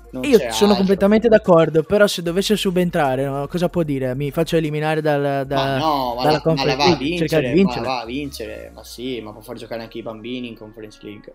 Non 0.09 0.23
Io 0.23 0.37
sono 0.39 0.71
altro. 0.71 0.75
completamente 0.75 1.27
d'accordo, 1.27 1.83
però 1.83 2.07
se 2.07 2.21
dovesse 2.21 2.55
subentrare, 2.55 3.25
no, 3.25 3.45
cosa 3.47 3.67
può 3.67 3.83
dire? 3.83 4.15
Mi 4.15 4.31
faccio 4.31 4.55
eliminare 4.55 5.01
dal, 5.01 5.45
da- 5.45 5.55
Ma 5.55 5.77
no, 5.77 6.15
ma 6.15 6.23
dalla 6.23 6.41
la, 6.43 6.53
ma 6.53 6.63
la 6.63 6.75
va 6.75 6.85
a 6.85 6.95
vincere, 6.95 7.41
di 7.41 7.45
ma 7.47 7.49
la 7.49 7.53
vincere. 7.53 7.85
va 7.85 7.99
a 7.99 8.05
vincere, 8.05 8.71
ma 8.73 8.83
sì, 8.85 9.19
ma 9.19 9.31
può 9.33 9.41
far 9.41 9.57
giocare 9.57 9.81
anche 9.81 9.97
i 9.97 10.01
bambini 10.01 10.47
in 10.47 10.55
Conference 10.57 10.99
League. 11.01 11.33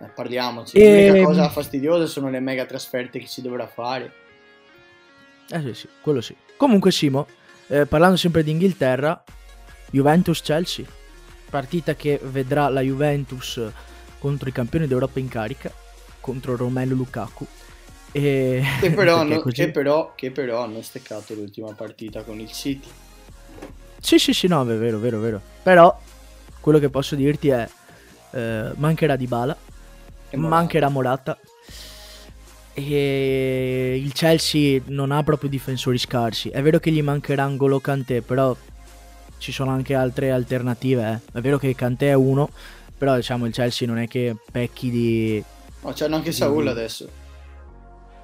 Eh, 0.00 0.06
parliamoci, 0.14 0.76
E- 0.78 1.08
l'unica 1.08 1.24
cosa 1.26 1.48
fastidiosa 1.48 2.06
sono 2.06 2.30
le 2.30 2.38
mega 2.40 2.64
trasferte 2.64 3.18
che 3.18 3.26
si 3.26 3.42
dovrà 3.42 3.66
fare. 3.66 4.12
Eh 5.50 5.60
sì, 5.60 5.74
sì, 5.74 5.88
quello 6.00 6.20
sì. 6.20 6.34
Comunque 6.56 6.92
Simo, 6.92 7.26
eh, 7.66 7.86
parlando 7.86 8.16
sempre 8.16 8.44
di 8.44 8.52
Inghilterra, 8.52 9.20
Juventus-Chelsea, 9.90 10.84
partita 11.50 11.94
che 11.96 12.20
vedrà 12.22 12.68
la 12.68 12.80
Juventus 12.82 13.60
contro 14.20 14.48
i 14.48 14.52
campioni 14.52 14.86
d'Europa 14.86 15.18
in 15.18 15.28
carica, 15.28 15.72
contro 16.20 16.54
Romelu 16.54 16.94
Lukaku. 16.94 17.46
E... 18.12 18.62
Che 18.80 18.90
però, 18.90 19.18
hanno, 19.20 19.40
così- 19.40 19.54
che, 19.56 19.70
però, 19.70 20.14
che 20.14 20.30
però 20.30 20.62
hanno 20.62 20.82
steccato 20.82 21.34
l'ultima 21.34 21.72
partita 21.72 22.22
con 22.22 22.40
il 22.40 22.50
City. 22.52 22.88
Sì, 24.00 24.18
sì, 24.18 24.32
sì, 24.32 24.46
no, 24.46 24.62
è 24.62 24.76
vero, 24.76 24.98
vero, 24.98 25.20
vero. 25.20 25.40
Però 25.62 25.98
quello 26.60 26.78
che 26.78 26.88
posso 26.88 27.14
dirti 27.14 27.48
è 27.48 27.68
eh, 28.32 28.72
mancherà 28.76 29.14
E 30.30 30.36
Morata. 30.36 30.56
mancherà 30.56 30.88
Morata 30.88 31.38
e 32.72 34.00
il 34.02 34.12
Chelsea 34.12 34.80
non 34.86 35.10
ha 35.12 35.22
proprio 35.22 35.50
difensori 35.50 35.98
scarsi. 35.98 36.48
È 36.48 36.62
vero 36.62 36.78
che 36.78 36.90
gli 36.90 37.02
mancherà 37.02 37.42
Angolo 37.44 37.80
Kanté, 37.80 38.22
però 38.22 38.56
ci 39.38 39.52
sono 39.52 39.70
anche 39.70 39.94
altre 39.94 40.30
alternative. 40.30 41.22
eh. 41.32 41.38
È 41.38 41.40
vero 41.40 41.58
che 41.58 41.74
Kanté 41.74 42.08
è 42.10 42.14
uno, 42.14 42.50
però 42.96 43.16
diciamo 43.16 43.46
il 43.46 43.52
Chelsea 43.52 43.86
non 43.88 43.98
è 43.98 44.06
che 44.08 44.36
pecchi 44.50 44.90
di... 44.90 45.44
No, 45.82 45.92
c'hanno 45.94 46.16
anche 46.16 46.32
Saul 46.32 46.64
Mm. 46.64 46.68
adesso. 46.68 47.08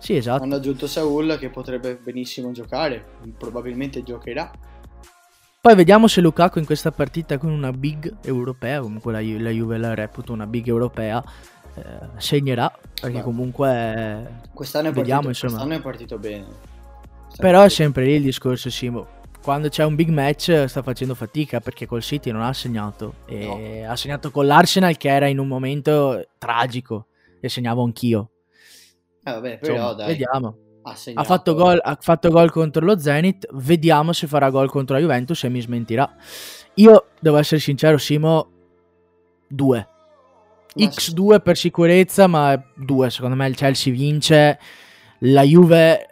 Sì, 0.07 0.15
esatto. 0.15 0.45
Hanno 0.45 0.55
aggiunto 0.55 0.87
Saul 0.87 1.37
che 1.37 1.51
potrebbe 1.51 1.97
benissimo 1.97 2.53
giocare. 2.53 3.05
Probabilmente 3.37 4.05
giocherà. 4.05 4.53
Poi 5.61 5.75
vediamo 5.75 6.07
se 6.07 6.21
Lukaku 6.21 6.61
in 6.61 6.65
questa 6.65 6.93
partita 6.93 7.39
con 7.39 7.51
una 7.51 7.73
big 7.73 8.19
europea, 8.23 8.81
comunque 8.81 9.11
la, 9.11 9.19
Ju- 9.19 9.41
la 9.41 9.51
Juve 9.51 9.79
la 9.79 9.95
reputa 9.95 10.31
una 10.31 10.47
big 10.47 10.69
europea, 10.69 11.21
eh, 11.75 11.83
segnerà, 12.19 12.73
perché 13.01 13.17
Beh. 13.17 13.23
comunque... 13.25 14.43
Quest'anno 14.55 14.91
è, 14.91 14.93
Vediamo, 14.93 15.23
partito, 15.23 15.49
quest'anno 15.49 15.75
è 15.75 15.81
partito 15.81 16.19
bene. 16.21 16.47
Però 17.37 17.63
è 17.63 17.69
sempre 17.69 18.05
lì 18.05 18.13
il 18.13 18.23
discorso, 18.23 18.71
Simo. 18.71 19.09
Quando 19.43 19.69
c'è 19.69 19.83
un 19.83 19.97
big 19.97 20.11
match 20.11 20.67
sta 20.67 20.83
facendo 20.83 21.17
fatica 21.17 21.59
perché 21.59 21.87
col 21.87 22.03
City 22.03 22.31
non 22.31 22.43
ha 22.43 22.53
segnato. 22.53 23.15
E 23.27 23.83
ha 23.83 23.97
segnato 23.97 24.31
con 24.31 24.47
l'Arsenal 24.47 24.97
che 24.97 25.09
era 25.09 25.27
in 25.27 25.41
un 25.41 25.49
momento 25.49 26.29
tragico 26.39 27.07
e 27.41 27.49
segnavo 27.49 27.83
anch'io. 27.83 28.31
Eh, 29.27 29.33
vabbè, 29.33 29.59
però 29.59 29.75
Insomma, 29.75 29.93
dai. 29.95 30.07
vediamo. 30.07 30.57
Ha, 31.15 31.25
fatto, 31.25 31.55
gol, 31.55 31.81
ha 31.83 31.99
fatto 32.01 32.31
gol 32.31 32.53
contro 32.53 32.85
lo 32.85 32.97
Zenit. 32.97 33.49
Vediamo 33.55 34.13
se 34.13 34.29
farà 34.29 34.51
gol 34.51 34.71
contro 34.71 34.95
la 34.95 35.01
Juventus 35.03 35.43
e 35.43 35.49
mi 35.49 35.61
smentirà. 35.61 36.09
Io 36.75 37.07
devo 37.19 37.37
essere 37.39 37.61
sincero, 37.61 37.99
Simo, 37.99 38.51
2. 39.49 39.89
Ma 40.77 40.85
X2 40.85 41.41
per 41.43 41.57
sicurezza, 41.57 42.29
ma 42.29 42.57
2. 42.77 43.11
Secondo 43.11 43.35
me 43.35 43.49
il 43.49 43.57
Chelsea 43.57 43.93
vince. 43.93 44.61
La 45.21 45.43
Juve 45.43 46.07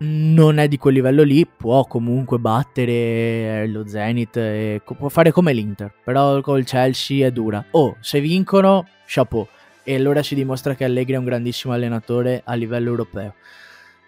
non 0.00 0.58
è 0.58 0.68
di 0.68 0.76
quel 0.76 0.92
livello 0.92 1.22
lì. 1.22 1.46
Può 1.46 1.86
comunque 1.86 2.36
battere 2.38 3.66
lo 3.66 3.86
Zenit. 3.86 4.36
E 4.36 4.82
può 4.84 5.08
fare 5.08 5.32
come 5.32 5.54
l'Inter. 5.54 5.90
Però 6.04 6.38
col 6.42 6.64
Chelsea 6.64 7.26
è 7.26 7.30
dura. 7.30 7.64
Oh, 7.70 7.96
se 8.00 8.20
vincono, 8.20 8.86
chapeau. 9.06 9.48
E 9.84 9.94
allora 9.94 10.22
si 10.22 10.34
dimostra 10.34 10.74
che 10.74 10.84
Allegri 10.84 11.14
è 11.14 11.16
un 11.16 11.24
grandissimo 11.24 11.72
allenatore 11.72 12.42
a 12.44 12.54
livello 12.54 12.90
europeo. 12.90 13.34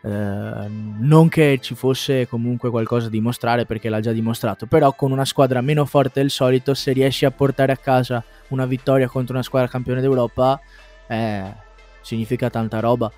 Eh, 0.06 0.68
non 0.68 1.28
che 1.28 1.58
ci 1.62 1.74
fosse 1.74 2.28
comunque 2.28 2.68
qualcosa 2.68 3.06
da 3.06 3.10
dimostrare 3.10 3.64
perché 3.64 3.88
l'ha 3.88 4.00
già 4.00 4.12
dimostrato, 4.12 4.66
però 4.66 4.92
con 4.92 5.12
una 5.12 5.24
squadra 5.24 5.62
meno 5.62 5.86
forte 5.86 6.20
del 6.20 6.30
solito, 6.30 6.74
se 6.74 6.92
riesci 6.92 7.24
a 7.24 7.30
portare 7.30 7.72
a 7.72 7.76
casa 7.76 8.22
una 8.48 8.66
vittoria 8.66 9.08
contro 9.08 9.34
una 9.34 9.42
squadra 9.42 9.68
campione 9.68 10.02
d'Europa, 10.02 10.60
eh, 11.08 11.52
significa 12.02 12.50
tanta 12.50 12.80
roba. 12.80 13.10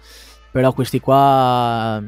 Però 0.50 0.72
questi 0.72 1.00
qua 1.00 2.02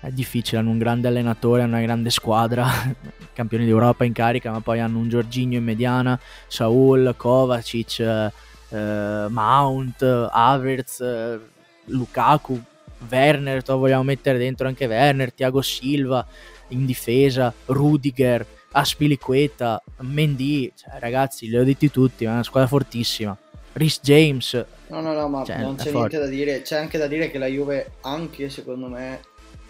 è 0.00 0.10
difficile, 0.10 0.60
hanno 0.60 0.70
un 0.70 0.78
grande 0.78 1.08
allenatore, 1.08 1.62
hanno 1.62 1.76
una 1.76 1.82
grande 1.82 2.10
squadra, 2.10 2.66
campioni 3.32 3.64
d'Europa 3.64 4.04
in 4.04 4.12
carica, 4.12 4.50
ma 4.50 4.60
poi 4.60 4.80
hanno 4.80 4.98
un 4.98 5.08
Giorginio 5.08 5.58
in 5.58 5.64
mediana, 5.64 6.20
Saul, 6.46 7.14
Kovacic, 7.16 7.98
eh, 8.00 8.32
eh, 8.70 9.26
Mount, 9.28 10.02
Havertz, 10.02 11.00
eh, 11.00 11.38
Lukaku, 11.86 12.60
Werner, 13.08 13.62
vogliamo 13.62 14.02
mettere 14.02 14.38
dentro 14.38 14.66
anche 14.66 14.86
Werner, 14.86 15.32
Thiago 15.32 15.62
Silva 15.62 16.26
in 16.68 16.86
difesa, 16.86 17.52
Rudiger, 17.66 18.46
Aspilicueta, 18.72 19.82
Mendy, 19.98 20.72
cioè, 20.74 20.98
ragazzi, 20.98 21.48
li 21.48 21.56
ho 21.56 21.64
detti 21.64 21.90
tutti, 21.90 22.24
è 22.24 22.28
una 22.28 22.42
squadra 22.42 22.68
fortissima. 22.68 23.36
Rhys 23.72 24.00
James, 24.02 24.64
No, 24.90 25.00
no, 25.00 25.12
no, 25.12 25.28
ma 25.28 25.44
Cioè, 25.44 25.58
non 25.58 25.76
c'è 25.76 25.92
niente 25.92 26.18
da 26.18 26.26
dire. 26.26 26.62
C'è 26.62 26.76
anche 26.76 26.98
da 26.98 27.06
dire 27.06 27.30
che 27.30 27.38
la 27.38 27.46
Juve, 27.46 27.92
anche 28.00 28.50
secondo 28.50 28.88
me, 28.88 29.20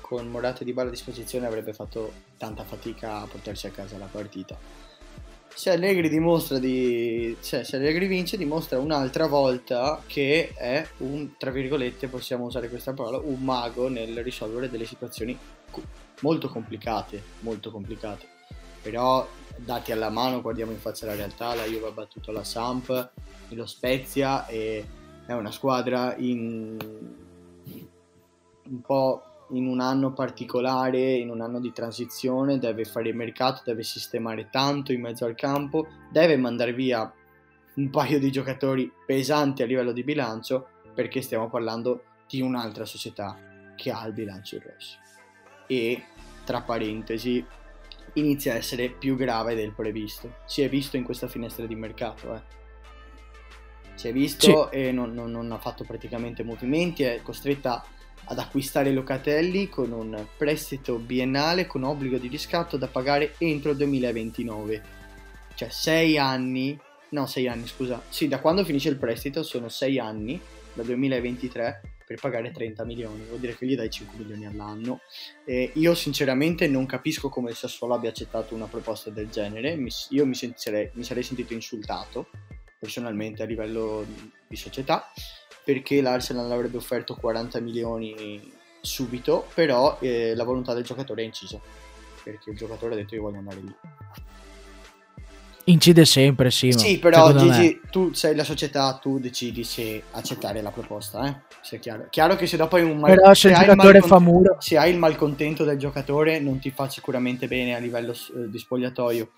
con 0.00 0.26
Morata 0.28 0.64
Di 0.64 0.72
Bala 0.72 0.88
a 0.88 0.92
disposizione, 0.92 1.46
avrebbe 1.46 1.74
fatto 1.74 2.12
tanta 2.38 2.64
fatica 2.64 3.20
a 3.20 3.26
portarsi 3.26 3.66
a 3.66 3.70
casa 3.70 3.98
la 3.98 4.08
partita. 4.10 4.56
Se 5.60 5.68
Allegri 5.68 6.08
dimostra 6.08 6.58
di. 6.58 7.36
Cioè, 7.38 7.64
se 7.64 7.76
Allegri 7.76 8.06
vince, 8.06 8.38
dimostra 8.38 8.78
un'altra 8.78 9.26
volta 9.26 10.02
che 10.06 10.54
è 10.56 10.88
un, 11.00 11.36
tra 11.36 11.50
virgolette, 11.50 12.08
possiamo 12.08 12.46
usare 12.46 12.70
questa 12.70 12.94
parola, 12.94 13.18
un 13.18 13.42
mago 13.42 13.90
nel 13.90 14.22
risolvere 14.22 14.70
delle 14.70 14.86
situazioni 14.86 15.38
molto 16.20 16.48
complicate. 16.48 17.22
Molto 17.40 17.70
complicate. 17.70 18.26
Però, 18.80 19.28
dati 19.54 19.92
alla 19.92 20.08
mano, 20.08 20.40
guardiamo 20.40 20.72
in 20.72 20.78
faccia 20.78 21.04
la 21.04 21.14
realtà. 21.14 21.54
La 21.54 21.66
Juve 21.66 21.88
ha 21.88 21.92
battuto 21.92 22.32
la 22.32 22.42
Samp, 22.42 23.10
lo 23.50 23.66
Spezia 23.66 24.46
e 24.46 24.82
è 25.26 25.32
una 25.34 25.50
squadra 25.50 26.14
in 26.16 26.78
un 28.64 28.80
po' 28.80 29.29
in 29.52 29.66
un 29.66 29.80
anno 29.80 30.12
particolare, 30.12 31.14
in 31.14 31.30
un 31.30 31.40
anno 31.40 31.60
di 31.60 31.72
transizione, 31.72 32.58
deve 32.58 32.84
fare 32.84 33.08
il 33.08 33.16
mercato, 33.16 33.62
deve 33.64 33.82
sistemare 33.82 34.48
tanto 34.50 34.92
in 34.92 35.00
mezzo 35.00 35.24
al 35.24 35.34
campo, 35.34 35.86
deve 36.10 36.36
mandare 36.36 36.72
via 36.72 37.12
un 37.74 37.90
paio 37.90 38.18
di 38.18 38.30
giocatori 38.30 38.90
pesanti 39.06 39.62
a 39.62 39.66
livello 39.66 39.92
di 39.92 40.04
bilancio 40.04 40.68
perché 40.94 41.22
stiamo 41.22 41.48
parlando 41.48 42.04
di 42.28 42.40
un'altra 42.40 42.84
società 42.84 43.36
che 43.76 43.90
ha 43.90 44.06
il 44.06 44.12
bilancio 44.12 44.56
in 44.56 44.62
rosso. 44.62 44.98
E 45.66 46.04
tra 46.44 46.62
parentesi 46.62 47.44
inizia 48.14 48.54
a 48.54 48.56
essere 48.56 48.90
più 48.90 49.16
grave 49.16 49.54
del 49.54 49.72
previsto. 49.72 50.36
Si 50.46 50.62
è 50.62 50.68
visto 50.68 50.96
in 50.96 51.04
questa 51.04 51.28
finestra 51.28 51.66
di 51.66 51.74
mercato 51.74 52.34
eh. 52.34 52.42
si 53.94 54.08
è 54.08 54.12
visto 54.12 54.70
e 54.70 54.92
non, 54.92 55.12
non- 55.12 55.30
non 55.30 55.50
ha 55.52 55.58
fatto 55.58 55.84
praticamente 55.84 56.42
movimenti 56.42 57.02
è 57.02 57.20
costretta 57.22 57.84
ad 58.30 58.38
acquistare 58.38 58.92
Locatelli 58.92 59.68
con 59.68 59.90
un 59.90 60.24
prestito 60.36 60.96
biennale 60.96 61.66
con 61.66 61.82
obbligo 61.82 62.16
di 62.16 62.28
riscatto 62.28 62.76
da 62.76 62.86
pagare 62.86 63.34
entro 63.38 63.72
il 63.72 63.76
2029 63.76 64.98
cioè 65.60 65.68
6 65.68 66.16
anni. 66.16 66.78
No 67.10 67.26
6 67.26 67.48
anni 67.48 67.66
scusa. 67.66 68.00
Sì 68.08 68.28
da 68.28 68.40
quando 68.40 68.64
finisce 68.64 68.88
il 68.88 68.96
prestito 68.96 69.42
sono 69.42 69.68
6 69.68 69.98
anni 69.98 70.40
dal 70.72 70.86
2023 70.86 71.96
per 72.06 72.18
pagare 72.18 72.50
30 72.50 72.84
milioni. 72.84 73.24
Vuol 73.24 73.40
dire 73.40 73.54
che 73.54 73.66
gli 73.66 73.76
dai 73.76 73.90
5 73.90 74.16
milioni 74.16 74.46
all'anno. 74.46 75.00
E 75.44 75.72
io 75.74 75.94
sinceramente 75.94 76.66
non 76.66 76.86
capisco 76.86 77.28
come 77.28 77.50
il 77.50 77.56
Sassuolo 77.56 77.92
abbia 77.92 78.08
accettato 78.08 78.54
una 78.54 78.66
proposta 78.66 79.10
del 79.10 79.28
genere. 79.28 79.78
Io 80.10 80.24
mi, 80.24 80.34
sentirei- 80.34 80.90
mi 80.94 81.04
sarei 81.04 81.24
sentito 81.24 81.52
insultato 81.52 82.28
personalmente 82.78 83.42
a 83.42 83.46
livello 83.46 84.06
di 84.48 84.56
società 84.56 85.12
perché 85.64 86.00
l'Arsenal 86.00 86.50
avrebbe 86.50 86.76
offerto 86.76 87.14
40 87.14 87.60
milioni 87.60 88.52
subito 88.80 89.46
però 89.54 89.98
eh, 90.00 90.34
la 90.34 90.44
volontà 90.44 90.72
del 90.74 90.84
giocatore 90.84 91.22
è 91.22 91.26
incisa 91.26 91.60
perché 92.22 92.50
il 92.50 92.56
giocatore 92.56 92.94
ha 92.94 92.96
detto 92.96 93.14
io 93.14 93.22
voglio 93.22 93.38
andare 93.38 93.60
lì 93.60 93.74
incide 95.70 96.04
sempre, 96.04 96.50
sì. 96.50 96.72
sì, 96.72 96.98
però. 96.98 97.32
Gigi, 97.34 97.80
tu 97.90 98.12
sei 98.12 98.34
la 98.34 98.44
società, 98.44 98.98
tu 99.00 99.18
decidi 99.18 99.64
se 99.64 100.02
accettare 100.12 100.60
la 100.62 100.70
proposta, 100.70 101.26
eh? 101.26 101.36
Se 101.62 101.76
è 101.76 101.78
chiaro. 101.78 102.06
Chiaro 102.10 102.36
che 102.36 102.46
se 102.46 102.56
dopo 102.56 102.76
hai 102.76 102.82
un 102.82 102.98
mal- 102.98 103.14
Però 103.14 103.34
se 103.34 103.48
il 103.48 103.54
hai 103.54 103.64
giocatore 103.66 104.00
malcon- 104.00 104.08
fa 104.08 104.18
muro... 104.18 104.56
se 104.60 104.78
hai 104.78 104.92
il 104.92 104.98
malcontento 104.98 105.64
del 105.64 105.78
giocatore 105.78 106.38
non 106.40 106.58
ti 106.58 106.70
fa 106.70 106.88
sicuramente 106.88 107.46
bene 107.48 107.74
a 107.74 107.78
livello 107.78 108.12
eh, 108.12 108.48
di 108.48 108.58
spogliatoio. 108.58 109.30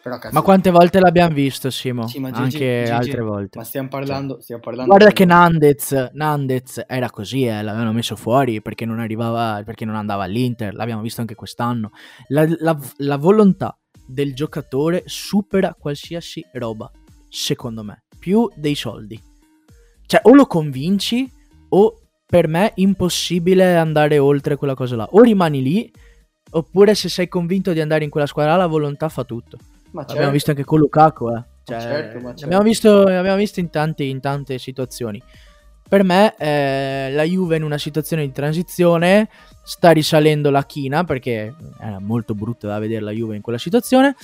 Però 0.00 0.16
Ma 0.30 0.42
quante 0.42 0.70
volte 0.70 1.00
l'abbiamo 1.00 1.34
visto, 1.34 1.70
Simo? 1.70 2.06
Sì, 2.06 2.20
ma 2.20 2.28
Gigi- 2.30 2.42
Anche 2.42 2.80
Gigi- 2.84 2.90
altre 2.92 3.20
volte. 3.20 3.58
ma 3.58 3.64
stiamo 3.64 3.88
parlando, 3.88 4.40
stiamo 4.40 4.62
parlando 4.62 4.90
Guarda 4.94 5.12
che 5.12 5.24
Nandez, 5.24 6.10
Nandez 6.12 6.84
era 6.86 7.10
così, 7.10 7.44
eh, 7.44 7.62
l'avevano 7.62 7.92
messo 7.92 8.14
fuori 8.16 8.62
perché 8.62 8.86
non 8.86 9.00
arrivava, 9.00 9.60
perché 9.64 9.84
non 9.84 9.96
andava 9.96 10.22
all'Inter, 10.22 10.72
l'abbiamo 10.72 11.02
visto 11.02 11.20
anche 11.20 11.34
quest'anno. 11.34 11.90
La, 12.28 12.46
la- 12.60 12.78
la 12.98 13.16
volontà 13.16 13.76
del 14.08 14.34
giocatore 14.34 15.02
supera 15.04 15.76
qualsiasi 15.78 16.44
roba, 16.54 16.90
secondo 17.28 17.84
me, 17.84 18.04
più 18.18 18.48
dei 18.54 18.74
soldi. 18.74 19.20
Cioè, 20.06 20.22
o 20.24 20.34
lo 20.34 20.46
convinci 20.46 21.30
o 21.70 22.00
per 22.24 22.48
me 22.48 22.72
impossibile 22.76 23.76
andare 23.76 24.18
oltre 24.18 24.56
quella 24.56 24.74
cosa 24.74 24.96
là. 24.96 25.06
O 25.10 25.22
rimani 25.22 25.62
lì, 25.62 25.92
oppure 26.50 26.94
se 26.94 27.08
sei 27.08 27.28
convinto 27.28 27.72
di 27.72 27.80
andare 27.80 28.04
in 28.04 28.10
quella 28.10 28.26
squadra, 28.26 28.56
la 28.56 28.66
volontà 28.66 29.08
fa 29.08 29.24
tutto. 29.24 29.58
Ma 29.90 30.00
certo. 30.00 30.14
Abbiamo 30.14 30.32
visto 30.32 30.50
anche 30.50 30.64
con 30.64 30.78
Lukaku, 30.78 31.28
eh. 31.30 31.44
Cioè, 31.64 31.80
certo, 31.80 32.20
certo. 32.20 32.44
Abbiamo, 32.44 32.62
visto, 32.62 33.02
abbiamo 33.02 33.36
visto 33.36 33.60
in, 33.60 33.68
tanti, 33.68 34.08
in 34.08 34.20
tante 34.20 34.58
situazioni. 34.58 35.22
Per 35.88 36.04
me 36.04 36.34
eh, 36.36 37.10
la 37.12 37.22
Juve 37.22 37.56
in 37.56 37.62
una 37.62 37.78
situazione 37.78 38.26
di 38.26 38.32
transizione 38.32 39.28
sta 39.62 39.90
risalendo 39.90 40.50
la 40.50 40.64
china 40.64 41.04
perché 41.04 41.54
era 41.80 41.98
molto 41.98 42.34
brutta 42.34 42.66
da 42.68 42.78
vedere 42.78 43.00
la 43.02 43.10
Juve 43.10 43.36
in 43.36 43.42
quella 43.42 43.58
situazione. 43.58 44.14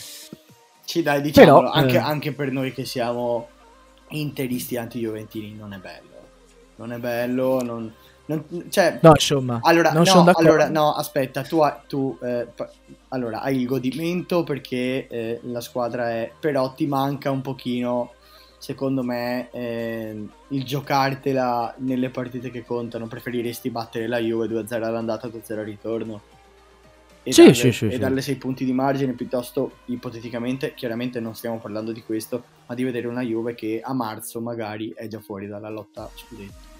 Sì, 0.84 1.02
dai, 1.02 1.22
diciamo 1.22 1.70
anche, 1.70 1.94
eh... 1.94 1.98
anche, 1.98 2.32
per 2.32 2.52
noi 2.52 2.72
che 2.72 2.84
siamo 2.84 3.48
interisti 4.08 4.76
anti-juventini 4.76 5.54
non 5.54 5.72
è 5.72 5.78
bello. 5.78 6.12
Non 6.76 6.92
è 6.92 6.98
bello, 6.98 7.62
non, 7.62 7.92
non, 8.26 8.44
cioè, 8.68 8.98
no, 9.00 9.10
insomma, 9.10 9.60
allora, 9.62 9.90
non 9.90 10.02
no, 10.02 10.04
sono 10.04 10.24
d'accordo. 10.24 10.48
Allora, 10.48 10.68
no, 10.68 10.92
aspetta, 10.92 11.42
tu, 11.42 11.60
hai, 11.60 11.72
tu 11.86 12.18
eh, 12.22 12.48
allora, 13.08 13.40
hai 13.40 13.60
il 13.60 13.66
godimento 13.66 14.44
perché 14.44 15.06
eh, 15.08 15.40
la 15.44 15.60
squadra 15.60 16.10
è, 16.10 16.30
però 16.38 16.72
ti 16.72 16.86
manca 16.86 17.30
un 17.30 17.40
pochino 17.42 18.12
secondo 18.64 19.02
me 19.02 19.50
eh, 19.50 20.26
il 20.48 20.64
giocartela 20.64 21.74
nelle 21.80 22.08
partite 22.08 22.50
che 22.50 22.64
contano 22.64 23.06
preferiresti 23.06 23.68
battere 23.68 24.06
la 24.06 24.16
Juve 24.16 24.46
2-0 24.46 24.82
all'andata 24.84 25.28
2-0 25.28 25.58
al 25.58 25.64
ritorno? 25.66 26.22
E, 27.22 27.30
sì, 27.30 27.42
darle, 27.42 27.54
sì, 27.54 27.72
sì, 27.72 27.88
e 27.88 27.98
darle 27.98 28.22
6 28.22 28.36
punti 28.36 28.64
di 28.64 28.72
margine 28.72 29.12
piuttosto 29.12 29.80
ipoteticamente 29.86 30.72
chiaramente 30.72 31.20
non 31.20 31.34
stiamo 31.34 31.58
parlando 31.58 31.92
di 31.92 32.02
questo 32.02 32.42
ma 32.66 32.74
di 32.74 32.84
vedere 32.84 33.06
una 33.06 33.20
Juve 33.20 33.54
che 33.54 33.82
a 33.84 33.92
marzo 33.92 34.40
magari 34.40 34.94
è 34.96 35.08
già 35.08 35.20
fuori 35.20 35.46
dalla 35.46 35.68
lotta 35.68 36.10
scudetto. 36.14 36.72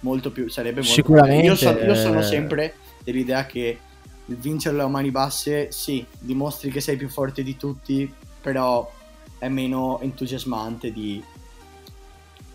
Molto 0.00 0.32
più 0.32 0.48
sarebbe 0.48 0.80
molto 0.80 0.94
sicuramente 0.94 1.46
io, 1.46 1.54
so, 1.54 1.78
io 1.78 1.94
sono 1.94 2.22
sempre 2.22 2.74
dell'idea 3.04 3.46
che 3.46 3.78
vincerlo 4.24 4.82
a 4.82 4.88
mani 4.88 5.12
basse 5.12 5.70
sì 5.70 6.04
dimostri 6.18 6.72
che 6.72 6.80
sei 6.80 6.96
più 6.96 7.08
forte 7.08 7.44
di 7.44 7.56
tutti 7.56 8.12
però 8.40 8.96
è 9.38 9.48
meno 9.48 10.00
entusiasmante 10.00 10.92
di 10.92 11.22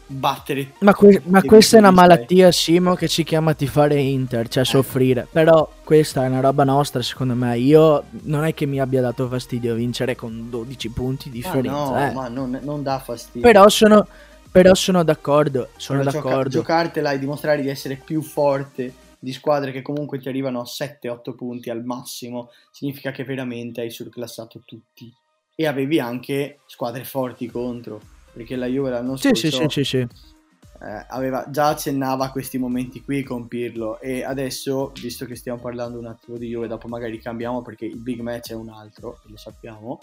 battere. 0.05 0.73
Ma, 0.79 0.93
que- 0.93 1.21
ma 1.25 1.41
questa 1.41 1.77
è 1.77 1.79
una 1.79 1.91
malattia, 1.91 2.51
Simo, 2.51 2.95
che 2.95 3.07
ci 3.07 3.23
chiama 3.23 3.51
a 3.51 3.65
fare 3.65 3.99
Inter, 3.99 4.47
cioè 4.47 4.63
eh. 4.63 4.65
soffrire. 4.65 5.27
Però 5.31 5.69
questa 5.83 6.23
è 6.23 6.27
una 6.27 6.39
roba 6.39 6.63
nostra, 6.63 7.01
secondo 7.01 7.33
me. 7.35 7.57
Io 7.57 8.03
non 8.23 8.45
è 8.45 8.53
che 8.53 8.65
mi 8.65 8.79
abbia 8.79 9.01
dato 9.01 9.27
fastidio 9.27 9.75
vincere 9.75 10.15
con 10.15 10.49
12 10.49 10.89
punti 10.89 11.29
di 11.29 11.37
differenza. 11.37 11.95
Ah, 11.95 12.05
no, 12.05 12.09
eh. 12.09 12.13
ma 12.13 12.27
non, 12.27 12.59
non, 12.61 12.83
dà 12.83 12.99
fastidio. 12.99 13.41
Però 13.41 13.67
sono, 13.69 14.07
però 14.51 14.73
sono 14.73 15.03
d'accordo. 15.03 15.69
Sono 15.77 15.99
però 15.99 16.11
d'accordo. 16.11 16.49
Gioca- 16.49 16.49
giocartela 16.49 17.11
e 17.11 17.19
dimostrare 17.19 17.61
di 17.61 17.69
essere 17.69 17.95
più 17.95 18.21
forte 18.21 19.01
di 19.23 19.31
squadre 19.31 19.71
che 19.71 19.81
comunque 19.81 20.19
ti 20.19 20.27
arrivano 20.27 20.59
a 20.59 20.65
7-8 20.65 21.33
punti 21.33 21.69
al 21.69 21.85
massimo 21.85 22.49
significa 22.71 23.11
che 23.11 23.23
veramente 23.23 23.79
hai 23.79 23.89
surclassato 23.89 24.61
tutti 24.65 25.09
e 25.55 25.67
avevi 25.67 25.99
anche 25.99 26.59
squadre 26.65 27.03
forti 27.03 27.47
contro, 27.47 28.01
perché 28.33 28.55
la 28.55 28.65
Juve 28.65 28.89
l'anno 28.89 29.15
scorso 29.15 29.49
sì, 29.49 29.51
sì, 29.51 29.65
sì, 29.69 29.83
sì. 29.83 29.97
Eh, 29.97 31.05
aveva, 31.09 31.45
già 31.49 31.69
accennava 31.69 32.25
a 32.25 32.31
questi 32.31 32.57
momenti 32.57 33.01
qui 33.01 33.23
con 33.23 33.47
Pirlo 33.47 34.01
e 34.01 34.23
adesso, 34.23 34.91
visto 34.99 35.25
che 35.25 35.35
stiamo 35.35 35.59
parlando 35.59 35.97
un 35.97 36.07
attimo 36.07 36.37
di 36.37 36.47
Juve, 36.47 36.67
dopo 36.67 36.87
magari 36.87 37.19
cambiamo 37.19 37.61
perché 37.61 37.85
il 37.85 37.97
big 37.97 38.19
match 38.19 38.51
è 38.51 38.55
un 38.55 38.69
altro, 38.69 39.19
lo 39.27 39.37
sappiamo, 39.37 39.99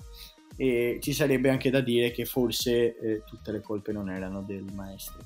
e 0.56 0.98
ci 1.02 1.12
sarebbe 1.12 1.50
anche 1.50 1.70
da 1.70 1.80
dire 1.80 2.10
che 2.12 2.24
forse 2.24 2.96
eh, 2.98 3.22
tutte 3.26 3.52
le 3.52 3.60
colpe 3.60 3.92
non 3.92 4.08
erano 4.08 4.42
del 4.42 4.64
maestro. 4.72 5.18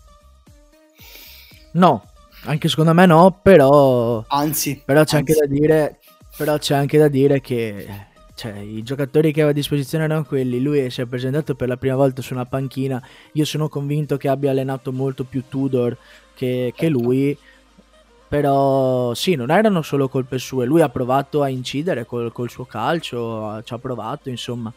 No, 1.73 2.05
anche 2.45 2.69
secondo 2.69 2.95
me 2.95 3.07
no, 3.07 3.39
però... 3.43 4.25
Anzi. 4.29 4.83
Però 4.85 5.05
c'è, 5.05 5.19
anzi. 5.19 5.33
Anche, 5.33 5.35
da 5.35 5.47
dire, 5.47 5.99
però 6.37 6.59
c'è 6.59 6.75
anche 6.75 6.99
da 6.99 7.09
dire 7.09 7.41
che 7.41 8.13
cioè, 8.35 8.59
i 8.59 8.83
giocatori 8.83 9.29
che 9.33 9.41
aveva 9.41 9.51
a 9.51 9.55
disposizione 9.55 10.05
erano 10.05 10.25
quelli. 10.25 10.61
Lui 10.61 10.91
si 10.91 11.01
è 11.01 11.07
presentato 11.07 11.55
per 11.55 11.69
la 11.69 11.77
prima 11.77 11.95
volta 11.95 12.21
su 12.21 12.35
una 12.35 12.45
panchina. 12.45 13.03
Io 13.33 13.45
sono 13.45 13.69
convinto 13.69 14.17
che 14.17 14.29
abbia 14.29 14.51
allenato 14.51 14.93
molto 14.93 15.25
più 15.25 15.45
Tudor 15.49 15.97
che, 16.35 16.73
che 16.75 16.87
certo. 16.87 16.99
lui. 16.99 17.39
Però 18.27 19.15
sì, 19.15 19.37
non 19.37 19.51
erano 19.51 19.83
solo 19.83 20.09
colpe 20.09 20.39
sue. 20.39 20.67
Lui 20.67 20.81
ha 20.81 20.89
provato 20.89 21.43
a 21.43 21.49
incidere 21.49 22.05
col, 22.05 22.33
col 22.33 22.51
suo 22.51 22.65
calcio, 22.65 23.63
ci 23.63 23.73
ha 23.73 23.79
provato, 23.79 24.29
insomma. 24.29 24.73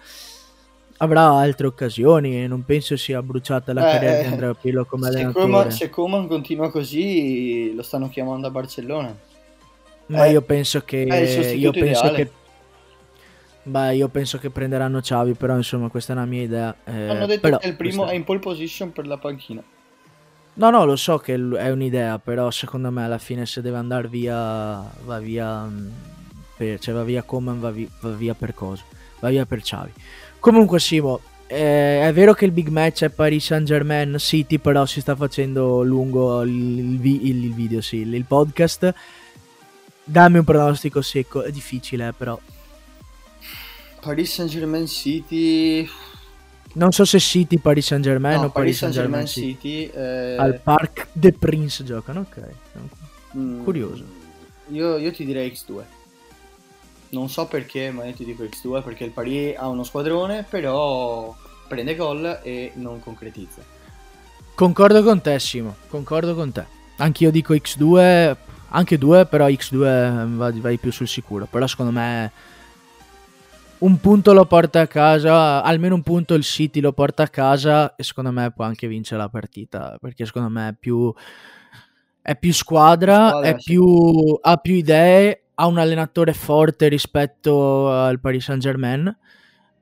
Avrà 1.00 1.24
altre 1.30 1.68
occasioni 1.68 2.44
e 2.44 2.48
non 2.48 2.64
penso 2.64 2.98
sia 2.98 3.22
bruciata 3.24 3.74
la 3.74 3.88
eh, 3.88 3.92
carriera 3.92 4.18
di 4.20 4.24
eh, 4.24 4.32
Andrea 4.32 4.54
Pirlo 4.54 4.86
come 4.86 5.04
se 5.04 5.10
allenatore. 5.10 5.46
Coman, 5.46 5.72
se 5.72 5.90
Coman 5.90 6.28
continua 6.28 6.70
così, 6.70 7.74
lo 7.74 7.82
stanno 7.82 8.10
chiamando 8.10 8.48
a 8.48 8.52
Barcellona. 8.52 9.18
Ma 10.08 10.26
eh, 10.26 10.32
io 10.32 10.42
penso 10.42 10.82
che, 10.82 11.56
io 11.58 11.72
penso 11.72 12.12
che 12.12 12.32
Beh, 13.68 13.96
io 13.96 14.08
penso 14.08 14.38
che 14.38 14.50
prenderanno 14.50 15.02
Xavi, 15.02 15.34
però 15.34 15.58
insomma 15.58 15.90
questa 15.90 16.14
è 16.14 16.16
una 16.16 16.26
mia 16.26 16.42
idea. 16.42 16.76
Eh, 16.86 17.10
Hanno 17.10 17.26
detto 17.26 17.42
però, 17.42 17.58
che 17.58 17.68
il 17.68 17.76
primo 17.76 17.98
questa... 17.98 18.14
è 18.14 18.16
in 18.16 18.24
pole 18.24 18.40
position 18.40 18.94
per 18.94 19.06
la 19.08 19.18
panchina. 19.18 19.62
No, 20.54 20.70
no, 20.70 20.86
lo 20.86 20.96
so 20.96 21.18
che 21.18 21.34
è 21.34 21.70
un'idea, 21.70 22.18
però 22.18 22.50
secondo 22.50 22.90
me 22.92 23.04
alla 23.04 23.18
fine 23.18 23.46
se 23.46 23.62
deve 23.62 23.78
andare 23.78 24.08
via, 24.08 24.90
va 25.04 25.20
via, 25.20 25.66
mm, 25.66 25.90
per, 26.56 26.80
cioè 26.80 26.96
va 26.96 27.04
via 27.04 27.24
Coman, 27.24 27.60
va 27.60 27.70
via, 27.70 27.88
va 28.00 28.10
via 28.12 28.34
per 28.34 28.54
cosa? 28.54 28.84
Va 29.20 29.30
via 29.30 29.46
per 29.46 29.60
Xavi. 29.60 29.92
Comunque 30.40 30.80
Simo, 30.80 31.20
eh, 31.46 32.08
è 32.08 32.14
vero 32.14 32.34
che 32.34 32.46
il 32.46 32.52
big 32.52 32.70
match 32.70 33.04
è 33.04 33.10
Paris 33.10 33.46
Saint 33.46 33.68
Germain 33.68 34.16
City, 34.18 34.60
però 34.60 34.86
si 34.86 35.02
sta 35.02 35.14
facendo 35.16 35.84
lungo 35.84 36.42
il, 36.42 36.50
il, 36.50 37.06
il, 37.06 37.44
il 37.44 37.54
video, 37.54 37.82
sì, 37.82 37.98
il 37.98 38.26
podcast. 38.26 38.94
Dammi 40.06 40.38
un 40.38 40.46
pronostico 40.46 41.02
secco, 41.02 41.44
è 41.44 41.52
difficile 41.52 42.08
eh, 42.08 42.14
però. 42.14 42.40
Paris 44.02 44.34
Saint 44.34 44.50
Germain 44.50 44.88
City. 44.88 45.88
Non 46.74 46.92
so 46.92 47.06
se 47.06 47.20
City 47.20 47.58
Paris 47.58 47.88
Saint 47.88 48.04
Germain 48.04 48.40
no, 48.40 48.46
o 48.48 48.50
Paris 48.50 48.78
Saint 48.78 48.94
Germain 48.94 49.26
City. 49.26 49.88
City 49.88 49.92
eh... 49.94 50.36
Al 50.38 50.60
Parc 50.60 51.08
de 51.12 51.34
Prince 51.34 51.84
giocano, 51.84 52.22
ok. 52.22 52.42
Mm, 53.36 53.64
Curioso. 53.64 54.04
Io, 54.70 54.98
io, 54.98 55.12
ti 55.12 55.26
direi 55.26 55.50
X2. 55.50 55.84
Non 57.10 57.30
so 57.30 57.48
perché, 57.48 57.90
ma 57.92 58.06
io 58.06 58.14
ti 58.14 58.26
dico 58.26 58.44
X2 58.44 58.84
perché 58.84 59.06
il 59.06 59.12
Paris 59.12 59.56
ha 59.58 59.68
uno 59.68 59.84
squadrone, 59.84 60.46
però 60.48 61.36
prende 61.68 61.96
gol 61.96 62.40
e 62.44 62.72
non 62.76 63.00
concretizza. 63.00 63.62
Concordo 64.56 65.04
con 65.04 65.22
te, 65.22 65.40
Simo. 65.40 65.76
Concordo 65.88 66.36
con 66.36 66.52
te. 66.52 66.66
Anch'io 66.98 67.32
dico 67.32 67.54
X2, 67.54 68.36
anche 68.70 68.98
2, 68.98 69.26
però 69.28 69.48
X2 69.48 70.36
vai, 70.36 70.60
vai 70.60 70.78
più 70.78 70.92
sul 70.92 71.08
sicuro. 71.08 71.48
Però 71.50 71.66
secondo 71.68 71.92
me 71.92 72.32
un 73.80 74.00
punto 74.00 74.34
lo 74.34 74.46
porta 74.46 74.82
a 74.82 74.88
casa, 74.88 75.62
almeno 75.62 75.96
un 75.96 76.02
punto 76.02 76.34
il 76.34 76.44
City 76.44 76.80
lo 76.80 76.94
porta 76.94 77.24
a 77.24 77.28
casa 77.28 77.96
e 77.96 78.04
secondo 78.04 78.32
me 78.32 78.52
può 78.52 78.66
anche 78.66 78.88
vincere 78.88 79.22
la 79.22 79.30
partita 79.30 79.98
perché 80.00 80.26
secondo 80.26 80.50
me 80.50 80.70
è 80.70 80.74
più, 80.74 81.14
è 82.22 82.36
più 82.36 82.54
squadra, 82.54 83.30
squadra 83.30 83.50
è 83.50 83.56
più, 83.56 84.38
ha 84.42 84.58
più 84.58 84.74
idee, 84.74 85.44
ha 85.56 85.68
un 85.68 85.78
allenatore 85.78 86.34
forte 86.34 86.88
rispetto 86.88 87.92
al 87.92 88.20
Paris 88.20 88.46
Saint 88.46 88.62
Germain 88.62 89.16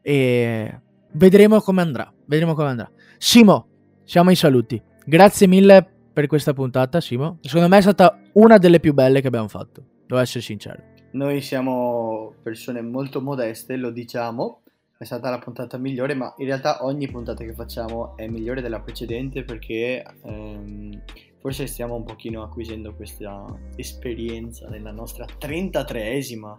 e 0.02 0.80
vedremo 1.14 1.62
come 1.62 1.82
andrà, 1.82 2.12
vedremo 2.26 2.54
come 2.54 2.70
andrà. 2.70 2.90
Simo, 3.18 3.68
siamo 4.04 4.30
ai 4.30 4.36
saluti. 4.36 4.82
Grazie 5.06 5.48
mille 5.48 5.88
per 6.12 6.28
questa 6.28 6.54
puntata, 6.54 7.00
Simo. 7.00 7.38
Secondo 7.42 7.68
me 7.68 7.78
è 7.78 7.82
stata 7.82 8.20
una 8.34 8.58
delle 8.58 8.80
più 8.80 8.94
belle 8.94 9.22
che 9.22 9.28
abbiamo 9.28 9.48
fatto, 9.48 9.84
devo 10.06 10.20
essere 10.20 10.42
sincero. 10.42 10.95
Noi 11.16 11.40
siamo 11.40 12.34
persone 12.44 12.82
molto 12.82 13.22
modeste, 13.22 13.78
lo 13.78 13.90
diciamo, 13.90 14.64
è 14.98 15.06
stata 15.06 15.30
la 15.30 15.40
puntata 15.40 15.78
migliore, 15.78 16.14
ma 16.14 16.34
in 16.40 16.46
realtà 16.46 16.84
ogni 16.84 17.08
puntata 17.08 17.42
che 17.46 17.54
facciamo 17.54 18.18
è 18.18 18.28
migliore 18.28 18.62
della 18.62 18.82
precedente 18.82 19.46
perché 19.46 20.04
ehm, 20.24 21.04
forse 21.40 21.68
stiamo 21.68 21.96
un 21.96 22.04
pochino 22.04 22.44
acquisendo 22.44 22.94
questa 22.94 23.46
esperienza 23.78 24.68
nella 24.68 24.92
nostra 24.92 25.26
33esima, 25.26 26.54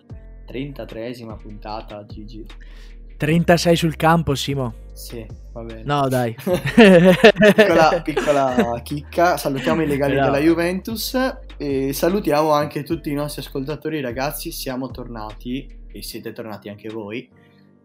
33esima 0.46 1.36
puntata, 1.36 2.06
Gigi. 2.06 2.42
36 3.16 3.76
sul 3.76 3.96
campo, 3.96 4.34
Simo. 4.34 4.84
Sì, 4.92 5.26
va 5.52 5.62
bene. 5.62 5.82
No, 5.84 6.08
dai. 6.08 6.34
piccola, 6.42 8.00
piccola 8.02 8.80
chicca. 8.82 9.36
Salutiamo 9.36 9.82
i 9.82 9.86
legali 9.86 10.16
no. 10.16 10.24
della 10.24 10.38
Juventus 10.38 11.16
e 11.56 11.92
salutiamo 11.92 12.50
anche 12.50 12.82
tutti 12.82 13.10
i 13.10 13.14
nostri 13.14 13.42
ascoltatori, 13.42 14.00
ragazzi. 14.00 14.50
Siamo 14.50 14.90
tornati 14.90 15.84
e 15.92 16.02
siete 16.02 16.32
tornati 16.32 16.68
anche 16.68 16.88
voi. 16.88 17.28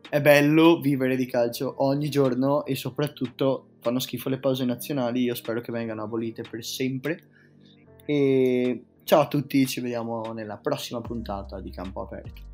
È 0.10 0.22
bello 0.22 0.80
vivere 0.80 1.16
di 1.16 1.26
calcio 1.26 1.76
ogni 1.78 2.10
giorno 2.10 2.66
e 2.66 2.76
soprattutto 2.76 3.68
fanno 3.80 4.00
schifo 4.00 4.30
le 4.30 4.40
pause 4.40 4.66
nazionali. 4.66 5.24
Io 5.24 5.36
spero 5.36 5.62
che 5.62 5.72
vengano 5.72 6.04
abolite 6.04 6.44
per 6.50 6.64
sempre. 6.64 7.20
E 8.06 8.84
ciao 9.04 9.22
a 9.22 9.28
tutti, 9.28 9.66
ci 9.68 9.80
vediamo 9.82 10.34
nella 10.34 10.58
prossima 10.58 11.02
puntata 11.02 11.60
di 11.60 11.72
Campo 11.72 12.02
Aperto. 12.02 12.51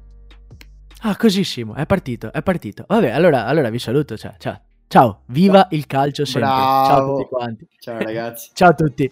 Ah, 1.02 1.16
cosissimo, 1.16 1.76
è 1.76 1.86
partito, 1.86 2.32
è 2.32 2.42
partito. 2.42 2.86
Vabbè, 2.88 3.12
allora, 3.12 3.46
allora 3.46 3.70
vi 3.70 3.80
saluto, 3.80 4.18
ciao, 4.18 4.34
ciao. 4.38 4.62
Ciao, 4.88 5.22
viva 5.28 5.62
ciao. 5.62 5.68
il 5.72 5.86
calcio 5.86 6.26
sempre. 6.26 6.50
Bravo. 6.50 6.86
Ciao 6.88 6.98
a 6.98 7.16
tutti 7.16 7.30
quanti. 7.30 7.68
Ciao 7.80 7.98
ragazzi. 8.00 8.50
ciao 8.54 8.70
a 8.70 8.74
tutti. 8.74 9.12